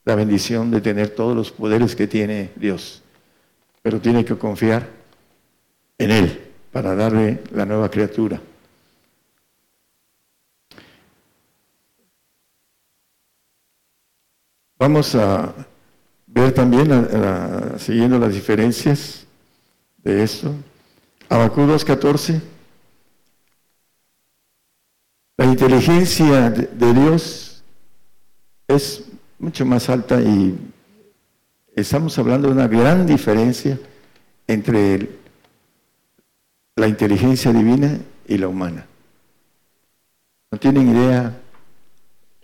la 0.06 0.16
bendición 0.16 0.72
de 0.72 0.82
tener 0.82 1.10
todos 1.10 1.36
los 1.36 1.52
poderes 1.52 1.96
que 1.96 2.08
tiene 2.08 2.52
Dios, 2.56 3.04
pero 3.82 4.00
tiene 4.00 4.26
que 4.26 4.38
confiar 4.38 4.88
en 5.98 6.12
Él 6.12 6.52
para 6.72 6.96
darle 6.96 7.44
la 7.52 7.66
nueva 7.66 7.90
criatura. 7.90 8.42
Vamos 14.78 15.14
a 15.16 15.54
ver 16.28 16.54
también, 16.54 17.08
siguiendo 17.78 18.18
las 18.18 18.34
diferencias 18.34 19.26
de 19.98 20.24
esto. 20.24 20.54
Abacú 21.28 21.62
2.14. 21.62 22.42
La 25.36 25.46
inteligencia 25.46 26.50
de 26.50 26.94
Dios 26.94 27.62
es 28.68 29.04
mucho 29.38 29.66
más 29.66 29.90
alta 29.90 30.22
y 30.22 30.58
estamos 31.80 32.18
hablando 32.18 32.48
de 32.48 32.54
una 32.54 32.68
gran 32.68 33.06
diferencia 33.06 33.80
entre 34.48 35.10
la 36.76 36.88
inteligencia 36.88 37.52
divina 37.52 38.00
y 38.28 38.38
la 38.38 38.48
humana. 38.48 38.86
No 40.52 40.60
tienen 40.60 40.90
idea 40.90 41.38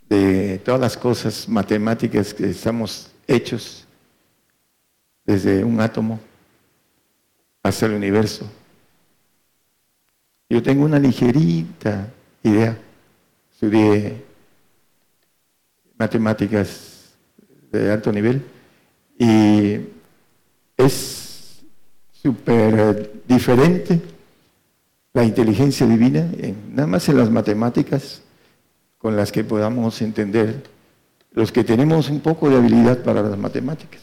de 0.09 0.59
todas 0.59 0.79
las 0.79 0.97
cosas 0.97 1.49
matemáticas 1.49 2.33
que 2.33 2.49
estamos 2.49 3.11
hechos 3.27 3.85
desde 5.25 5.63
un 5.63 5.79
átomo 5.79 6.19
hasta 7.63 7.87
el 7.87 7.93
universo. 7.93 8.49
Yo 10.49 10.61
tengo 10.61 10.85
una 10.85 10.99
ligerita 10.99 12.07
idea. 12.43 12.77
Estudié 13.51 14.23
matemáticas 15.97 17.15
de 17.71 17.91
alto 17.91 18.11
nivel 18.11 18.54
y 19.17 19.79
es 20.77 21.61
súper 22.11 23.21
diferente 23.27 24.01
la 25.13 25.23
inteligencia 25.23 25.87
divina, 25.87 26.29
nada 26.71 26.87
más 26.87 27.07
en 27.07 27.17
las 27.17 27.29
matemáticas, 27.29 28.21
con 28.97 29.15
las 29.15 29.31
que 29.31 29.43
podamos 29.43 30.01
entender 30.01 30.63
los 31.31 31.51
que 31.51 31.63
tenemos 31.63 32.09
un 32.09 32.19
poco 32.19 32.49
de 32.49 32.57
habilidad 32.57 33.03
para 33.03 33.21
las 33.21 33.37
matemáticas. 33.37 34.01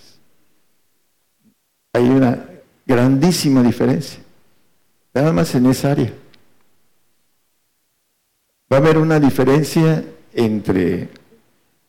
Hay 1.92 2.08
una 2.08 2.46
grandísima 2.86 3.62
diferencia, 3.62 4.20
nada 5.12 5.32
más 5.32 5.54
en 5.54 5.66
esa 5.66 5.92
área. 5.92 6.12
Va 8.72 8.76
a 8.76 8.80
haber 8.80 8.96
una 8.96 9.20
diferencia 9.20 10.04
entre 10.32 11.08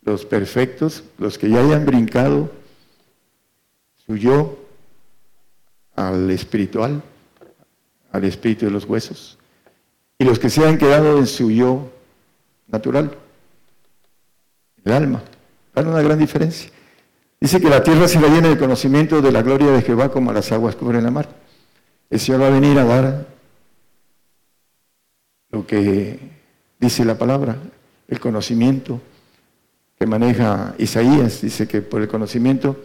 los 0.01 0.25
perfectos, 0.25 1.03
los 1.17 1.37
que 1.37 1.49
ya 1.49 1.61
hayan 1.61 1.85
brincado 1.85 2.51
yo 4.15 4.57
al 5.95 6.29
espiritual, 6.31 7.01
al 8.11 8.23
espíritu 8.23 8.65
de 8.65 8.71
los 8.71 8.85
huesos, 8.85 9.37
y 10.17 10.23
los 10.25 10.39
que 10.39 10.49
se 10.49 10.65
han 10.65 10.77
quedado 10.77 11.17
en 11.17 11.27
su 11.27 11.51
yo 11.51 11.91
natural, 12.67 13.15
el 14.83 14.91
alma. 14.91 15.21
Hay 15.75 15.83
una 15.85 16.01
gran 16.01 16.19
diferencia. 16.19 16.69
Dice 17.39 17.59
que 17.59 17.69
la 17.69 17.83
tierra 17.83 18.07
será 18.07 18.27
llena 18.27 18.49
de 18.49 18.57
conocimiento 18.57 19.21
de 19.21 19.31
la 19.31 19.41
gloria 19.41 19.71
de 19.71 19.81
Jehová 19.81 20.09
como 20.09 20.31
las 20.31 20.51
aguas 20.51 20.75
cubren 20.75 21.03
la 21.03 21.11
mar. 21.11 21.29
El 22.09 22.19
Señor 22.19 22.41
va 22.41 22.47
a 22.47 22.51
venir 22.51 22.77
a 22.79 22.85
dar 22.85 23.27
lo 25.51 25.67
que 25.67 26.19
dice 26.79 27.05
la 27.05 27.17
palabra, 27.17 27.57
el 28.07 28.19
conocimiento 28.19 29.01
que 29.99 30.05
maneja 30.05 30.73
Isaías. 30.77 31.41
Dice 31.41 31.67
que 31.67 31.81
por 31.81 32.01
el 32.01 32.07
conocimiento 32.07 32.77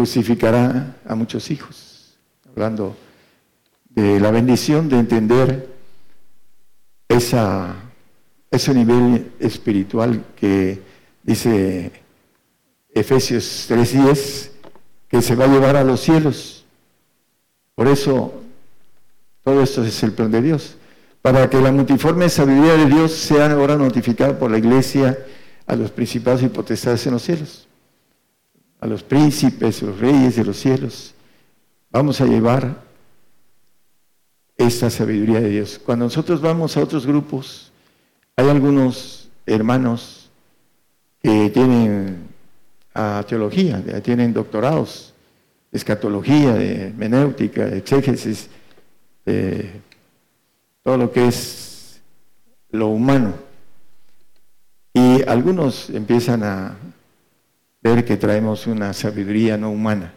justificará 0.00 0.96
a 1.06 1.14
muchos 1.14 1.50
hijos. 1.50 2.16
Hablando 2.48 2.96
de 3.90 4.18
la 4.18 4.30
bendición 4.30 4.88
de 4.88 4.98
entender 4.98 5.68
esa 7.08 7.76
ese 8.50 8.74
nivel 8.74 9.32
espiritual 9.38 10.24
que 10.36 10.82
dice 11.22 11.92
Efesios 12.92 13.66
3:10, 13.68 14.50
que 15.08 15.22
se 15.22 15.34
va 15.34 15.44
a 15.44 15.48
llevar 15.48 15.76
a 15.76 15.84
los 15.84 16.00
cielos. 16.00 16.64
Por 17.74 17.86
eso, 17.88 18.42
todo 19.44 19.62
esto 19.62 19.84
es 19.84 20.02
el 20.02 20.12
plan 20.12 20.30
de 20.30 20.42
Dios. 20.42 20.76
Para 21.22 21.48
que 21.50 21.60
la 21.60 21.70
multiforme 21.70 22.28
sabiduría 22.28 22.74
de 22.74 22.86
Dios 22.86 23.12
sea 23.12 23.52
ahora 23.52 23.76
notificada 23.76 24.38
por 24.38 24.50
la 24.50 24.58
iglesia 24.58 25.18
a 25.66 25.76
los 25.76 25.90
principados 25.90 26.42
y 26.42 26.48
potestades 26.48 27.06
en 27.06 27.12
los 27.12 27.22
cielos, 27.22 27.68
a 28.80 28.86
los 28.86 29.02
príncipes, 29.02 29.82
los 29.82 29.98
reyes 29.98 30.36
de 30.36 30.44
los 30.44 30.56
cielos. 30.56 31.14
Vamos 31.90 32.20
a 32.20 32.26
llevar 32.26 32.82
esta 34.56 34.90
sabiduría 34.90 35.40
de 35.40 35.50
Dios. 35.50 35.80
Cuando 35.84 36.06
nosotros 36.06 36.40
vamos 36.40 36.76
a 36.76 36.82
otros 36.82 37.06
grupos, 37.06 37.72
hay 38.36 38.48
algunos 38.48 39.28
hermanos 39.46 40.30
que 41.22 41.50
tienen 41.50 42.28
a 42.94 43.24
teología, 43.28 43.82
tienen 44.02 44.32
doctorados 44.32 45.12
de 45.70 45.78
escatología, 45.78 46.54
de 46.54 46.92
menéutica, 46.96 47.66
de 47.66 47.78
exégesis, 47.78 48.48
de 49.24 49.80
todo 50.82 50.96
lo 50.96 51.12
que 51.12 51.28
es 51.28 52.00
lo 52.70 52.88
humano. 52.88 53.34
Y 54.92 55.22
algunos 55.28 55.90
empiezan 55.90 56.42
a 56.42 56.76
ver 57.82 58.04
que 58.04 58.16
traemos 58.16 58.66
una 58.66 58.92
sabiduría 58.92 59.56
no 59.56 59.70
humana. 59.70 60.12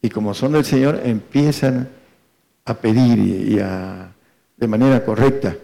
Y 0.00 0.08
como 0.10 0.34
son 0.34 0.52
del 0.52 0.64
Señor, 0.64 1.00
empiezan 1.04 1.88
a 2.64 2.74
pedir 2.74 3.18
y, 3.18 3.58
a, 3.60 4.12
de 4.56 4.66
manera 4.68 5.04
correcta 5.04 5.56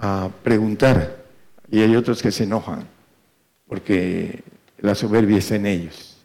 a 0.00 0.28
preguntar 0.42 1.24
y 1.70 1.80
hay 1.80 1.94
otros 1.96 2.22
que 2.22 2.32
se 2.32 2.44
enojan 2.44 2.86
porque 3.66 4.42
la 4.78 4.94
soberbia 4.94 5.38
está 5.38 5.56
en 5.56 5.66
ellos 5.66 6.16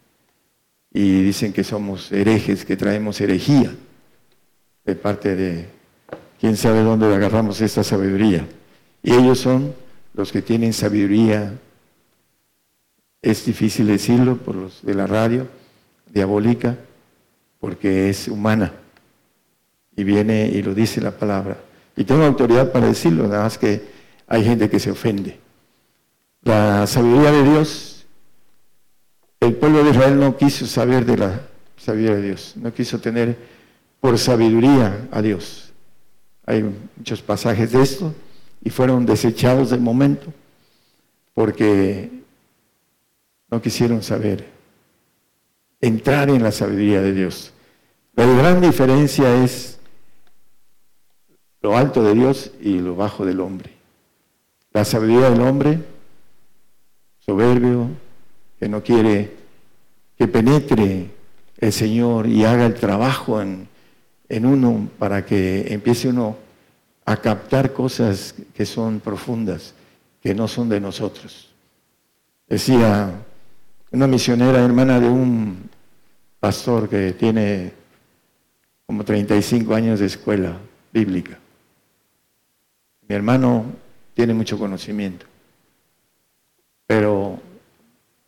y 0.91 1.21
dicen 1.23 1.53
que 1.53 1.63
somos 1.63 2.11
herejes, 2.11 2.65
que 2.65 2.75
traemos 2.75 3.21
herejía 3.21 3.73
de 4.85 4.95
parte 4.95 5.35
de 5.35 5.69
quién 6.39 6.57
sabe 6.57 6.81
dónde 6.81 7.13
agarramos 7.13 7.61
esta 7.61 7.83
sabiduría. 7.83 8.47
Y 9.03 9.13
ellos 9.13 9.39
son 9.39 9.73
los 10.13 10.31
que 10.31 10.41
tienen 10.41 10.73
sabiduría, 10.73 11.53
es 13.21 13.45
difícil 13.45 13.87
decirlo 13.87 14.37
por 14.37 14.55
los 14.55 14.85
de 14.85 14.93
la 14.93 15.07
radio, 15.07 15.47
diabólica, 16.11 16.77
porque 17.59 18.09
es 18.09 18.27
humana. 18.27 18.73
Y 19.95 20.03
viene 20.03 20.47
y 20.47 20.61
lo 20.61 20.73
dice 20.73 21.01
la 21.01 21.11
palabra. 21.11 21.57
Y 21.95 22.05
tengo 22.05 22.23
autoridad 22.23 22.71
para 22.71 22.87
decirlo, 22.87 23.27
nada 23.27 23.43
más 23.43 23.57
que 23.57 23.83
hay 24.27 24.43
gente 24.43 24.69
que 24.69 24.79
se 24.79 24.91
ofende. 24.91 25.37
La 26.43 26.87
sabiduría 26.87 27.31
de 27.31 27.43
Dios, 27.43 28.05
el 29.41 29.55
pueblo 29.55 29.83
de 29.83 29.89
Israel 29.89 30.19
no 30.19 30.37
quiso 30.37 30.65
saber 30.65 31.05
de 31.05 31.17
la 31.17 31.41
sabiduría 31.75 32.15
de 32.15 32.21
Dios, 32.21 32.53
no 32.55 32.73
quiso 32.73 32.99
tener 32.99 33.37
por 33.99 34.17
sabiduría 34.17 35.07
a 35.11 35.21
Dios. 35.21 35.73
Hay 36.45 36.63
muchos 36.95 37.21
pasajes 37.21 37.73
de 37.73 37.81
esto 37.81 38.13
y 38.63 38.69
fueron 38.69 39.05
desechados 39.05 39.69
del 39.69 39.81
momento 39.81 40.33
porque 41.33 42.18
no 43.51 43.61
quisieron 43.61 44.03
saber, 44.03 44.47
entrar 45.81 46.29
en 46.29 46.43
la 46.43 46.51
sabiduría 46.51 47.01
de 47.01 47.13
Dios. 47.13 47.53
La 48.15 48.25
gran 48.25 48.61
diferencia 48.61 49.43
es 49.43 49.79
lo 51.61 51.75
alto 51.75 52.03
de 52.03 52.13
Dios 52.13 52.51
y 52.61 52.79
lo 52.79 52.95
bajo 52.95 53.25
del 53.25 53.39
hombre. 53.39 53.71
La 54.71 54.85
sabiduría 54.85 55.29
del 55.29 55.41
hombre, 55.41 55.79
soberbio, 57.19 57.89
que 58.59 58.69
no 58.69 58.83
quiere 58.83 59.35
que 60.17 60.27
penetre 60.27 61.09
el 61.57 61.73
Señor 61.73 62.27
y 62.27 62.43
haga 62.45 62.65
el 62.65 62.75
trabajo 62.75 63.41
en, 63.41 63.67
en 64.27 64.45
uno 64.45 64.89
para 64.99 65.25
que 65.25 65.73
empiece 65.73 66.09
uno 66.09 66.37
a 67.05 67.17
captar 67.17 67.73
cosas 67.73 68.35
que 68.53 68.65
son 68.65 68.99
profundas, 68.99 69.73
que 70.21 70.35
no 70.35 70.47
son 70.47 70.69
de 70.69 70.79
nosotros. 70.79 71.49
Decía 72.47 73.25
una 73.91 74.07
misionera 74.07 74.63
hermana 74.63 74.99
de 74.99 75.09
un 75.09 75.69
pastor 76.39 76.87
que 76.87 77.13
tiene 77.13 77.73
como 78.85 79.03
35 79.03 79.73
años 79.73 79.99
de 79.99 80.05
escuela 80.05 80.57
bíblica. 80.91 81.37
Mi 83.07 83.15
hermano 83.15 83.65
tiene 84.13 84.33
mucho 84.33 84.57
conocimiento, 84.57 85.25
pero 86.85 87.39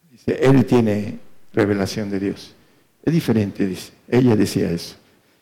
dice, 0.09 0.39
él 0.41 0.65
tiene 0.65 1.19
revelación 1.53 2.09
de 2.09 2.19
Dios. 2.19 2.55
Es 3.03 3.13
diferente, 3.13 3.65
dice. 3.65 3.93
Ella 4.07 4.35
decía 4.35 4.69
eso. 4.71 4.95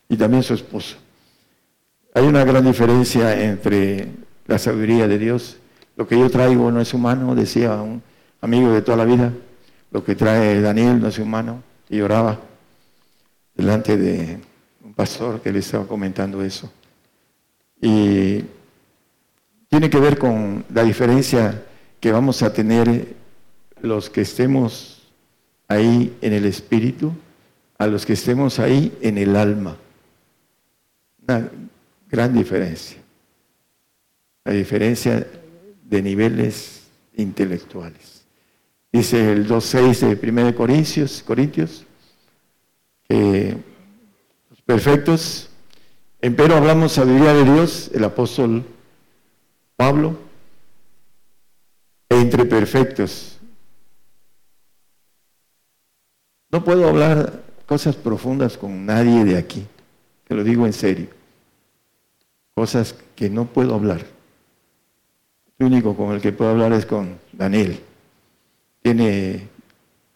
Y 0.08 0.16
también 0.16 0.42
su 0.42 0.54
esposo. 0.54 0.96
Hay 2.14 2.24
una 2.24 2.44
gran 2.44 2.64
diferencia 2.64 3.40
entre 3.40 4.08
la 4.46 4.58
sabiduría 4.58 5.06
de 5.06 5.18
Dios. 5.18 5.58
Lo 5.96 6.06
que 6.08 6.18
yo 6.18 6.28
traigo 6.30 6.70
no 6.70 6.80
es 6.80 6.92
humano, 6.92 7.34
decía 7.34 7.74
un 7.80 8.02
amigo 8.40 8.72
de 8.72 8.82
toda 8.82 8.96
la 8.96 9.04
vida. 9.04 9.32
Lo 9.90 10.04
que 10.04 10.14
trae 10.14 10.60
Daniel 10.60 11.00
no 11.00 11.08
es 11.08 11.18
humano. 11.18 11.62
Y 11.88 12.00
oraba 12.00 12.38
delante 13.54 13.96
de 13.96 14.38
un 14.84 14.94
pastor 14.94 15.40
que 15.40 15.52
le 15.52 15.58
estaba 15.58 15.86
comentando 15.86 16.42
eso. 16.42 16.70
Y 17.80 18.44
tiene 19.68 19.90
que 19.90 20.00
ver 20.00 20.18
con 20.18 20.64
la 20.72 20.82
diferencia 20.82 21.64
que 22.00 22.12
vamos 22.12 22.42
a 22.42 22.52
tener 22.52 23.14
los 23.80 24.10
que 24.10 24.22
estemos 24.22 25.02
ahí 25.68 26.16
en 26.20 26.32
el 26.32 26.44
espíritu, 26.44 27.12
a 27.78 27.86
los 27.86 28.04
que 28.04 28.14
estemos 28.14 28.58
ahí 28.58 28.96
en 29.00 29.18
el 29.18 29.36
alma. 29.36 29.76
Una 31.22 31.48
gran 32.10 32.34
diferencia. 32.34 32.98
La 34.44 34.52
diferencia 34.52 35.26
de 35.84 36.02
niveles 36.02 36.82
intelectuales. 37.16 38.09
Dice 38.92 39.32
el 39.32 39.46
2.6 39.48 40.16
de 40.16 40.30
1 40.30 40.54
Corintios, 40.54 41.22
Corintios 41.22 41.86
que 43.08 43.56
los 44.48 44.62
perfectos, 44.62 45.48
empero 46.20 46.56
hablamos 46.56 46.92
sabiduría 46.92 47.34
de 47.34 47.44
Dios, 47.44 47.90
el 47.92 48.04
apóstol 48.04 48.64
Pablo, 49.76 50.16
entre 52.08 52.44
perfectos. 52.44 53.38
No 56.52 56.62
puedo 56.64 56.88
hablar 56.88 57.42
cosas 57.66 57.96
profundas 57.96 58.56
con 58.56 58.86
nadie 58.86 59.24
de 59.24 59.36
aquí, 59.38 59.66
te 60.26 60.34
lo 60.34 60.44
digo 60.44 60.66
en 60.66 60.72
serio. 60.72 61.08
Cosas 62.54 62.94
que 63.16 63.30
no 63.30 63.46
puedo 63.46 63.74
hablar. 63.74 64.04
El 65.58 65.66
único 65.66 65.96
con 65.96 66.12
el 66.12 66.20
que 66.20 66.32
puedo 66.32 66.50
hablar 66.50 66.72
es 66.72 66.86
con 66.86 67.18
Daniel. 67.32 67.80
Tiene 68.82 69.48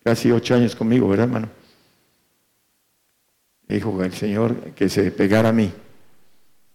casi 0.03 0.31
ocho 0.31 0.55
años 0.55 0.75
conmigo, 0.75 1.09
¿verdad, 1.09 1.27
hermano? 1.27 1.49
dijo 3.69 4.03
el 4.03 4.13
Señor 4.13 4.57
que 4.73 4.89
se 4.89 5.11
pegara 5.11 5.49
a 5.49 5.53
mí 5.53 5.73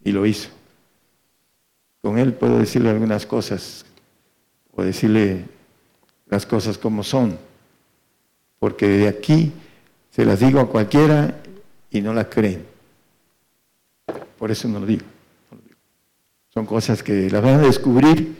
y 0.02 0.12
lo 0.12 0.26
hizo. 0.26 0.50
Con 2.02 2.18
él 2.18 2.32
puedo 2.34 2.58
decirle 2.58 2.90
algunas 2.90 3.26
cosas 3.26 3.84
o 4.72 4.82
decirle 4.82 5.44
las 6.26 6.46
cosas 6.46 6.78
como 6.78 7.02
son, 7.02 7.38
porque 8.58 8.86
de 8.86 9.08
aquí 9.08 9.52
se 10.10 10.24
las 10.24 10.40
digo 10.40 10.60
a 10.60 10.68
cualquiera 10.68 11.40
y 11.90 12.00
no 12.00 12.14
la 12.14 12.28
creen. 12.28 12.66
Por 14.38 14.50
eso 14.50 14.68
no 14.68 14.80
lo 14.80 14.86
digo. 14.86 15.04
Son 16.48 16.66
cosas 16.66 17.02
que 17.02 17.28
las 17.30 17.42
van 17.42 17.60
a 17.60 17.62
descubrir 17.62 18.36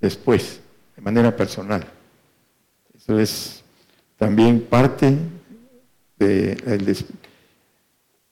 después, 0.00 0.60
de 0.96 1.02
manera 1.02 1.36
personal. 1.36 1.97
Es 3.08 3.64
también 4.18 4.60
parte 4.60 5.16
de, 6.18 7.04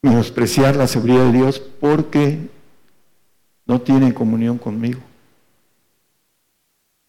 menospreciar 0.02 0.76
la 0.76 0.86
seguridad 0.86 1.24
de 1.24 1.32
Dios 1.32 1.58
porque 1.58 2.48
no 3.64 3.80
tienen 3.80 4.12
comunión 4.12 4.58
conmigo. 4.58 5.00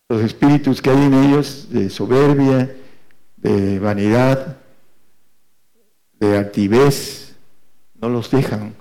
Los 0.09 0.23
espíritus 0.23 0.81
que 0.81 0.89
hay 0.89 1.03
en 1.03 1.13
ellos 1.13 1.67
de 1.69 1.89
soberbia, 1.89 2.73
de 3.35 3.79
vanidad, 3.79 4.57
de 6.19 6.37
altivez, 6.37 7.35
no 7.95 8.07
los 8.07 8.31
dejan, 8.31 8.73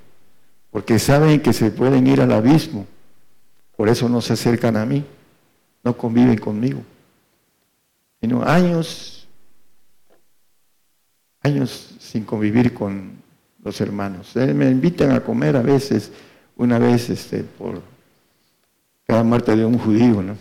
porque 0.70 1.00
saben 1.00 1.40
que 1.40 1.52
se 1.52 1.70
pueden 1.72 2.06
ir 2.06 2.20
al 2.20 2.32
abismo. 2.32 2.86
Por 3.76 3.88
eso 3.88 4.08
no 4.08 4.20
se 4.20 4.34
acercan 4.34 4.76
a 4.76 4.86
mí, 4.86 5.04
no 5.82 5.96
conviven 5.96 6.38
conmigo. 6.38 6.82
Sino 8.20 8.42
años, 8.42 9.28
años 11.42 11.96
sin 12.00 12.24
convivir 12.24 12.72
con 12.72 13.12
los 13.62 13.80
hermanos. 13.80 14.34
Eh, 14.36 14.54
me 14.54 14.70
invitan 14.70 15.12
a 15.12 15.20
comer 15.20 15.56
a 15.56 15.62
veces, 15.62 16.10
una 16.56 16.78
vez 16.78 17.10
este, 17.10 17.42
por 17.42 17.82
cada 19.06 19.22
muerte 19.22 19.54
de 19.54 19.64
un 19.64 19.78
judío, 19.78 20.22
¿no? 20.22 20.36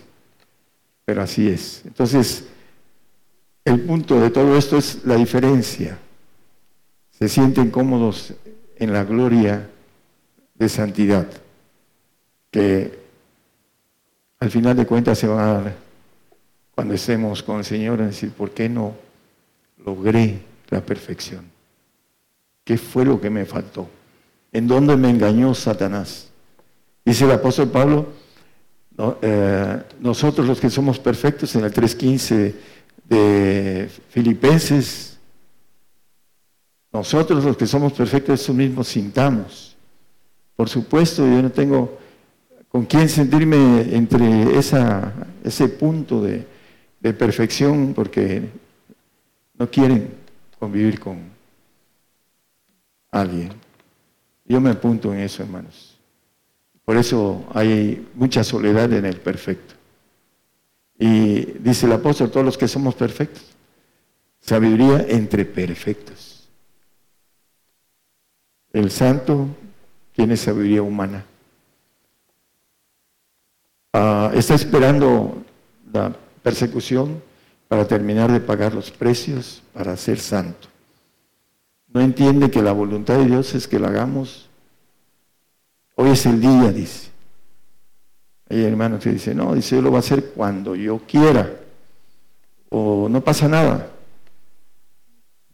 Pero 1.05 1.21
así 1.21 1.47
es. 1.49 1.81
Entonces, 1.85 2.45
el 3.63 3.81
punto 3.81 4.19
de 4.19 4.29
todo 4.29 4.57
esto 4.57 4.77
es 4.77 5.03
la 5.05 5.15
diferencia. 5.15 5.97
Se 7.11 7.27
sienten 7.27 7.71
cómodos 7.71 8.33
en 8.77 8.93
la 8.93 9.03
gloria 9.03 9.69
de 10.53 10.69
santidad, 10.69 11.27
que 12.51 12.99
al 14.39 14.51
final 14.51 14.75
de 14.75 14.85
cuentas 14.85 15.17
se 15.17 15.27
van 15.27 15.39
a 15.39 15.53
dar 15.53 15.84
cuando 16.75 16.93
estemos 16.93 17.41
con 17.41 17.59
el 17.59 17.65
Señor, 17.65 18.01
a 18.01 18.07
decir, 18.07 18.31
¿por 18.31 18.51
qué 18.51 18.67
no 18.67 18.93
logré 19.85 20.41
la 20.69 20.81
perfección? 20.81 21.45
¿Qué 22.65 22.77
fue 22.77 23.05
lo 23.05 23.19
que 23.21 23.29
me 23.29 23.45
faltó? 23.45 23.89
¿En 24.51 24.67
dónde 24.67 24.97
me 24.97 25.09
engañó 25.09 25.55
Satanás? 25.55 26.29
Dice 27.05 27.23
el 27.23 27.31
apóstol 27.31 27.69
Pablo, 27.69 28.07
eh, 29.21 29.81
nosotros 30.01 30.47
los 30.47 30.59
que 30.59 30.69
somos 30.69 30.99
perfectos, 30.99 31.55
en 31.55 31.63
el 31.63 31.73
3.15 31.73 32.53
de 33.05 33.89
Filipenses, 34.09 35.17
nosotros 36.91 37.43
los 37.43 37.55
que 37.55 37.67
somos 37.67 37.93
perfectos, 37.93 38.41
eso 38.41 38.53
mismo 38.53 38.83
sintamos. 38.83 39.77
Por 40.55 40.67
supuesto, 40.67 41.25
yo 41.25 41.41
no 41.41 41.51
tengo 41.51 41.99
con 42.67 42.85
quién 42.85 43.07
sentirme 43.07 43.95
entre 43.95 44.57
esa, 44.57 45.13
ese 45.43 45.69
punto 45.69 46.21
de, 46.21 46.54
de 47.05 47.13
perfección, 47.13 47.93
porque 47.93 48.49
no 49.59 49.69
quieren 49.69 50.11
convivir 50.57 50.99
con, 50.99 51.19
alguien. 53.11 53.51
Yo 54.43 54.59
me 54.59 54.71
apunto 54.71 55.13
en 55.13 55.19
eso, 55.19 55.43
hermanos. 55.43 55.99
Por 56.83 56.97
eso 56.97 57.45
hay 57.53 58.07
mucha 58.15 58.43
soledad 58.43 58.91
en 58.91 59.05
el 59.05 59.17
perfecto. 59.19 59.75
Y 60.97 61.45
dice 61.59 61.85
el 61.85 61.91
apóstol, 61.91 62.31
todos 62.31 62.43
los 62.43 62.57
que 62.57 62.67
somos 62.67 62.95
perfectos, 62.95 63.43
sabiduría 64.39 65.05
entre 65.07 65.45
perfectos. 65.45 66.49
El 68.73 68.89
santo 68.89 69.47
tiene 70.13 70.35
sabiduría 70.35 70.81
humana. 70.81 71.23
Ah, 73.93 74.31
está 74.33 74.55
esperando 74.55 75.43
la 75.93 76.24
persecución 76.45 77.23
para 77.67 77.87
terminar 77.87 78.31
de 78.31 78.39
pagar 78.39 78.71
los 78.71 78.91
precios 78.91 79.63
para 79.73 79.97
ser 79.97 80.19
santo. 80.19 80.67
No 81.87 82.01
entiende 82.01 82.51
que 82.51 82.61
la 82.61 82.71
voluntad 82.71 83.17
de 83.17 83.25
Dios 83.25 83.55
es 83.55 83.67
que 83.67 83.79
la 83.79 83.87
hagamos. 83.87 84.47
Hoy 85.95 86.11
es 86.11 86.23
el 86.27 86.39
día, 86.39 86.71
dice. 86.71 87.09
Hay 88.47 88.63
hermanos 88.63 89.03
que 89.03 89.09
dicen, 89.09 89.37
no, 89.37 89.55
dice, 89.55 89.75
yo 89.75 89.81
lo 89.81 89.89
voy 89.89 89.97
a 89.97 89.99
hacer 90.01 90.33
cuando 90.35 90.75
yo 90.75 90.99
quiera. 90.99 91.51
O 92.69 93.09
no 93.09 93.23
pasa 93.23 93.47
nada. 93.47 93.89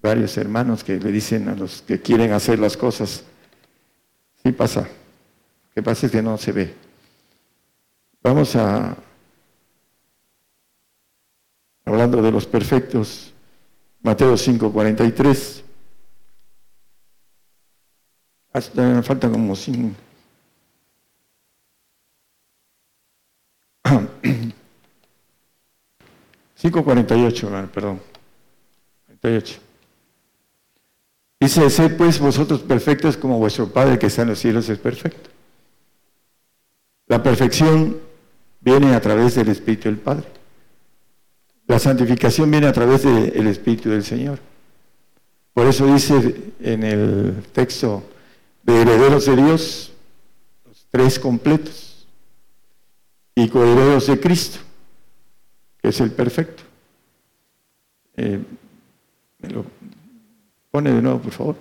Varios 0.01 0.35
hermanos 0.38 0.84
que 0.84 0.99
le 0.99 1.09
dicen 1.09 1.47
a 1.47 1.55
los 1.55 1.84
que 1.84 2.01
quieren 2.01 2.34
hacer 2.34 2.59
las 2.59 2.76
cosas, 2.76 3.23
sí 4.43 4.51
pasa. 4.51 4.81
Lo 4.81 5.73
que 5.73 5.84
pasa 5.84 6.07
es 6.07 6.11
que 6.11 6.22
no 6.22 6.38
se 6.38 6.51
ve. 6.51 6.76
Vamos 8.22 8.57
a, 8.57 8.97
hablando 11.91 12.22
de 12.22 12.31
los 12.31 12.45
perfectos, 12.45 13.34
Mateo 14.01 14.38
5, 14.38 14.72
43. 14.72 15.63
Hasta 18.53 18.81
me 18.81 19.03
falta 19.03 19.30
como 19.30 19.55
cinco. 19.55 19.95
ocho, 27.27 27.49
perdón. 27.73 28.01
48. 29.22 29.59
Dice, 31.39 31.69
sed 31.69 31.97
pues 31.97 32.19
vosotros 32.19 32.61
perfectos 32.61 33.18
como 33.18 33.38
vuestro 33.38 33.68
Padre 33.68 33.97
que 33.97 34.07
está 34.07 34.22
en 34.23 34.30
los 34.30 34.39
cielos 34.39 34.69
es 34.69 34.77
perfecto. 34.77 35.30
La 37.07 37.22
perfección 37.23 37.99
viene 38.59 38.93
a 38.95 39.01
través 39.01 39.35
del 39.35 39.49
Espíritu 39.49 39.89
del 39.89 39.97
Padre. 39.97 40.40
La 41.67 41.79
santificación 41.79 42.51
viene 42.51 42.67
a 42.67 42.73
través 42.73 43.03
del 43.03 43.47
Espíritu 43.47 43.89
del 43.89 44.03
Señor. 44.03 44.39
Por 45.53 45.67
eso 45.67 45.91
dice 45.93 46.53
en 46.59 46.83
el 46.83 47.43
texto 47.51 48.03
de 48.63 48.81
herederos 48.81 49.25
de 49.25 49.35
Dios, 49.35 49.93
los 50.65 50.85
tres 50.89 51.19
completos, 51.19 51.91
y 53.35 53.49
coherederos 53.49 54.07
de 54.07 54.19
Cristo, 54.19 54.59
que 55.81 55.89
es 55.89 55.99
el 55.99 56.11
perfecto. 56.11 56.63
Eh, 58.17 58.43
me 59.39 59.49
lo 59.49 59.65
pone 60.69 60.91
de 60.93 61.01
nuevo, 61.01 61.19
por 61.19 61.31
favor. 61.31 61.55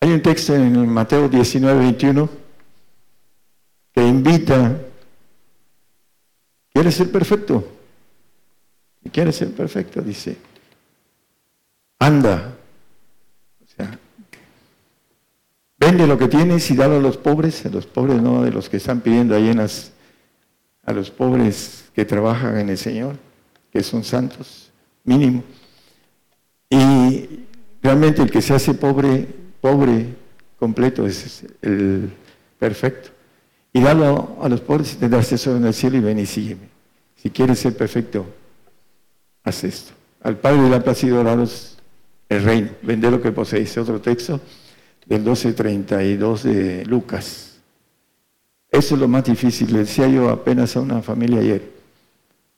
Hay 0.00 0.12
un 0.12 0.22
texto 0.22 0.54
en 0.54 0.88
Mateo 0.88 1.28
19, 1.28 1.78
21 1.78 2.28
que 3.92 4.06
invita, 4.06 4.80
¿quieres 6.82 6.96
ser 6.96 7.12
perfecto? 7.12 7.68
¿Quieres 9.12 9.36
ser 9.36 9.52
perfecto? 9.52 10.02
Dice, 10.02 10.36
anda 12.00 12.56
Vende 15.78 16.06
lo 16.06 16.16
que 16.16 16.28
tienes 16.28 16.70
y 16.70 16.76
dalo 16.76 16.96
a 16.96 17.00
los 17.00 17.16
pobres, 17.16 17.66
a 17.66 17.68
los 17.68 17.86
pobres 17.86 18.22
no 18.22 18.42
de 18.42 18.52
los 18.52 18.68
que 18.68 18.76
están 18.76 19.00
pidiendo 19.00 19.34
ahí 19.34 19.52
a 20.84 20.92
los 20.92 21.10
pobres 21.10 21.84
que 21.94 22.04
trabajan 22.04 22.58
en 22.58 22.68
el 22.68 22.78
Señor. 22.78 23.16
que 23.72 23.82
son 23.82 24.04
santos, 24.04 24.70
mínimo. 25.04 25.42
Y 26.68 27.46
realmente 27.82 28.22
el 28.22 28.30
que 28.30 28.42
se 28.42 28.54
hace 28.54 28.74
pobre, 28.74 29.26
pobre 29.60 30.14
completo 30.58 31.06
es 31.06 31.44
el 31.62 32.12
perfecto. 32.58 33.10
Y 33.72 33.80
dalo 33.80 34.36
a 34.40 34.48
los 34.48 34.60
pobres 34.60 34.94
y 34.94 34.96
tendrás 34.96 35.28
tesoro 35.28 35.56
en 35.56 35.64
el 35.64 35.74
cielo 35.74 35.96
y 35.96 36.00
ven 36.00 36.18
y 36.18 36.26
sígueme. 36.26 36.71
Si 37.22 37.30
quieres 37.30 37.60
ser 37.60 37.76
perfecto, 37.76 38.26
haz 39.44 39.62
esto. 39.62 39.92
Al 40.22 40.38
Padre 40.38 40.68
le 40.68 40.74
ha 40.74 40.82
placido 40.82 41.22
daros 41.22 41.78
el 42.28 42.42
reino. 42.42 42.70
Vende 42.82 43.08
lo 43.12 43.22
que 43.22 43.30
poseéis. 43.30 43.78
Otro 43.78 44.00
texto 44.00 44.40
del 45.06 45.24
12.32 45.24 46.42
de 46.42 46.84
Lucas. 46.84 47.60
Eso 48.68 48.94
es 48.96 49.00
lo 49.00 49.06
más 49.06 49.22
difícil. 49.22 49.72
Le 49.72 49.80
decía 49.80 50.08
yo 50.08 50.30
apenas 50.30 50.76
a 50.76 50.80
una 50.80 51.00
familia 51.00 51.38
ayer. 51.38 51.70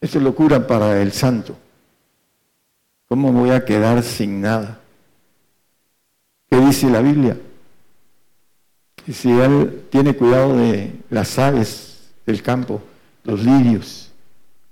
Esto 0.01 0.17
es 0.17 0.25
locura 0.25 0.67
para 0.67 1.03
el 1.03 1.13
santo. 1.13 1.55
¿Cómo 3.07 3.33
voy 3.33 3.51
a 3.51 3.67
quedar 3.67 4.03
sin 4.03 4.41
nada? 4.41 4.81
¿Qué 6.49 6.57
dice 6.57 6.89
la 6.89 7.03
Biblia? 7.03 7.37
Si 9.13 9.31
Él 9.31 9.85
tiene 9.91 10.17
cuidado 10.17 10.57
de 10.57 10.91
las 11.11 11.39
aves 11.39 12.13
del 12.25 12.43
campo, 12.43 12.81
los 13.25 13.45
lirios, 13.45 14.11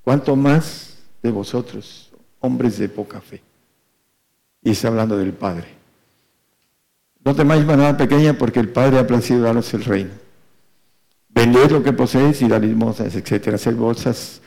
¿cuánto 0.03 0.37
más 0.37 0.99
de 1.23 1.31
vosotros, 1.31 2.11
hombres 2.41 2.79
de 2.79 2.89
poca 2.89 3.20
fe? 3.20 3.43
Y 4.62 4.70
está 4.70 4.89
hablando 4.89 5.16
del 5.16 5.33
Padre. 5.33 5.66
No 7.24 7.35
temáis 7.35 7.65
manada 7.65 7.97
pequeña 7.97 8.35
porque 8.35 8.61
el 8.61 8.69
Padre 8.69 8.99
ha 8.99 9.07
placido 9.07 9.43
daros 9.43 9.73
el 9.74 9.85
reino. 9.85 10.11
Vended 11.29 11.70
lo 11.70 11.83
que 11.83 11.93
poseéis 11.93 12.43
y 12.43 12.49
dar 12.49 12.62
limosnas, 12.62 13.15
etcétera. 13.15 13.57
Hacer 13.57 13.74
bolsas 13.74 14.43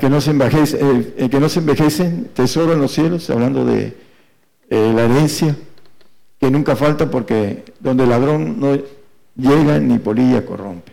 que, 0.00 0.08
no 0.08 0.20
se 0.20 0.30
envejecen, 0.30 1.14
eh, 1.16 1.28
que 1.28 1.40
no 1.40 1.48
se 1.48 1.58
envejecen, 1.58 2.30
tesoro 2.34 2.72
en 2.72 2.80
los 2.80 2.92
cielos, 2.92 3.28
hablando 3.30 3.64
de 3.64 3.96
eh, 4.70 4.92
la 4.94 5.04
herencia 5.04 5.56
que 6.38 6.50
nunca 6.50 6.76
falta 6.76 7.10
porque 7.10 7.64
donde 7.80 8.04
el 8.04 8.10
ladrón 8.10 8.60
no 8.60 8.78
llega 9.36 9.78
ni 9.78 9.98
polilla 9.98 10.44
corrompe. 10.44 10.92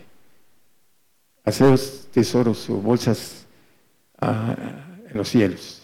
Hacer 1.44 1.80
tesoros 2.12 2.70
o 2.70 2.76
bolsas 2.76 3.46
en 4.22 5.12
los 5.14 5.30
cielos. 5.30 5.82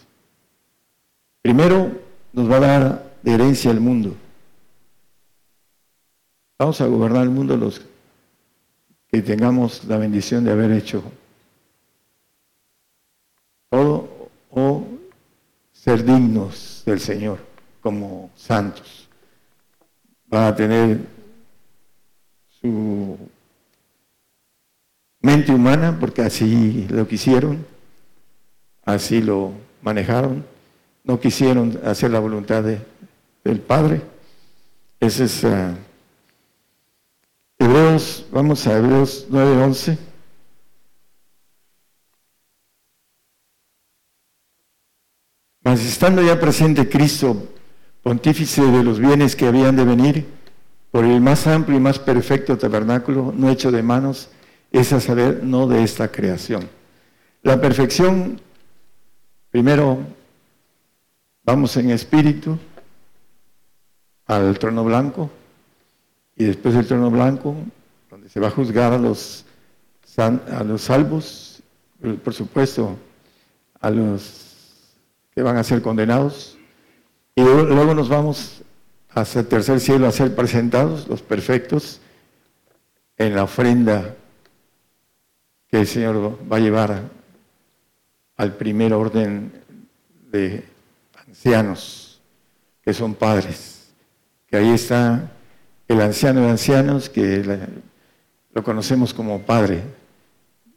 Primero 1.42 1.90
nos 2.32 2.50
va 2.50 2.56
a 2.56 2.60
dar 2.60 3.12
de 3.22 3.32
herencia 3.32 3.70
el 3.70 3.80
mundo. 3.80 4.14
Vamos 6.58 6.80
a 6.80 6.86
gobernar 6.86 7.22
el 7.22 7.30
mundo 7.30 7.56
los 7.56 7.82
que 9.08 9.22
tengamos 9.22 9.84
la 9.84 9.98
bendición 9.98 10.44
de 10.44 10.52
haber 10.52 10.72
hecho 10.72 11.02
todo 13.70 14.30
o 14.50 14.86
ser 15.72 16.04
dignos 16.04 16.82
del 16.86 17.00
Señor 17.00 17.38
como 17.80 18.30
santos 18.36 19.06
va 20.32 20.48
a 20.48 20.56
tener 20.56 21.00
su 22.60 23.16
mente 25.20 25.52
humana, 25.52 25.96
porque 25.98 26.22
así 26.22 26.86
lo 26.88 27.06
quisieron, 27.06 27.64
así 28.86 29.20
lo 29.20 29.52
manejaron, 29.82 30.46
no 31.04 31.20
quisieron 31.20 31.78
hacer 31.84 32.10
la 32.10 32.20
voluntad 32.20 32.64
del 32.64 33.60
Padre. 33.60 34.00
Ese 34.98 35.24
es 35.24 35.44
uh, 35.44 35.74
Hebreos, 37.58 38.26
vamos 38.32 38.66
a 38.66 38.78
Hebreos 38.78 39.26
9:11. 39.30 39.98
Mas 45.62 45.84
estando 45.84 46.22
ya 46.22 46.38
presente 46.38 46.88
Cristo, 46.88 47.48
pontífice 48.02 48.62
de 48.62 48.84
los 48.84 49.00
bienes 49.00 49.34
que 49.34 49.46
habían 49.46 49.74
de 49.74 49.84
venir, 49.84 50.26
por 50.92 51.04
el 51.04 51.20
más 51.20 51.46
amplio 51.48 51.76
y 51.76 51.80
más 51.80 51.98
perfecto 51.98 52.56
tabernáculo, 52.56 53.34
no 53.36 53.50
hecho 53.50 53.72
de 53.72 53.82
manos, 53.82 54.28
es 54.70 54.92
a 54.92 55.00
saber, 55.00 55.42
no 55.42 55.66
de 55.66 55.82
esta 55.82 56.10
creación. 56.12 56.68
La 57.42 57.60
perfección, 57.60 58.40
primero, 59.56 60.04
vamos 61.42 61.74
en 61.78 61.88
espíritu 61.88 62.58
al 64.26 64.58
trono 64.58 64.84
blanco, 64.84 65.30
y 66.36 66.44
después 66.44 66.74
del 66.74 66.86
trono 66.86 67.10
blanco, 67.10 67.54
donde 68.10 68.28
se 68.28 68.38
va 68.38 68.48
a 68.48 68.50
juzgar 68.50 68.92
a 68.92 68.98
los, 68.98 69.46
a 70.18 70.62
los 70.62 70.82
salvos, 70.82 71.62
por 72.22 72.34
supuesto, 72.34 72.98
a 73.80 73.88
los 73.88 74.92
que 75.34 75.40
van 75.40 75.56
a 75.56 75.64
ser 75.64 75.80
condenados, 75.80 76.58
y 77.34 77.40
luego 77.40 77.94
nos 77.94 78.10
vamos 78.10 78.60
hacia 79.08 79.40
el 79.40 79.46
tercer 79.46 79.80
cielo 79.80 80.06
a 80.06 80.12
ser 80.12 80.34
presentados, 80.34 81.08
los 81.08 81.22
perfectos, 81.22 82.02
en 83.16 83.34
la 83.34 83.44
ofrenda 83.44 84.16
que 85.68 85.80
el 85.80 85.86
Señor 85.86 86.38
va 86.52 86.58
a 86.58 86.60
llevar 86.60 87.15
al 88.36 88.54
primer 88.54 88.92
orden 88.92 89.52
de 90.30 90.64
ancianos, 91.26 92.20
que 92.82 92.92
son 92.92 93.14
padres. 93.14 93.88
Que 94.46 94.56
ahí 94.56 94.70
está 94.70 95.30
el 95.88 96.00
anciano 96.00 96.42
de 96.42 96.50
ancianos, 96.50 97.08
que 97.08 97.42
lo 98.52 98.62
conocemos 98.62 99.14
como 99.14 99.40
padre. 99.42 99.82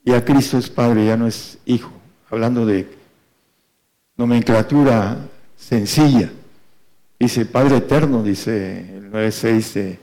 Ya 0.03 0.23
Cristo 0.23 0.57
es 0.57 0.69
padre, 0.69 1.06
ya 1.06 1.18
no 1.18 1.27
es 1.27 1.57
hijo. 1.65 1.91
Hablando 2.30 2.65
de 2.65 2.88
nomenclatura 4.15 5.18
sencilla. 5.56 6.31
Dice 7.19 7.45
Padre 7.45 7.77
Eterno, 7.77 8.23
dice 8.23 8.98
el 8.98 9.11
9.6 9.11 9.73
de 9.73 9.99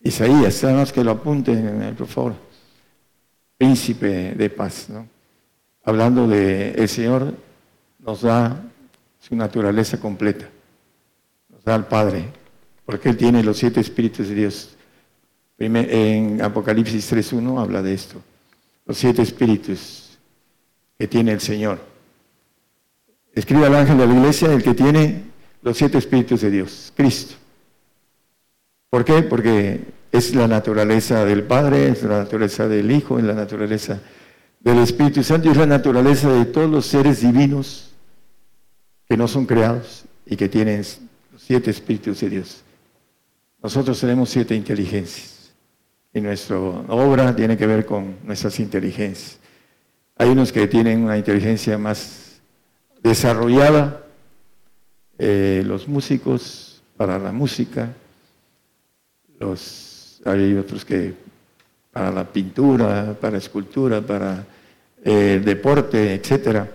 Isaías, 0.00 0.62
nada 0.62 0.76
más 0.76 0.92
que 0.92 1.04
lo 1.04 1.10
apunten, 1.10 1.94
por 1.96 2.06
favor. 2.06 2.34
Príncipe 3.58 4.34
de 4.34 4.50
paz, 4.50 4.88
¿no? 4.88 5.17
Hablando 5.88 6.28
de 6.28 6.72
el 6.72 6.86
Señor, 6.86 7.32
nos 8.00 8.20
da 8.20 8.62
su 9.20 9.34
naturaleza 9.34 9.98
completa, 9.98 10.46
nos 11.48 11.64
da 11.64 11.74
al 11.74 11.88
Padre, 11.88 12.26
porque 12.84 13.08
Él 13.08 13.16
tiene 13.16 13.42
los 13.42 13.56
siete 13.56 13.80
espíritus 13.80 14.28
de 14.28 14.34
Dios. 14.34 14.76
En 15.56 16.42
Apocalipsis 16.42 17.10
3.1 17.10 17.58
habla 17.58 17.80
de 17.80 17.94
esto, 17.94 18.20
los 18.84 18.98
siete 18.98 19.22
espíritus 19.22 20.18
que 20.98 21.08
tiene 21.08 21.32
el 21.32 21.40
Señor. 21.40 21.80
Escribe 23.32 23.64
al 23.64 23.76
ángel 23.76 23.96
de 23.96 24.06
la 24.08 24.14
iglesia, 24.14 24.52
el 24.52 24.62
que 24.62 24.74
tiene 24.74 25.22
los 25.62 25.78
siete 25.78 25.96
espíritus 25.96 26.42
de 26.42 26.50
Dios, 26.50 26.92
Cristo. 26.94 27.36
¿Por 28.90 29.06
qué? 29.06 29.22
Porque 29.22 29.86
es 30.12 30.34
la 30.34 30.48
naturaleza 30.48 31.24
del 31.24 31.44
Padre, 31.44 31.88
es 31.88 32.02
la 32.02 32.18
naturaleza 32.18 32.68
del 32.68 32.90
Hijo, 32.90 33.18
es 33.18 33.24
la 33.24 33.32
naturaleza 33.32 34.02
del 34.60 34.78
Espíritu 34.78 35.22
Santo 35.22 35.48
y 35.48 35.52
es 35.52 35.56
la 35.56 35.66
naturaleza 35.66 36.32
de 36.32 36.44
todos 36.44 36.70
los 36.70 36.86
seres 36.86 37.20
divinos 37.20 37.90
que 39.08 39.16
no 39.16 39.28
son 39.28 39.46
creados 39.46 40.04
y 40.26 40.36
que 40.36 40.48
tienen 40.48 40.84
siete 41.36 41.70
espíritus 41.70 42.20
de 42.20 42.30
Dios. 42.30 42.62
Nosotros 43.62 43.98
tenemos 44.00 44.28
siete 44.30 44.54
inteligencias 44.54 45.52
y 46.12 46.20
nuestra 46.20 46.58
obra 46.58 47.34
tiene 47.34 47.56
que 47.56 47.66
ver 47.66 47.86
con 47.86 48.16
nuestras 48.24 48.58
inteligencias. 48.60 49.38
Hay 50.16 50.28
unos 50.28 50.52
que 50.52 50.66
tienen 50.66 51.04
una 51.04 51.16
inteligencia 51.16 51.78
más 51.78 52.40
desarrollada 53.02 54.04
eh, 55.18 55.62
los 55.64 55.88
músicos 55.88 56.82
para 56.96 57.18
la 57.18 57.32
música, 57.32 57.92
los, 59.38 60.20
hay 60.24 60.54
otros 60.54 60.84
que 60.84 61.14
para 61.98 62.12
la 62.12 62.24
pintura, 62.24 63.16
para 63.20 63.38
escultura, 63.38 64.00
para 64.00 64.46
eh, 65.04 65.34
el 65.34 65.44
deporte, 65.44 66.14
etcétera. 66.14 66.70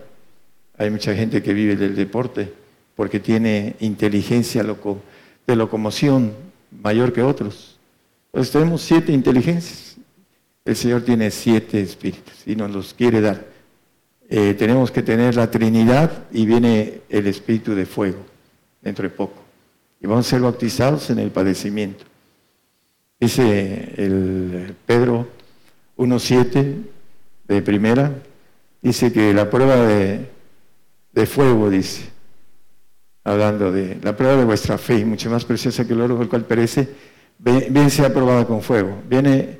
Hay 0.76 0.90
mucha 0.90 1.14
gente 1.14 1.42
que 1.42 1.54
vive 1.54 1.76
del 1.76 1.96
deporte 1.96 2.52
porque 2.94 3.20
tiene 3.20 3.74
inteligencia 3.80 4.62
de 4.62 5.56
locomoción 5.56 6.34
mayor 6.82 7.14
que 7.14 7.22
otros. 7.22 7.78
Entonces 8.26 8.52
tenemos 8.52 8.82
siete 8.82 9.12
inteligencias. 9.12 9.96
El 10.62 10.76
Señor 10.76 11.00
tiene 11.00 11.30
siete 11.30 11.80
espíritus 11.80 12.46
y 12.46 12.54
nos 12.54 12.70
los 12.70 12.92
quiere 12.92 13.22
dar. 13.22 13.46
Eh, 14.28 14.52
tenemos 14.52 14.90
que 14.90 15.02
tener 15.02 15.36
la 15.36 15.50
Trinidad 15.50 16.24
y 16.32 16.44
viene 16.44 17.00
el 17.08 17.26
espíritu 17.28 17.74
de 17.74 17.86
fuego 17.86 18.18
dentro 18.82 19.04
de 19.04 19.10
poco. 19.10 19.42
Y 20.02 20.06
vamos 20.06 20.26
a 20.26 20.30
ser 20.30 20.42
bautizados 20.42 21.08
en 21.08 21.18
el 21.18 21.30
padecimiento. 21.30 22.04
Dice 23.24 23.94
el 23.96 24.76
Pedro 24.84 25.26
1.7 25.96 26.76
de 27.48 27.62
primera, 27.62 28.12
dice 28.82 29.14
que 29.14 29.32
la 29.32 29.48
prueba 29.48 29.76
de, 29.76 30.28
de, 31.10 31.24
fuego, 31.24 31.70
dice, 31.70 32.10
hablando 33.24 33.72
de 33.72 33.96
la 34.02 34.14
prueba 34.14 34.36
de 34.36 34.44
vuestra 34.44 34.76
fe, 34.76 35.06
mucho 35.06 35.30
más 35.30 35.46
preciosa 35.46 35.86
que 35.86 35.94
el 35.94 36.02
oro, 36.02 36.20
el 36.20 36.28
cual 36.28 36.44
perece, 36.44 36.86
bien 37.38 37.88
sea 37.88 38.12
probada 38.12 38.46
con 38.46 38.60
fuego. 38.60 39.00
Viene 39.08 39.58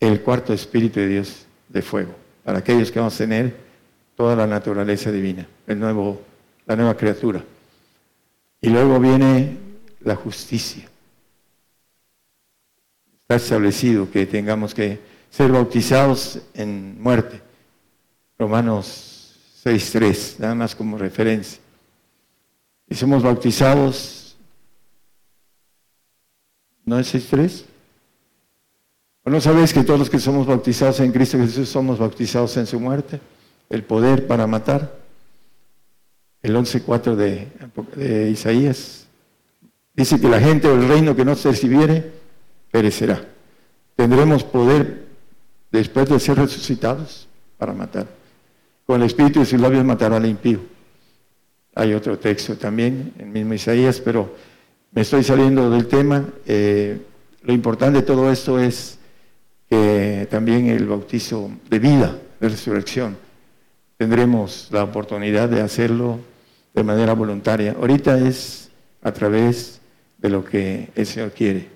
el 0.00 0.20
cuarto 0.22 0.52
Espíritu 0.52 0.98
de 0.98 1.06
Dios 1.06 1.46
de 1.68 1.82
fuego, 1.82 2.16
para 2.42 2.58
aquellos 2.58 2.90
que 2.90 2.98
vamos 2.98 3.14
a 3.14 3.18
tener 3.18 3.54
toda 4.16 4.34
la 4.34 4.48
naturaleza 4.48 5.12
divina, 5.12 5.46
el 5.68 5.78
nuevo, 5.78 6.20
la 6.66 6.74
nueva 6.74 6.96
criatura. 6.96 7.44
Y 8.60 8.70
luego 8.70 8.98
viene 8.98 9.56
la 10.00 10.16
justicia. 10.16 10.88
Está 13.28 13.34
establecido 13.42 14.08
que 14.08 14.24
tengamos 14.24 14.72
que 14.72 15.00
ser 15.30 15.50
bautizados 15.50 16.38
en 16.54 17.02
muerte. 17.02 17.42
Romanos 18.38 19.34
6.3, 19.64 20.38
nada 20.38 20.54
más 20.54 20.76
como 20.76 20.96
referencia. 20.96 21.58
Y 22.88 22.94
somos 22.94 23.24
bautizados, 23.24 24.36
¿no 26.84 27.00
es 27.00 27.12
6.3? 27.12 27.64
¿O 29.24 29.30
no 29.30 29.40
sabéis 29.40 29.72
que 29.72 29.82
todos 29.82 29.98
los 29.98 30.08
que 30.08 30.20
somos 30.20 30.46
bautizados 30.46 31.00
en 31.00 31.10
Cristo 31.10 31.36
Jesús 31.36 31.68
somos 31.68 31.98
bautizados 31.98 32.56
en 32.58 32.66
su 32.68 32.78
muerte? 32.78 33.20
El 33.68 33.82
poder 33.82 34.28
para 34.28 34.46
matar. 34.46 35.00
El 36.42 36.54
11.4 36.54 37.16
de, 37.16 37.48
de 37.96 38.30
Isaías. 38.30 39.08
Dice 39.94 40.20
que 40.20 40.28
la 40.28 40.38
gente 40.38 40.68
del 40.68 40.86
reino 40.86 41.16
que 41.16 41.24
no 41.24 41.34
se 41.34 41.50
recibiere 41.50 42.15
perecerá. 42.76 43.24
Tendremos 43.96 44.44
poder 44.44 45.06
después 45.72 46.10
de 46.10 46.20
ser 46.20 46.36
resucitados 46.36 47.26
para 47.56 47.72
matar. 47.72 48.06
Con 48.86 49.00
el 49.00 49.06
espíritu 49.06 49.40
de 49.40 49.46
sus 49.46 49.58
labios 49.58 49.82
matará 49.82 50.18
al 50.18 50.26
impío. 50.26 50.60
Hay 51.74 51.94
otro 51.94 52.18
texto 52.18 52.54
también, 52.56 53.14
el 53.18 53.28
mismo 53.28 53.54
Isaías, 53.54 53.98
pero 53.98 54.34
me 54.92 55.00
estoy 55.00 55.24
saliendo 55.24 55.70
del 55.70 55.86
tema. 55.86 56.28
Eh, 56.44 57.00
lo 57.44 57.54
importante 57.54 58.00
de 58.00 58.06
todo 58.06 58.30
esto 58.30 58.60
es 58.60 58.98
que 59.70 60.28
también 60.30 60.66
el 60.66 60.86
bautizo 60.86 61.50
de 61.70 61.78
vida, 61.78 62.14
de 62.38 62.48
resurrección, 62.50 63.16
tendremos 63.96 64.68
la 64.70 64.84
oportunidad 64.84 65.48
de 65.48 65.62
hacerlo 65.62 66.18
de 66.74 66.84
manera 66.84 67.14
voluntaria. 67.14 67.74
Ahorita 67.80 68.18
es 68.18 68.68
a 69.00 69.12
través 69.12 69.80
de 70.18 70.28
lo 70.28 70.44
que 70.44 70.90
el 70.94 71.06
Señor 71.06 71.30
quiere. 71.30 71.75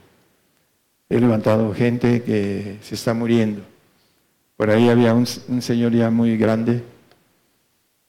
He 1.10 1.18
levantado 1.18 1.74
gente 1.74 2.22
que 2.22 2.78
se 2.82 2.94
está 2.94 3.12
muriendo. 3.12 3.62
Por 4.56 4.70
ahí 4.70 4.88
había 4.88 5.12
un, 5.12 5.26
señor 5.26 5.92
ya 5.92 6.08
muy 6.08 6.36
grande 6.36 6.84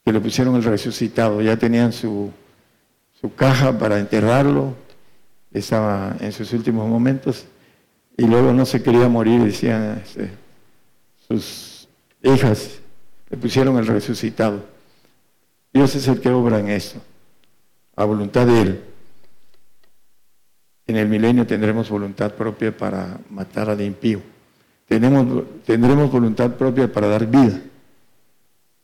que 0.05 0.13
le 0.13 0.19
pusieron 0.21 0.55
el 0.55 0.63
resucitado. 0.63 1.41
Ya 1.41 1.57
tenían 1.57 1.93
su, 1.93 2.31
su 3.19 3.33
caja 3.33 3.77
para 3.77 3.97
enterrarlo. 3.99 4.75
Estaba 5.51 6.15
en 6.19 6.31
sus 6.31 6.53
últimos 6.53 6.87
momentos. 6.87 7.47
Y 8.17 8.27
luego 8.27 8.53
no 8.53 8.67
se 8.67 8.83
quería 8.83 9.09
morir, 9.09 9.41
decían 9.41 9.99
este, 10.05 10.29
sus 11.27 11.87
hijas, 12.21 12.81
le 13.31 13.37
pusieron 13.37 13.77
el 13.77 13.87
resucitado. 13.87 14.63
Dios 15.73 15.95
es 15.95 16.07
el 16.07 16.21
que 16.21 16.29
obra 16.29 16.59
en 16.59 16.69
esto, 16.69 16.99
a 17.95 18.05
voluntad 18.05 18.45
de 18.45 18.61
Él. 18.61 18.83
En 20.87 20.97
el 20.97 21.07
milenio 21.07 21.45
tendremos 21.47 21.89
voluntad 21.89 22.33
propia 22.33 22.75
para 22.75 23.19
matar 23.29 23.69
al 23.69 23.81
impío. 23.81 24.21
Tenemos, 24.87 25.43
tendremos 25.65 26.11
voluntad 26.11 26.51
propia 26.55 26.91
para 26.91 27.07
dar 27.07 27.25
vida. 27.27 27.61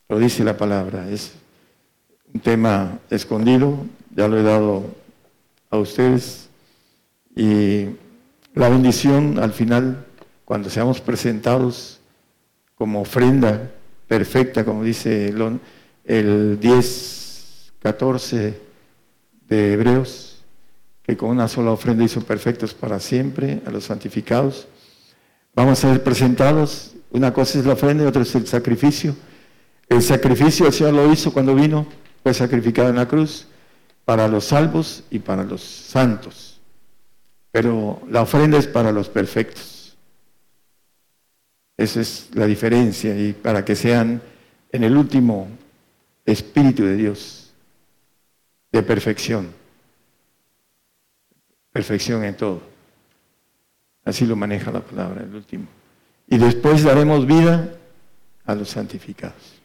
Lo 0.07 0.19
dice 0.19 0.43
la 0.43 0.55
palabra. 0.55 1.09
Es 1.09 1.33
un 2.33 2.39
tema 2.39 2.99
escondido, 3.09 3.85
ya 4.15 4.27
lo 4.27 4.37
he 4.37 4.43
dado 4.43 4.85
a 5.69 5.77
ustedes. 5.77 6.49
Y 7.35 7.87
la 8.53 8.69
bendición 8.69 9.37
al 9.39 9.51
final, 9.51 10.05
cuando 10.45 10.69
seamos 10.69 11.01
presentados 11.01 11.99
como 12.75 13.01
ofrenda 13.01 13.69
perfecta, 14.07 14.63
como 14.63 14.83
dice 14.83 15.27
el, 15.27 15.59
el 16.05 16.59
10, 16.59 17.73
14 17.79 18.59
de 19.49 19.73
Hebreos, 19.73 20.36
que 21.07 21.15
con 21.15 21.29
una 21.29 21.47
sola 21.47 21.71
ofrenda 21.71 22.03
hizo 22.03 22.21
perfectos 22.21 22.73
para 22.73 22.99
siempre 22.99 23.61
a 23.65 23.71
los 23.71 23.85
santificados. 23.85 24.67
Vamos 25.55 25.83
a 25.83 25.89
ser 25.89 26.03
presentados, 26.03 26.95
una 27.11 27.33
cosa 27.33 27.59
es 27.59 27.65
la 27.65 27.73
ofrenda 27.73 28.03
y 28.03 28.07
otra 28.07 28.23
es 28.23 28.35
el 28.35 28.45
sacrificio. 28.45 29.15
El 29.87 30.01
sacrificio 30.01 30.67
el 30.67 30.73
Señor 30.73 30.93
lo 30.93 31.11
hizo 31.11 31.31
cuando 31.31 31.55
vino, 31.55 31.87
fue 32.21 32.33
sacrificado 32.33 32.89
en 32.89 32.97
la 32.97 33.07
cruz 33.07 33.47
para 34.03 34.27
los 34.27 34.45
salvos 34.45 35.05
y 35.09 35.19
para 35.19 35.45
los 35.45 35.61
santos. 35.61 36.59
Pero 37.51 38.01
la 38.09 38.23
ofrenda 38.23 38.57
es 38.57 38.67
para 38.67 38.91
los 38.91 39.07
perfectos. 39.07 39.95
Esa 41.77 42.01
es 42.01 42.27
la 42.33 42.45
diferencia 42.45 43.17
y 43.17 43.31
para 43.31 43.63
que 43.63 43.77
sean 43.77 44.21
en 44.73 44.83
el 44.83 44.97
último 44.97 45.47
Espíritu 46.25 46.83
de 46.83 46.97
Dios 46.97 47.53
de 48.73 48.83
perfección 48.83 49.56
perfección 51.77 52.23
en 52.23 52.35
todo. 52.35 52.59
Así 54.03 54.25
lo 54.25 54.35
maneja 54.35 54.71
la 54.71 54.79
palabra, 54.79 55.21
el 55.21 55.35
último. 55.35 55.67
Y 56.27 56.39
después 56.39 56.83
daremos 56.83 57.27
vida 57.27 57.71
a 58.45 58.55
los 58.55 58.69
santificados. 58.69 59.61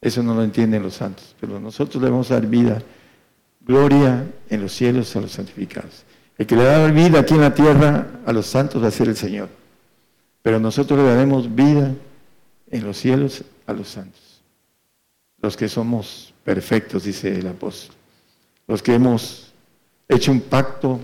Eso 0.00 0.22
no 0.22 0.34
lo 0.34 0.42
entienden 0.42 0.82
los 0.82 0.94
santos, 0.94 1.36
pero 1.38 1.60
nosotros 1.60 2.02
debemos 2.02 2.30
dar 2.30 2.46
vida, 2.46 2.82
gloria 3.60 4.24
en 4.48 4.62
los 4.62 4.72
cielos 4.72 5.14
a 5.14 5.20
los 5.20 5.32
santificados. 5.32 6.06
El 6.38 6.46
que 6.46 6.56
le 6.56 6.64
da 6.64 6.86
vida 6.90 7.20
aquí 7.20 7.34
en 7.34 7.42
la 7.42 7.52
tierra 7.52 8.06
a 8.24 8.32
los 8.32 8.46
santos 8.46 8.82
va 8.82 8.88
a 8.88 8.90
ser 8.90 9.08
el 9.08 9.16
Señor. 9.16 9.50
Pero 10.40 10.58
nosotros 10.58 10.98
le 10.98 11.04
daremos 11.04 11.54
vida 11.54 11.92
en 12.70 12.82
los 12.82 12.96
cielos 12.96 13.44
a 13.66 13.74
los 13.74 13.88
santos. 13.88 14.40
Los 15.42 15.54
que 15.54 15.68
somos 15.68 16.32
perfectos, 16.44 17.04
dice 17.04 17.38
el 17.38 17.46
apóstol. 17.46 17.94
Los 18.66 18.82
que 18.82 18.94
hemos 18.94 19.52
hecho 20.08 20.32
un 20.32 20.40
pacto 20.40 20.98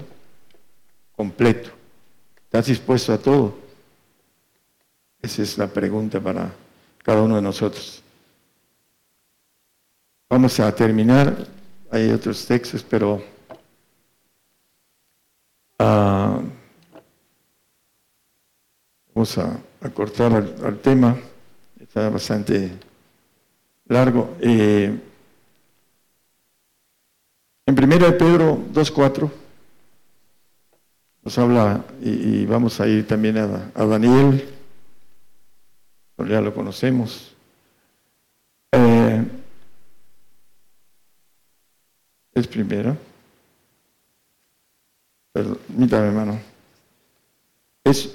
completo. 1.22 1.70
¿Estás 2.46 2.66
dispuesto 2.66 3.12
a 3.12 3.18
todo? 3.18 3.54
Esa 5.22 5.42
es 5.42 5.56
la 5.56 5.68
pregunta 5.68 6.18
para 6.18 6.52
cada 7.04 7.22
uno 7.22 7.36
de 7.36 7.42
nosotros. 7.42 8.02
Vamos 10.28 10.58
a 10.58 10.74
terminar. 10.74 11.46
Hay 11.92 12.10
otros 12.10 12.44
textos, 12.44 12.82
pero 12.82 13.22
ah, 15.78 16.40
vamos 19.14 19.38
a, 19.38 19.60
cortar 19.94 20.32
al, 20.32 20.80
tema. 20.80 21.16
Está 21.78 22.08
bastante 22.08 22.68
largo. 23.86 24.36
Eh, 24.40 24.98
en 27.64 27.84
1 27.84 28.18
Pedro 28.18 28.58
2.4 28.72 29.41
nos 31.22 31.38
habla, 31.38 31.84
y, 32.00 32.44
vamos 32.46 32.80
a 32.80 32.88
ir 32.88 33.06
también 33.06 33.38
a, 33.38 33.86
Daniel, 33.86 34.48
ya 36.18 36.40
lo 36.40 36.54
conocemos. 36.54 37.34
Eh, 38.72 39.24
es 42.34 42.46
primero. 42.46 42.96
Permítame, 45.32 46.08
hermano. 46.08 46.38
Es 47.84 48.14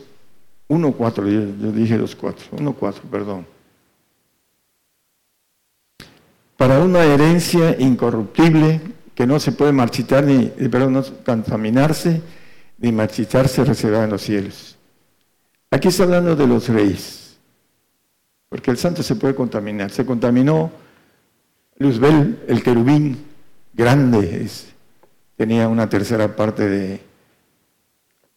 1.4, 0.69 1.59
yo, 1.59 1.71
dije 1.71 1.99
2.4, 1.99 2.35
1.4, 2.51 2.93
perdón. 3.09 3.45
Para 6.55 6.79
una 6.79 7.03
herencia 7.03 7.79
incorruptible 7.79 8.81
que 9.13 9.27
no 9.27 9.39
se 9.39 9.51
puede 9.51 9.71
marchitar 9.71 10.23
ni, 10.23 10.47
perdón, 10.69 10.93
no 10.93 11.03
contaminarse, 11.25 12.21
ni 12.77 12.91
marchitarse 12.91 13.63
reservada 13.63 14.05
en 14.05 14.11
los 14.11 14.21
cielos. 14.21 14.77
Aquí 15.71 15.87
está 15.87 16.03
hablando 16.03 16.35
de 16.35 16.47
los 16.47 16.69
reyes, 16.69 17.37
porque 18.49 18.71
el 18.71 18.77
santo 18.77 19.03
se 19.03 19.15
puede 19.15 19.35
contaminar. 19.35 19.91
Se 19.91 20.05
contaminó 20.05 20.71
Luzbel, 21.77 22.39
el 22.47 22.63
querubín 22.63 23.17
grande, 23.73 24.47
tenía 25.35 25.67
una 25.67 25.89
tercera 25.89 26.35
parte 26.35 26.67
de 26.67 27.01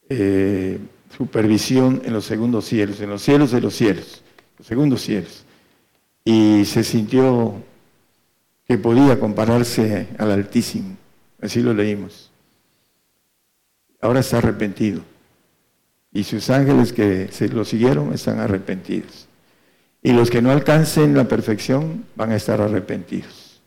eh, 0.09 0.79
supervisión 1.17 2.03
en 2.05 2.12
los 2.12 2.25
segundos 2.25 2.65
cielos, 2.65 3.01
en 3.01 3.11
los 3.11 3.23
cielos 3.23 3.53
de 3.53 3.61
los 3.61 3.75
cielos, 3.75 4.23
los 4.59 4.67
segundos 4.67 5.03
cielos. 5.03 5.45
Y 6.25 6.65
se 6.65 6.85
sintió 6.85 7.55
que 8.67 8.77
podía 8.77 9.19
compararse 9.19 10.09
al 10.19 10.31
Altísimo, 10.33 10.97
así 11.41 11.62
lo 11.62 11.73
leímos 11.73 12.30
ahora 14.01 14.20
está 14.20 14.39
arrepentido. 14.39 15.02
Y 16.12 16.24
sus 16.24 16.51
ángeles 16.51 16.93
que 16.93 17.28
se 17.31 17.48
lo 17.48 17.64
siguieron 17.64 18.12
están 18.12 18.40
arrepentidos. 18.40 19.28
Y 20.02 20.12
los 20.12 20.31
que 20.31 20.43
no 20.43 20.51
alcancen 20.51 21.14
la 21.14 21.24
perfección 21.24 22.05
van 22.16 22.32
a 22.32 22.36
estar 22.36 22.60
arrepentidos. 22.60 23.60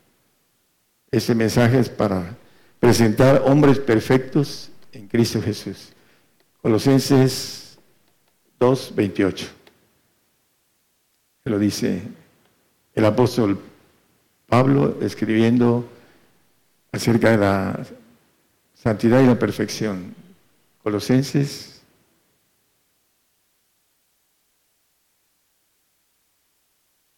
Este 1.11 1.35
mensaje 1.35 1.79
es 1.79 1.89
para 1.89 2.35
presentar 2.79 3.43
hombres 3.45 3.79
perfectos 3.79 4.71
en 4.91 5.07
Cristo 5.07 5.41
Jesús. 5.41 5.93
Colosenses 6.61 7.77
2, 8.59 8.93
28. 8.95 9.47
Lo 11.45 11.59
dice 11.59 12.01
el 12.93 13.05
apóstol 13.05 13.59
Pablo 14.47 14.97
escribiendo 15.01 15.87
acerca 16.91 17.31
de 17.31 17.37
la 17.37 17.85
santidad 18.73 19.21
y 19.21 19.27
la 19.27 19.37
perfección. 19.37 20.15
Colosenses. 20.83 21.81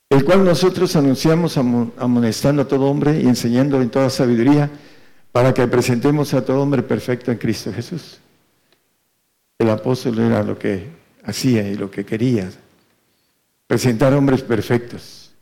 El 0.09 0.23
cual 0.23 0.45
nosotros 0.45 0.95
anunciamos 0.95 1.57
amonestando 1.57 2.61
a 2.61 2.67
todo 2.67 2.85
hombre 2.85 3.19
y 3.19 3.27
enseñando 3.27 3.81
en 3.81 3.89
toda 3.89 4.09
sabiduría 4.09 4.69
para 5.31 5.53
que 5.53 5.67
presentemos 5.67 6.33
a 6.33 6.45
todo 6.45 6.61
hombre 6.61 6.83
perfecto 6.83 7.31
en 7.31 7.37
Cristo 7.37 7.73
Jesús. 7.73 8.19
El 9.57 9.69
apóstol 9.69 10.19
era 10.19 10.43
lo 10.43 10.57
que 10.57 10.87
hacía 11.23 11.67
y 11.67 11.75
lo 11.75 11.89
que 11.89 12.05
quería, 12.05 12.49
presentar 13.67 14.13
hombres 14.13 14.43
perfectos 14.43 15.33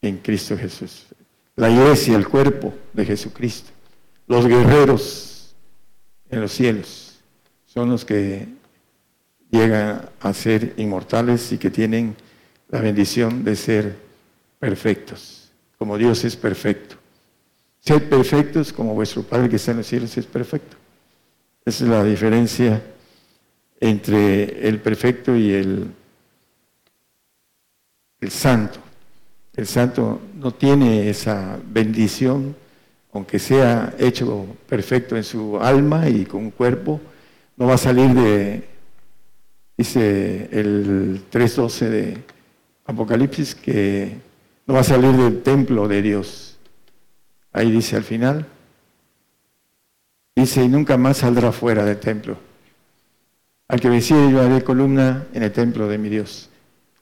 en 0.00 0.16
Cristo 0.18 0.56
Jesús. 0.56 1.06
La 1.56 1.70
iglesia, 1.70 2.16
el 2.16 2.26
cuerpo 2.26 2.74
de 2.92 3.04
Jesucristo, 3.04 3.70
los 4.26 4.46
guerreros 4.46 5.54
en 6.30 6.40
los 6.40 6.52
cielos, 6.52 7.07
son 7.68 7.90
los 7.90 8.04
que 8.04 8.48
llegan 9.50 10.08
a 10.20 10.32
ser 10.32 10.74
inmortales 10.78 11.52
y 11.52 11.58
que 11.58 11.70
tienen 11.70 12.16
la 12.70 12.80
bendición 12.80 13.44
de 13.44 13.56
ser 13.56 13.96
perfectos, 14.58 15.52
como 15.76 15.98
Dios 15.98 16.24
es 16.24 16.34
perfecto. 16.34 16.96
Sed 17.80 18.08
perfectos 18.08 18.72
como 18.72 18.94
vuestro 18.94 19.22
Padre 19.22 19.48
que 19.48 19.56
está 19.56 19.72
en 19.72 19.78
los 19.78 19.86
cielos 19.86 20.16
es 20.16 20.26
perfecto. 20.26 20.76
Esa 21.64 21.84
es 21.84 21.90
la 21.90 22.02
diferencia 22.02 22.82
entre 23.80 24.66
el 24.66 24.80
perfecto 24.80 25.36
y 25.36 25.52
el, 25.52 25.90
el 28.20 28.30
santo. 28.30 28.80
El 29.54 29.66
santo 29.66 30.20
no 30.36 30.52
tiene 30.52 31.10
esa 31.10 31.58
bendición, 31.66 32.56
aunque 33.12 33.38
sea 33.38 33.94
hecho 33.98 34.46
perfecto 34.66 35.16
en 35.16 35.24
su 35.24 35.58
alma 35.58 36.08
y 36.08 36.24
con 36.24 36.44
un 36.44 36.50
cuerpo, 36.50 37.00
no 37.58 37.66
va 37.66 37.74
a 37.74 37.78
salir 37.78 38.14
de, 38.14 38.68
dice 39.76 40.48
el 40.52 41.24
3.12 41.30 41.88
de 41.88 42.18
Apocalipsis, 42.86 43.56
que 43.56 44.16
no 44.64 44.74
va 44.74 44.80
a 44.80 44.84
salir 44.84 45.12
del 45.12 45.42
templo 45.42 45.88
de 45.88 46.00
Dios. 46.00 46.56
Ahí 47.52 47.72
dice 47.72 47.96
al 47.96 48.04
final, 48.04 48.46
dice, 50.36 50.62
y 50.62 50.68
nunca 50.68 50.96
más 50.96 51.18
saldrá 51.18 51.50
fuera 51.50 51.84
del 51.84 51.98
templo. 51.98 52.38
Al 53.66 53.80
que 53.80 53.88
venciere 53.88 54.30
yo 54.30 54.40
haré 54.40 54.62
columna 54.62 55.26
en 55.32 55.42
el 55.42 55.50
templo 55.50 55.88
de 55.88 55.98
mi 55.98 56.08
Dios. 56.08 56.48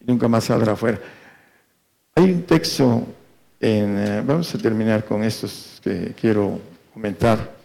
Y 0.00 0.06
nunca 0.06 0.26
más 0.26 0.44
saldrá 0.44 0.74
fuera. 0.74 0.98
Hay 2.14 2.24
un 2.24 2.42
texto, 2.44 3.06
en, 3.60 3.98
eh, 3.98 4.22
vamos 4.26 4.52
a 4.54 4.58
terminar 4.58 5.04
con 5.04 5.22
estos 5.22 5.80
que 5.84 6.14
quiero 6.18 6.58
comentar. 6.94 7.55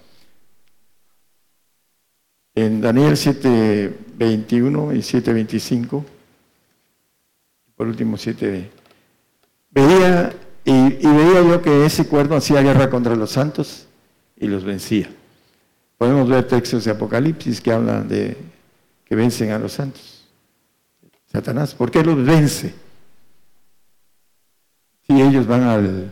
En 2.53 2.81
Daniel 2.81 3.13
7.21 3.13 4.95
y 4.95 4.99
7.25, 4.99 6.03
por 7.75 7.87
último 7.87 8.17
7, 8.17 8.69
veía 9.71 10.33
y, 10.63 10.89
veía 10.89 11.41
yo 11.43 11.61
que 11.61 11.85
ese 11.85 12.07
cuerno 12.07 12.35
hacía 12.35 12.61
guerra 12.61 12.89
contra 12.89 13.15
los 13.15 13.31
santos 13.31 13.87
y 14.37 14.47
los 14.47 14.63
vencía. 14.63 15.09
Podemos 15.97 16.27
ver 16.27 16.47
textos 16.47 16.85
de 16.85 16.91
Apocalipsis 16.91 17.61
que 17.61 17.71
hablan 17.71 18.07
de 18.07 18.37
que 19.05 19.15
vencen 19.15 19.51
a 19.51 19.59
los 19.59 19.73
santos. 19.73 20.25
Satanás, 21.31 21.73
¿por 21.73 21.89
qué 21.91 22.03
los 22.03 22.23
vence? 22.25 22.73
y 25.11 25.21
ellos 25.21 25.45
van 25.47 25.63
al 25.63 26.11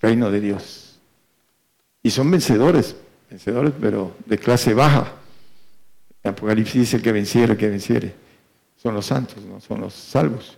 reino 0.00 0.30
de 0.30 0.40
Dios. 0.40 0.98
Y 2.02 2.10
son 2.10 2.30
vencedores, 2.30 2.96
vencedores, 3.30 3.72
pero 3.80 4.16
de 4.26 4.38
clase 4.38 4.74
baja. 4.74 5.12
El 6.22 6.30
Apocalipsis 6.30 6.80
dice 6.80 7.02
que 7.02 7.12
venciere, 7.12 7.56
que 7.56 7.68
venciere. 7.68 8.14
Son 8.76 8.94
los 8.94 9.06
santos, 9.06 9.44
no 9.44 9.60
son 9.60 9.80
los 9.80 9.94
salvos. 9.94 10.56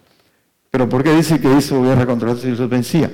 Pero 0.71 0.89
¿por 0.89 1.03
qué 1.03 1.13
dice 1.13 1.41
que 1.41 1.53
hizo 1.57 1.83
guerra 1.83 2.07
contra 2.07 2.29
los 2.29 2.45
y 2.45 2.51
los 2.51 2.69
vencía? 2.69 3.11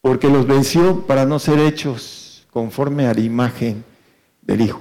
Porque 0.00 0.28
los 0.28 0.46
venció 0.46 1.06
para 1.06 1.24
no 1.24 1.38
ser 1.38 1.58
hechos 1.58 2.46
conforme 2.50 3.06
a 3.06 3.14
la 3.14 3.20
imagen 3.20 3.84
del 4.42 4.62
Hijo. 4.62 4.80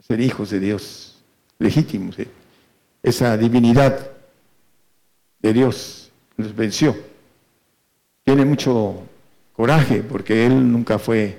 Ser 0.00 0.20
hijos 0.20 0.50
de 0.50 0.60
Dios, 0.60 1.22
legítimos. 1.58 2.16
Esa 3.02 3.36
divinidad 3.36 4.10
de 5.40 5.52
Dios 5.52 6.10
los 6.36 6.54
venció. 6.56 6.96
Tiene 8.24 8.44
mucho 8.44 9.02
coraje 9.52 10.02
porque 10.02 10.46
él 10.46 10.72
nunca 10.72 10.98
fue 10.98 11.38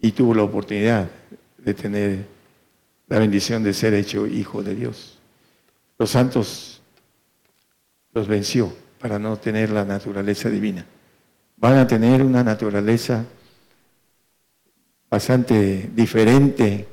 y 0.00 0.12
tuvo 0.12 0.34
la 0.34 0.44
oportunidad 0.44 1.08
de 1.66 1.74
tener 1.74 2.24
la 3.08 3.18
bendición 3.18 3.64
de 3.64 3.74
ser 3.74 3.92
hecho 3.92 4.24
hijo 4.24 4.62
de 4.62 4.76
Dios. 4.76 5.18
Los 5.98 6.10
santos 6.10 6.80
los 8.12 8.28
venció 8.28 8.72
para 9.00 9.18
no 9.18 9.36
tener 9.36 9.70
la 9.70 9.84
naturaleza 9.84 10.48
divina. 10.48 10.86
Van 11.56 11.76
a 11.76 11.86
tener 11.86 12.22
una 12.22 12.44
naturaleza 12.44 13.24
bastante 15.10 15.90
diferente 15.92 16.86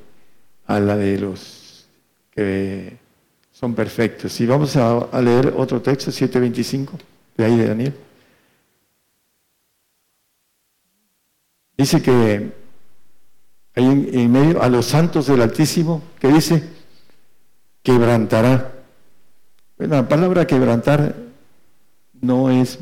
a 0.66 0.80
la 0.80 0.96
de 0.96 1.18
los 1.20 1.86
que 2.32 2.96
son 3.52 3.76
perfectos. 3.76 4.40
Y 4.40 4.46
vamos 4.46 4.76
a, 4.76 5.08
leer 5.20 5.54
otro 5.56 5.80
texto, 5.80 6.10
7.25, 6.10 6.98
de 7.36 7.44
ahí 7.44 7.56
de 7.56 7.68
Daniel. 7.68 7.94
Dice 11.76 12.02
que 12.02 12.63
hay 13.74 13.84
en, 13.84 14.32
medio 14.32 14.62
a 14.62 14.68
los 14.68 14.86
santos 14.86 15.26
del 15.26 15.42
Altísimo, 15.42 16.02
que 16.18 16.28
dice, 16.28 16.62
quebrantará. 17.82 18.72
Bueno, 19.76 19.96
la 19.96 20.08
palabra 20.08 20.46
quebrantar 20.46 21.14
no 22.20 22.50
es 22.50 22.78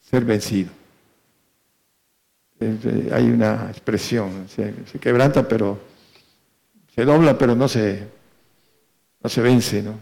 ser 0.00 0.24
vencido. 0.24 0.70
Eh, 2.60 3.10
hay 3.12 3.30
una 3.30 3.68
expresión, 3.70 4.46
se 4.48 4.98
quebranta, 5.00 5.48
pero 5.48 5.78
se 6.94 7.04
dobla, 7.04 7.36
pero 7.36 7.54
no 7.54 7.66
se 7.66 8.14
no 9.24 9.30
se 9.30 9.40
vence, 9.40 9.82
¿no? 9.82 9.94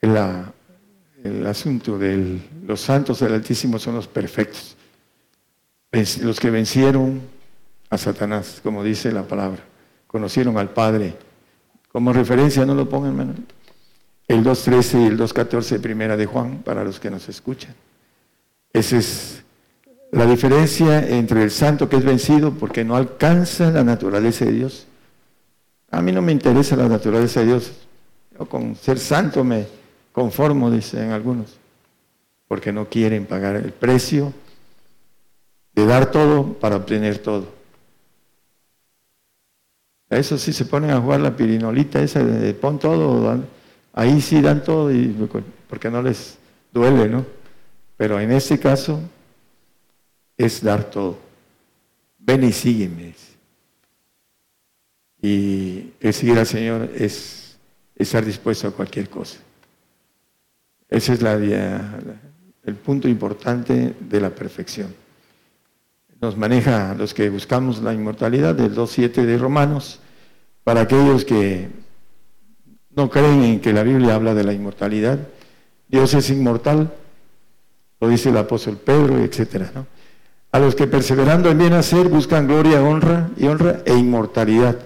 el 0.00 1.44
asunto 1.44 1.98
de 1.98 2.40
los 2.64 2.80
santos 2.80 3.18
del 3.18 3.34
Altísimo 3.34 3.80
son 3.80 3.96
los 3.96 4.06
perfectos, 4.06 4.76
los 6.22 6.38
que 6.38 6.50
vencieron 6.50 7.22
a 7.90 7.98
Satanás, 7.98 8.60
como 8.62 8.82
dice 8.82 9.12
la 9.12 9.22
palabra, 9.22 9.60
conocieron 10.06 10.58
al 10.58 10.70
Padre. 10.70 11.14
Como 11.92 12.12
referencia, 12.12 12.66
no 12.66 12.74
lo 12.74 12.88
pongan, 12.88 13.10
hermano. 13.10 13.34
El 14.28 14.44
2.13 14.44 15.02
y 15.02 15.06
el 15.06 15.18
2.14, 15.18 15.80
primera 15.80 16.16
de 16.16 16.26
Juan, 16.26 16.62
para 16.64 16.84
los 16.84 16.98
que 16.98 17.10
nos 17.10 17.28
escuchan. 17.28 17.74
Esa 18.72 18.96
es 18.98 19.42
la 20.10 20.26
diferencia 20.26 21.06
entre 21.08 21.42
el 21.42 21.50
santo 21.50 21.88
que 21.88 21.96
es 21.96 22.04
vencido 22.04 22.52
porque 22.52 22.84
no 22.84 22.96
alcanza 22.96 23.70
la 23.70 23.84
naturaleza 23.84 24.44
de 24.44 24.52
Dios 24.52 24.86
a 25.90 26.02
mí 26.02 26.12
no 26.12 26.22
me 26.22 26.32
interesa 26.32 26.76
la 26.76 26.88
naturaleza 26.88 27.40
de 27.40 27.46
Dios. 27.46 27.72
Yo 28.38 28.46
con 28.46 28.76
ser 28.76 28.98
santo 28.98 29.44
me 29.44 29.66
conformo, 30.12 30.70
dicen 30.70 31.10
algunos, 31.10 31.56
porque 32.48 32.72
no 32.72 32.88
quieren 32.88 33.26
pagar 33.26 33.56
el 33.56 33.72
precio 33.72 34.32
de 35.74 35.86
dar 35.86 36.10
todo 36.10 36.54
para 36.54 36.76
obtener 36.76 37.18
todo. 37.18 37.55
A 40.08 40.16
eso 40.16 40.38
sí 40.38 40.52
se 40.52 40.64
ponen 40.64 40.90
a 40.90 41.00
jugar 41.00 41.20
la 41.20 41.34
pirinolita 41.34 42.00
esa 42.00 42.24
pon 42.60 42.78
todo, 42.78 43.44
ahí 43.92 44.20
sí 44.20 44.40
dan 44.40 44.62
todo 44.62 44.92
y, 44.92 45.14
porque 45.68 45.90
no 45.90 46.00
les 46.02 46.38
duele, 46.72 47.08
¿no? 47.08 47.26
Pero 47.96 48.20
en 48.20 48.30
este 48.32 48.58
caso 48.58 49.00
es 50.36 50.62
dar 50.62 50.84
todo. 50.84 51.18
Ven 52.18 52.44
y 52.44 52.52
sígueme. 52.52 53.14
Y 55.22 55.92
el 56.00 56.12
seguir 56.12 56.38
al 56.38 56.46
Señor 56.46 56.90
es 56.94 57.56
estar 57.96 58.24
dispuesto 58.24 58.68
a 58.68 58.70
cualquier 58.70 59.08
cosa. 59.08 59.38
Ese 60.88 61.14
es 61.14 61.22
el 61.22 62.74
punto 62.76 63.08
importante 63.08 63.94
de 63.98 64.20
la 64.20 64.30
perfección. 64.30 65.05
Nos 66.20 66.36
maneja 66.36 66.94
los 66.94 67.12
que 67.12 67.28
buscamos 67.28 67.82
la 67.82 67.92
inmortalidad 67.92 68.54
del 68.54 68.74
2.7 68.74 69.24
de 69.24 69.38
Romanos, 69.38 70.00
para 70.64 70.82
aquellos 70.82 71.24
que 71.24 71.68
no 72.90 73.10
creen 73.10 73.44
en 73.44 73.60
que 73.60 73.72
la 73.72 73.82
Biblia 73.82 74.14
habla 74.14 74.34
de 74.34 74.44
la 74.44 74.52
inmortalidad. 74.52 75.18
Dios 75.88 76.14
es 76.14 76.30
inmortal, 76.30 76.92
lo 78.00 78.08
dice 78.08 78.30
el 78.30 78.36
apóstol 78.38 78.78
Pedro, 78.78 79.18
etc. 79.18 79.66
A 80.52 80.58
los 80.58 80.74
que 80.74 80.86
perseverando 80.86 81.50
en 81.50 81.58
bien 81.58 81.74
hacer 81.74 82.08
buscan 82.08 82.46
gloria, 82.46 82.82
honra 82.82 83.30
y 83.36 83.46
honra 83.46 83.82
e 83.84 83.94
inmortalidad 83.94 84.76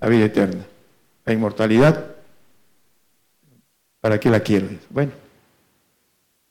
la 0.00 0.08
vida 0.08 0.26
eterna, 0.26 0.64
la 1.24 1.32
inmortalidad. 1.32 2.14
¿Para 4.00 4.20
qué 4.20 4.28
la 4.28 4.40
quiero? 4.40 4.68
Bueno, 4.90 5.12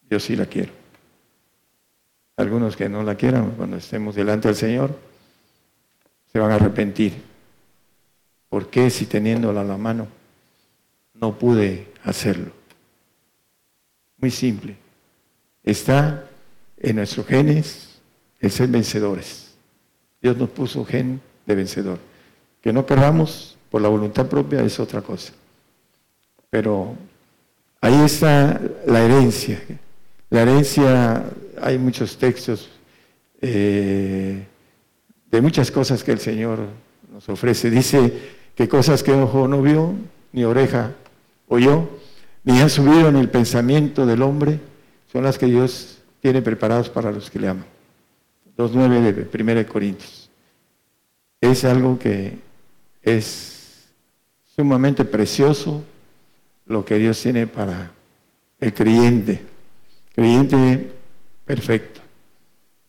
yo 0.10 0.20
sí 0.20 0.36
la 0.36 0.46
quiero. 0.48 0.83
Algunos 2.36 2.76
que 2.76 2.90
no 2.90 3.04
la 3.04 3.16
quieran, 3.16 3.52
cuando 3.52 3.78
estemos 3.78 4.16
delante 4.16 4.48
del 4.48 4.58
Señor, 4.58 4.98
se 6.32 6.40
van 6.40 6.52
a 6.52 6.56
arrepentir. 6.56 7.14
¿Por 8.50 8.70
qué 8.70 8.90
si 8.90 9.06
teniéndola 9.06 9.62
a 9.62 9.66
la 9.66 9.78
mano 9.78 10.08
no 11.14 11.38
pude 11.38 11.88
hacerlo? 12.04 12.52
Muy 14.18 14.32
simple. 14.32 14.76
Está 15.64 16.28
en 16.78 16.96
nuestros 16.98 17.26
genes 17.26 18.00
el 18.40 18.52
ser 18.52 18.68
vencedores. 18.68 19.54
Dios 20.22 20.38
nos 20.38 20.50
puso 20.50 20.86
gen 20.86 21.22
de 21.46 21.56
vencedor. 21.56 22.00
Que 22.62 22.74
no 22.74 22.86
queramos 22.86 23.58
por 23.70 23.82
la 23.82 23.90
voluntad 23.90 24.28
propia 24.28 24.62
es 24.62 24.80
otra 24.80 25.02
cosa. 25.02 25.34
Pero 26.50 26.96
ahí 27.82 28.02
está 28.04 28.62
la 28.86 29.02
herencia. 29.02 29.62
La 30.34 30.42
herencia, 30.42 31.26
hay 31.62 31.78
muchos 31.78 32.18
textos 32.18 32.68
eh, 33.40 34.44
de 35.30 35.42
muchas 35.42 35.70
cosas 35.70 36.04
que 36.04 36.12
el 36.12 36.18
Señor 36.18 36.58
nos 37.14 37.30
ofrece. 37.30 37.70
Dice 37.70 38.12
que 38.56 38.68
cosas 38.68 39.04
que 39.04 39.12
ojo 39.12 39.48
no 39.48 39.62
vio, 39.62 39.94
ni 40.32 40.44
oreja 40.44 40.94
oyó, 41.48 41.88
ni 42.44 42.60
han 42.60 42.72
subido 42.72 43.10
en 43.10 43.18
el 43.18 43.30
pensamiento 43.30 44.08
del 44.08 44.24
hombre, 44.24 44.60
son 45.12 45.24
las 45.24 45.38
que 45.38 45.46
Dios 45.46 46.00
tiene 46.20 46.42
preparadas 46.42 46.90
para 46.90 47.12
los 47.12 47.30
que 47.30 47.38
le 47.38 47.50
aman. 47.50 47.66
2.9 48.58 49.14
de 49.14 49.54
1 49.62 49.68
Corintios. 49.72 50.32
Es 51.42 51.64
algo 51.64 52.00
que 52.00 52.40
es 53.04 53.84
sumamente 54.56 55.06
precioso 55.06 55.84
lo 56.66 56.84
que 56.84 56.98
Dios 56.98 57.22
tiene 57.22 57.46
para 57.46 57.92
el 58.60 58.74
creyente. 58.74 59.53
Creyente 60.14 60.92
perfecto. 61.46 62.02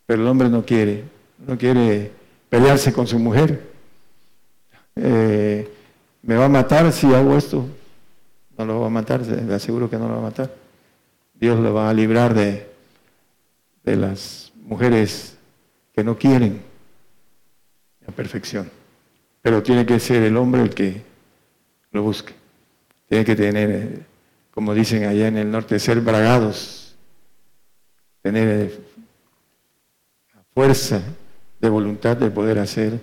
Pero 0.07 0.23
el 0.23 0.29
hombre 0.29 0.49
no 0.49 0.65
quiere, 0.65 1.05
no 1.47 1.57
quiere 1.57 2.13
pelearse 2.49 2.93
con 2.93 3.07
su 3.07 3.19
mujer. 3.19 3.73
Eh, 4.97 5.69
me 6.23 6.37
va 6.37 6.45
a 6.45 6.49
matar 6.49 6.93
si 6.93 7.13
hago 7.13 7.37
esto. 7.37 7.67
No 8.57 8.65
lo 8.65 8.81
va 8.81 8.87
a 8.87 8.91
matar, 8.91 9.23
le 9.23 9.55
aseguro 9.55 9.91
que 9.91 9.97
no 9.97 10.07
lo 10.07 10.15
va 10.15 10.21
a 10.21 10.25
matar. 10.31 10.55
Dios 11.35 11.59
lo 11.59 11.75
va 11.75 11.91
a 11.91 11.95
librar 11.95 12.35
de, 12.35 12.69
de 13.83 13.97
las 13.97 14.53
mujeres 14.63 15.37
que 15.95 16.05
no 16.05 16.17
quieren 16.17 16.63
la 18.07 18.15
perfección. 18.15 18.71
Pero 19.43 19.63
tiene 19.63 19.85
que 19.85 19.99
ser 19.99 20.23
el 20.23 20.37
hombre 20.37 20.63
el 20.63 20.71
que 20.71 21.03
lo 21.91 22.03
busque. 22.03 22.35
Tiene 23.09 23.25
que 23.25 23.37
tener, 23.37 24.03
como 24.51 24.75
dicen 24.75 25.05
allá 25.05 25.29
en 25.29 25.37
el 25.37 25.51
norte, 25.51 25.79
ser 25.79 26.01
bragados, 26.01 26.84
tener 28.25 28.81
fuerza 30.55 31.03
de 31.61 31.69
voluntad 31.69 32.17
de 32.17 32.31
poder 32.31 32.59
hacer 32.59 32.99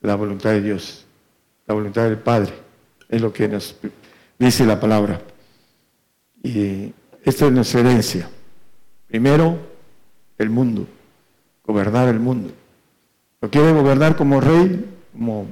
la 0.00 0.14
voluntad 0.14 0.50
de 0.50 0.62
Dios, 0.62 1.04
la 1.66 1.74
voluntad 1.74 2.04
del 2.04 2.18
Padre. 2.18 2.52
Es 3.08 3.20
lo 3.20 3.32
que 3.32 3.48
nos 3.48 3.74
dice 4.38 4.64
la 4.64 4.78
palabra. 4.78 5.20
Y 6.44 6.92
esta 7.24 7.46
es 7.46 7.52
nuestra 7.52 7.80
herencia. 7.80 8.30
Primero, 9.08 9.58
el 10.38 10.48
mundo, 10.48 10.86
gobernar 11.64 12.06
el 12.06 12.20
mundo. 12.20 12.52
Lo 13.40 13.50
quiere 13.50 13.72
gobernar 13.72 14.14
como 14.14 14.40
rey, 14.40 14.88
como 15.12 15.48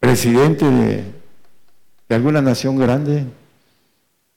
presidente 0.00 0.64
de, 0.64 1.04
de 2.08 2.14
alguna 2.16 2.42
nación 2.42 2.76
grande. 2.76 3.24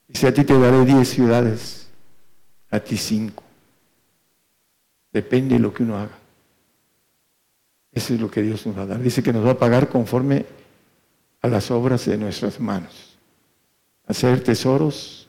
Dice, 0.07 0.27
a 0.27 0.33
ti 0.33 0.43
te 0.43 0.59
daré 0.59 0.85
diez 0.85 1.09
ciudades, 1.09 1.80
a 2.71 2.79
ti 2.79 2.97
cinco. 2.97 3.43
Depende 5.11 5.55
de 5.55 5.59
lo 5.59 5.73
que 5.73 5.83
uno 5.83 5.97
haga. 5.97 6.17
Eso 7.91 8.13
es 8.13 8.21
lo 8.21 8.31
que 8.31 8.41
Dios 8.41 8.65
nos 8.65 8.77
va 8.77 8.83
a 8.83 8.85
dar. 8.85 9.01
Dice 9.01 9.21
que 9.21 9.33
nos 9.33 9.45
va 9.45 9.51
a 9.51 9.59
pagar 9.59 9.89
conforme 9.89 10.45
a 11.41 11.47
las 11.47 11.69
obras 11.69 12.05
de 12.05 12.17
nuestras 12.17 12.59
manos. 12.59 13.17
Hacer 14.07 14.41
tesoros 14.41 15.27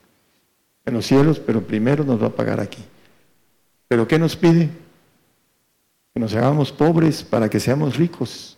en 0.85 0.93
los 0.93 1.05
cielos, 1.05 1.39
pero 1.39 1.61
primero 1.61 2.03
nos 2.03 2.21
va 2.21 2.27
a 2.27 2.35
pagar 2.35 2.59
aquí. 2.59 2.83
¿Pero 3.87 4.07
qué 4.07 4.17
nos 4.17 4.35
pide? 4.35 4.69
Que 6.13 6.19
nos 6.19 6.33
hagamos 6.33 6.71
pobres 6.71 7.23
para 7.23 7.49
que 7.49 7.59
seamos 7.59 7.97
ricos. 7.97 8.57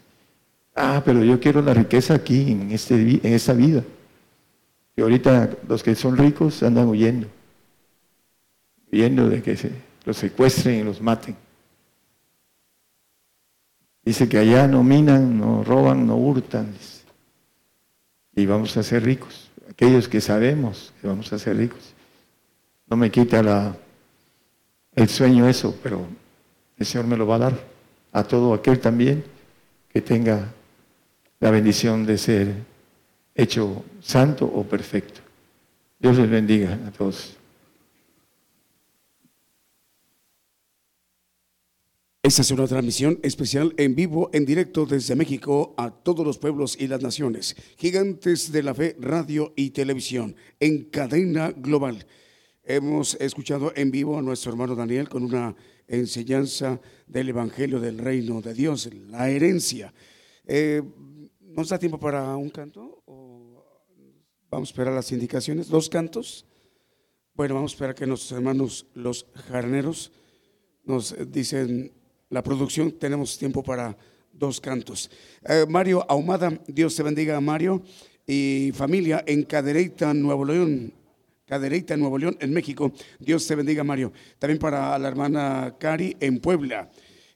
Ah, 0.76 1.02
pero 1.04 1.24
yo 1.24 1.40
quiero 1.40 1.62
la 1.62 1.74
riqueza 1.74 2.14
aquí, 2.14 2.52
en, 2.52 2.72
este, 2.72 2.96
en 2.96 3.34
esta 3.34 3.54
vida. 3.54 3.84
Y 4.96 5.02
ahorita 5.02 5.50
los 5.68 5.82
que 5.82 5.96
son 5.96 6.18
ricos 6.18 6.62
andan 6.64 6.88
huyendo. 6.88 7.28
Huyendo 8.96 9.28
de 9.28 9.44
que 9.44 9.58
se 9.58 9.72
los 10.06 10.16
secuestren 10.16 10.80
y 10.80 10.84
los 10.84 11.02
maten. 11.02 11.36
Dice 14.06 14.30
que 14.30 14.38
allá 14.38 14.70
no 14.70 14.86
minan, 14.86 15.38
no 15.38 15.66
roban, 15.66 16.08
no 16.08 16.16
hurtan. 16.16 16.74
Y 18.34 18.46
vamos 18.46 18.78
a 18.78 18.84
ser 18.84 19.04
ricos. 19.04 19.52
Aquellos 19.70 20.08
que 20.08 20.22
sabemos 20.22 20.94
que 21.02 21.08
vamos 21.08 21.34
a 21.34 21.38
ser 21.38 21.58
ricos. 21.58 21.94
No 22.88 22.96
me 22.96 23.12
quita 23.12 23.76
el 24.96 25.10
sueño 25.10 25.50
eso, 25.50 25.78
pero 25.84 26.08
el 26.78 26.86
Señor 26.86 27.06
me 27.06 27.18
lo 27.18 27.28
va 27.28 27.36
a 27.36 27.40
dar 27.40 27.60
a 28.14 28.24
todo 28.24 28.54
aquel 28.54 28.80
también 28.80 29.26
que 29.90 30.00
tenga 30.00 30.54
la 31.42 31.52
bendición 31.52 32.06
de 32.06 32.18
ser 32.18 32.56
hecho 33.36 33.84
santo 34.00 34.46
o 34.46 34.64
perfecto. 34.64 35.20
Dios 36.00 36.18
les 36.18 36.30
bendiga 36.30 36.80
a 36.88 36.92
todos. 36.92 37.35
Esta 42.26 42.42
es 42.42 42.50
una 42.50 42.66
transmisión 42.66 43.20
especial 43.22 43.76
en 43.78 43.94
vivo, 43.94 44.32
en 44.34 44.48
directo 44.48 44.88
desde 44.88 45.16
México 45.16 45.76
a 45.78 45.92
todos 45.92 46.26
los 46.26 46.40
pueblos 46.40 46.76
y 46.80 46.88
las 46.88 47.04
naciones. 47.04 47.56
Gigantes 47.78 48.52
de 48.52 48.64
la 48.64 48.74
Fe, 48.74 48.96
radio 49.00 49.54
y 49.56 49.70
televisión, 49.70 50.36
en 50.60 50.86
cadena 50.86 51.52
global. 51.52 52.04
Hemos 52.64 53.14
escuchado 53.22 53.72
en 53.76 53.92
vivo 53.92 54.18
a 54.18 54.24
nuestro 54.24 54.52
hermano 54.52 54.74
Daniel 54.74 55.08
con 55.08 55.24
una 55.24 55.56
enseñanza 55.88 56.82
del 57.06 57.30
Evangelio 57.30 57.80
del 57.80 58.00
Reino 58.00 58.42
de 58.42 58.56
Dios, 58.56 58.90
la 59.08 59.30
herencia. 59.30 59.94
Eh, 60.48 60.82
¿Nos 61.42 61.70
da 61.70 61.78
tiempo 61.78 62.00
para 62.00 62.36
un 62.36 62.50
canto? 62.50 63.04
¿O 63.06 63.64
vamos 64.50 64.70
a 64.70 64.72
esperar 64.72 64.96
las 64.96 65.12
indicaciones? 65.12 65.68
¿Dos 65.68 65.90
cantos? 65.90 66.48
Bueno, 67.36 67.54
vamos 67.54 67.74
a 67.74 67.76
esperar 67.76 67.94
que 67.94 68.08
nuestros 68.08 68.32
hermanos, 68.32 68.88
los 68.96 69.28
jarneros, 69.48 70.12
nos 70.86 71.16
dicen 71.32 71.94
la 72.30 72.44
producción, 72.44 72.92
tenemos 72.92 73.38
tiempo 73.38 73.64
para 73.64 73.96
dos 74.32 74.60
cantos. 74.60 75.10
Eh, 75.48 75.66
Mario 75.68 76.06
Ahumada, 76.10 76.60
Dios 76.68 76.96
te 76.96 77.04
bendiga, 77.04 77.40
Mario, 77.40 77.84
y 78.28 78.72
familia 78.74 79.24
en 79.26 79.44
Cadereyta, 79.44 80.14
Nuevo 80.14 80.46
León. 80.46 80.94
Cadereyta, 81.46 81.96
Nuevo 81.96 82.18
León, 82.18 82.36
en 82.40 82.52
México. 82.52 82.92
Dios 83.20 83.46
te 83.46 83.54
bendiga, 83.54 83.84
Mario. 83.84 84.12
También 84.40 84.58
para 84.58 84.98
la 84.98 85.08
hermana 85.08 85.76
Cari 85.80 86.18
en 86.20 86.40
Puebla. 86.40 86.90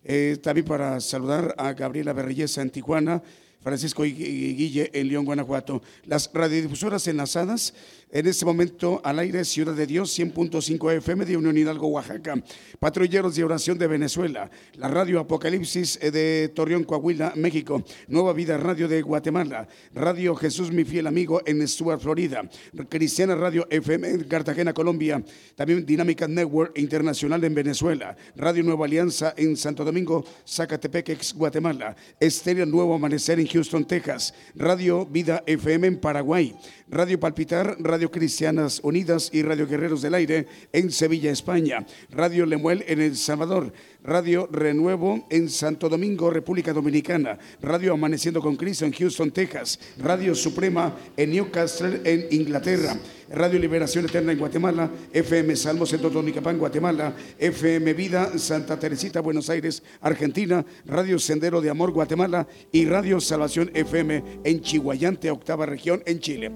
Eh, 0.04 0.38
también 0.42 0.66
para 0.66 1.00
saludar 1.00 1.54
a 1.58 1.74
Gabriela 1.74 2.14
Berrellesa 2.14 2.64
en 2.64 2.72
Tijuana. 2.72 3.22
Francisco 3.62 4.04
Guille 4.04 4.90
en 4.94 5.08
León, 5.08 5.26
Guanajuato. 5.26 5.82
Las 6.06 6.30
radiodifusoras 6.34 7.08
enlazadas 7.08 7.74
en 8.12 8.26
este 8.26 8.46
momento 8.46 9.02
al 9.04 9.20
aire 9.20 9.46
Ciudad 9.46 9.76
de 9.76 9.86
Dios 9.86 10.18
100.5 10.18 10.94
FM 10.98 11.26
de 11.26 11.38
Unión 11.38 11.58
Hidalgo, 11.58 11.88
Oaxaca. 11.88 12.42
Patrulleros 12.80 13.36
de 13.36 13.44
Oración 13.44 13.78
de 13.78 13.88
Venezuela. 13.88 14.50
La 14.78 14.88
radio 14.88 15.20
Apocalipsis 15.20 16.00
eh, 16.02 16.10
de 16.10 16.50
Torreón, 16.50 16.86
Coahuila, 16.86 17.34
México. 17.36 17.84
Nueva 18.08 18.34
Vida 18.34 18.58
Radio 18.58 18.88
de 18.88 19.02
Guatemala. 19.02 19.68
Radio 19.94 20.36
Jesús, 20.36 20.72
mi 20.72 20.86
fiel 20.86 21.08
amigo 21.08 21.42
en 21.46 21.68
Stuart, 21.68 22.02
Florida. 22.02 22.50
Cristiana 22.88 23.36
Radio 23.36 23.68
FM 23.70 24.10
en 24.10 24.24
Cartagena, 24.24 24.74
Colombia. 24.74 25.24
También 25.56 25.86
Dinámica 25.86 26.28
Network 26.28 26.78
Internacional 26.78 27.44
en 27.44 27.54
Venezuela. 27.54 28.16
Radio 28.36 28.64
Nueva 28.64 28.86
Alianza 28.86 29.34
en 29.38 29.56
Santo 29.58 29.84
Domingo, 29.84 30.26
Zacatepec, 30.48 31.34
Guatemala. 31.36 31.96
Estéreo 32.20 32.66
Nuevo 32.66 32.96
Amanecer 32.96 33.40
en 33.40 33.49
Houston, 33.52 33.86
Texas. 33.86 34.34
Radio 34.56 35.06
Vida 35.06 35.44
FM 35.46 35.88
en 35.88 36.00
Paraguay. 36.00 36.56
Radio 36.90 37.20
Palpitar, 37.20 37.76
Radio 37.80 38.10
Cristianas 38.10 38.80
Unidas 38.84 39.30
y 39.34 39.42
Radio 39.42 39.68
Guerreros 39.68 40.02
del 40.02 40.14
Aire 40.16 40.48
en 40.72 40.92
Sevilla, 40.92 41.32
España. 41.32 41.86
Radio 42.10 42.46
Lemuel 42.46 42.84
en 42.88 43.02
El 43.02 43.16
Salvador. 43.16 43.74
Radio 44.04 44.48
Renuevo 44.52 45.28
en 45.30 45.50
Santo 45.50 45.90
Domingo, 45.90 46.30
República 46.30 46.72
Dominicana, 46.72 47.38
Radio 47.62 47.94
Amaneciendo 47.94 48.42
con 48.42 48.56
Cristo 48.56 48.86
en 48.86 48.94
Houston, 48.94 49.32
Texas, 49.32 49.80
Radio 49.98 50.34
Suprema 50.36 50.96
en 51.18 51.32
Newcastle, 51.32 52.02
en 52.06 52.28
Inglaterra, 52.32 52.96
Radio 53.30 53.60
Liberación 53.60 54.06
Eterna 54.06 54.32
en 54.32 54.40
Guatemala, 54.40 54.90
FM 55.12 55.56
Salmo 55.56 55.86
Centro 55.86 56.10
Donicapán, 56.10 56.58
Guatemala, 56.58 57.14
FM 57.38 57.94
Vida 57.94 58.38
Santa 58.38 58.80
Teresita, 58.80 59.20
Buenos 59.20 59.50
Aires, 59.50 59.84
Argentina, 60.02 60.66
Radio 60.86 61.20
Sendero 61.20 61.60
de 61.60 61.70
Amor, 61.70 61.92
Guatemala. 61.92 62.48
Y 62.72 62.86
Radio 62.86 63.20
Salvación 63.20 63.72
FM 63.74 64.24
en 64.44 64.62
Chihuayante, 64.62 65.30
octava 65.32 65.66
región 65.66 66.02
en 66.06 66.20
Chile. 66.20 66.52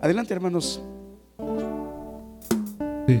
Adelante, 0.00 0.34
hermanos. 0.34 0.82
Sí. 3.06 3.20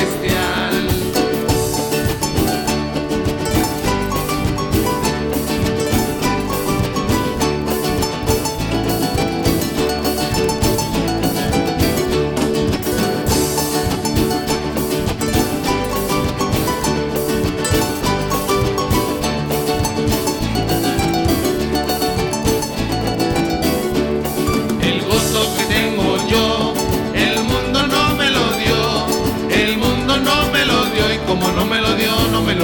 Celestial. 0.00 0.39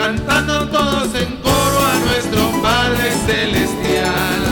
cantando 0.00 0.66
todos 0.68 1.14
en 1.14 1.36
coro 1.42 1.78
a 1.78 1.94
nuestro 2.06 2.62
Padre 2.62 3.10
Celestial. 3.26 4.49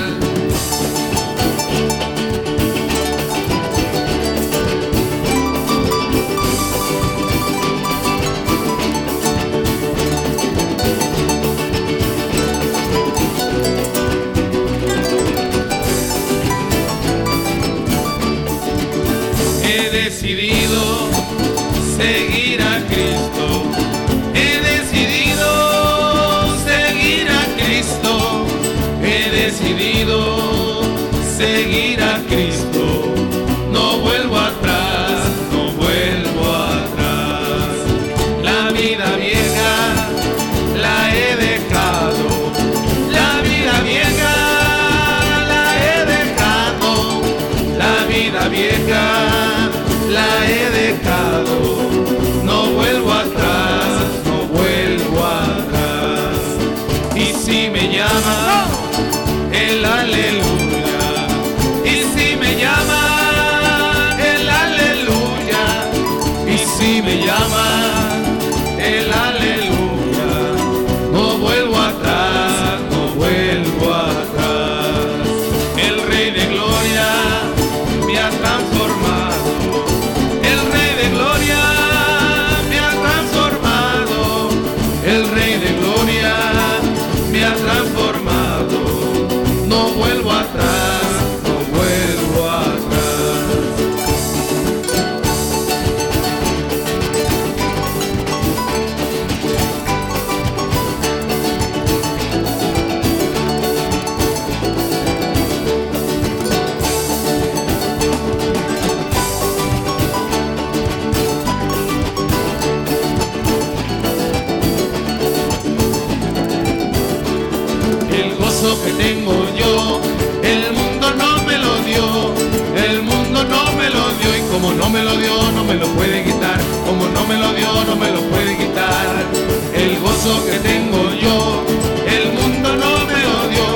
Que 130.46 130.58
tengo 130.58 131.14
yo, 131.14 131.64
el 132.06 132.32
mundo 132.32 132.76
no 132.76 132.92
me 133.06 133.18
lo 133.26 133.48
dio, 133.48 133.68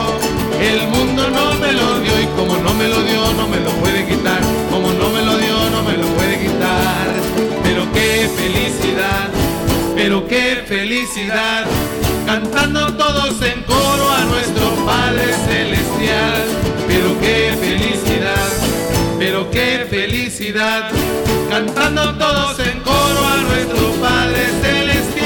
el 0.61 0.89
mundo 0.89 1.31
no 1.31 1.55
me 1.55 1.73
lo 1.73 2.01
dio. 2.01 2.21
Y 2.21 2.27
como 2.37 2.57
no 2.59 2.75
me 2.75 2.89
lo 2.89 3.03
dio 3.03 3.33
no 3.35 3.49
me 3.49 3.59
lo 3.59 3.71
puede 3.83 4.05
quitar, 4.07 4.41
como 4.71 4.93
no 4.93 5.09
me 5.11 5.23
lo 5.23 5.39
dio 5.39 5.71
no 5.71 5.83
me 5.83 5.97
lo 5.97 6.07
puede 6.17 6.39
quitar, 6.41 7.07
pero 7.63 7.91
qué 7.93 8.29
felicidad, 8.37 9.29
pero 9.97 10.27
qué 10.29 10.63
felicidad, 10.67 11.65
cantando 12.27 12.93
todos 12.97 13.41
en 13.43 13.63
coro 13.63 14.11
a 14.11 14.25
nuestro 14.25 14.85
Padre 14.85 15.33
Celestial. 15.47 16.43
Pero 16.89 17.19
qué 17.21 17.57
felicidad, 17.59 18.49
pero 19.19 19.51
qué 19.51 19.87
felicidad, 19.89 20.91
cantando 21.49 22.15
todos 22.17 22.59
en 22.59 22.81
coro 22.81 23.27
a 23.27 23.37
nuestro 23.49 23.93
Padre 24.01 24.45
Celestial. 24.61 25.22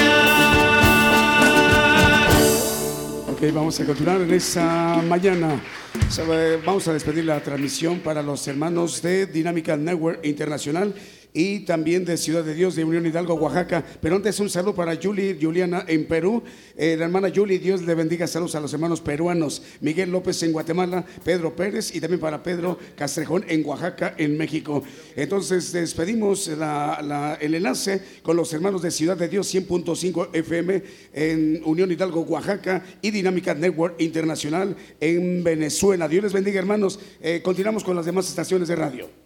Vamos 3.52 3.78
a 3.80 3.84
continuar 3.84 4.20
en 4.22 4.32
esta 4.32 5.02
mañana. 5.06 5.60
Sabe, 6.08 6.56
Vamos 6.58 6.88
a 6.88 6.92
despedir 6.92 7.24
la 7.24 7.40
transmisión 7.40 8.00
para 8.00 8.22
los 8.22 8.46
hermanos 8.48 9.02
de 9.02 9.26
Dinámica 9.26 9.76
Network 9.76 10.24
Internacional 10.24 10.94
y 11.38 11.60
también 11.60 12.06
de 12.06 12.16
Ciudad 12.16 12.42
de 12.42 12.54
Dios 12.54 12.74
de 12.76 12.84
Unión 12.84 13.04
Hidalgo, 13.04 13.34
Oaxaca. 13.34 13.84
Pero 14.00 14.16
antes 14.16 14.40
un 14.40 14.48
saludo 14.48 14.74
para 14.74 14.96
Julie, 14.96 15.36
Juliana 15.38 15.84
en 15.86 16.06
Perú. 16.06 16.42
Eh, 16.78 16.96
la 16.98 17.04
hermana 17.04 17.30
Julie, 17.34 17.58
Dios 17.58 17.82
le 17.82 17.94
bendiga. 17.94 18.26
Saludos 18.26 18.54
a 18.54 18.60
los 18.60 18.72
hermanos 18.72 19.02
peruanos. 19.02 19.62
Miguel 19.82 20.10
López 20.10 20.42
en 20.42 20.52
Guatemala, 20.52 21.04
Pedro 21.22 21.54
Pérez 21.54 21.94
y 21.94 22.00
también 22.00 22.20
para 22.20 22.42
Pedro 22.42 22.78
Castrejón 22.96 23.44
en 23.48 23.66
Oaxaca, 23.66 24.14
en 24.16 24.38
México. 24.38 24.82
Entonces 25.14 25.72
despedimos 25.72 26.48
la- 26.48 27.36
el 27.38 27.54
enlace 27.54 28.00
con 28.22 28.34
los 28.36 28.50
hermanos 28.54 28.80
de 28.80 28.90
Ciudad 28.90 29.16
de 29.18 29.28
Dios 29.28 29.46
100.5 29.46 30.30
FM 30.32 30.82
en 31.12 31.60
Unión 31.66 31.92
Hidalgo, 31.92 32.22
Oaxaca 32.22 32.82
y 33.02 33.10
Dinámica 33.10 33.52
Network 33.52 34.00
Internacional 34.00 34.74
en 35.00 35.44
Venezuela. 35.44 36.08
Dios 36.08 36.24
les 36.24 36.32
bendiga, 36.32 36.58
hermanos. 36.60 36.98
Eh, 37.20 37.42
continuamos 37.44 37.84
con 37.84 37.94
las 37.94 38.06
demás 38.06 38.26
estaciones 38.26 38.68
de 38.68 38.76
radio. 38.76 39.25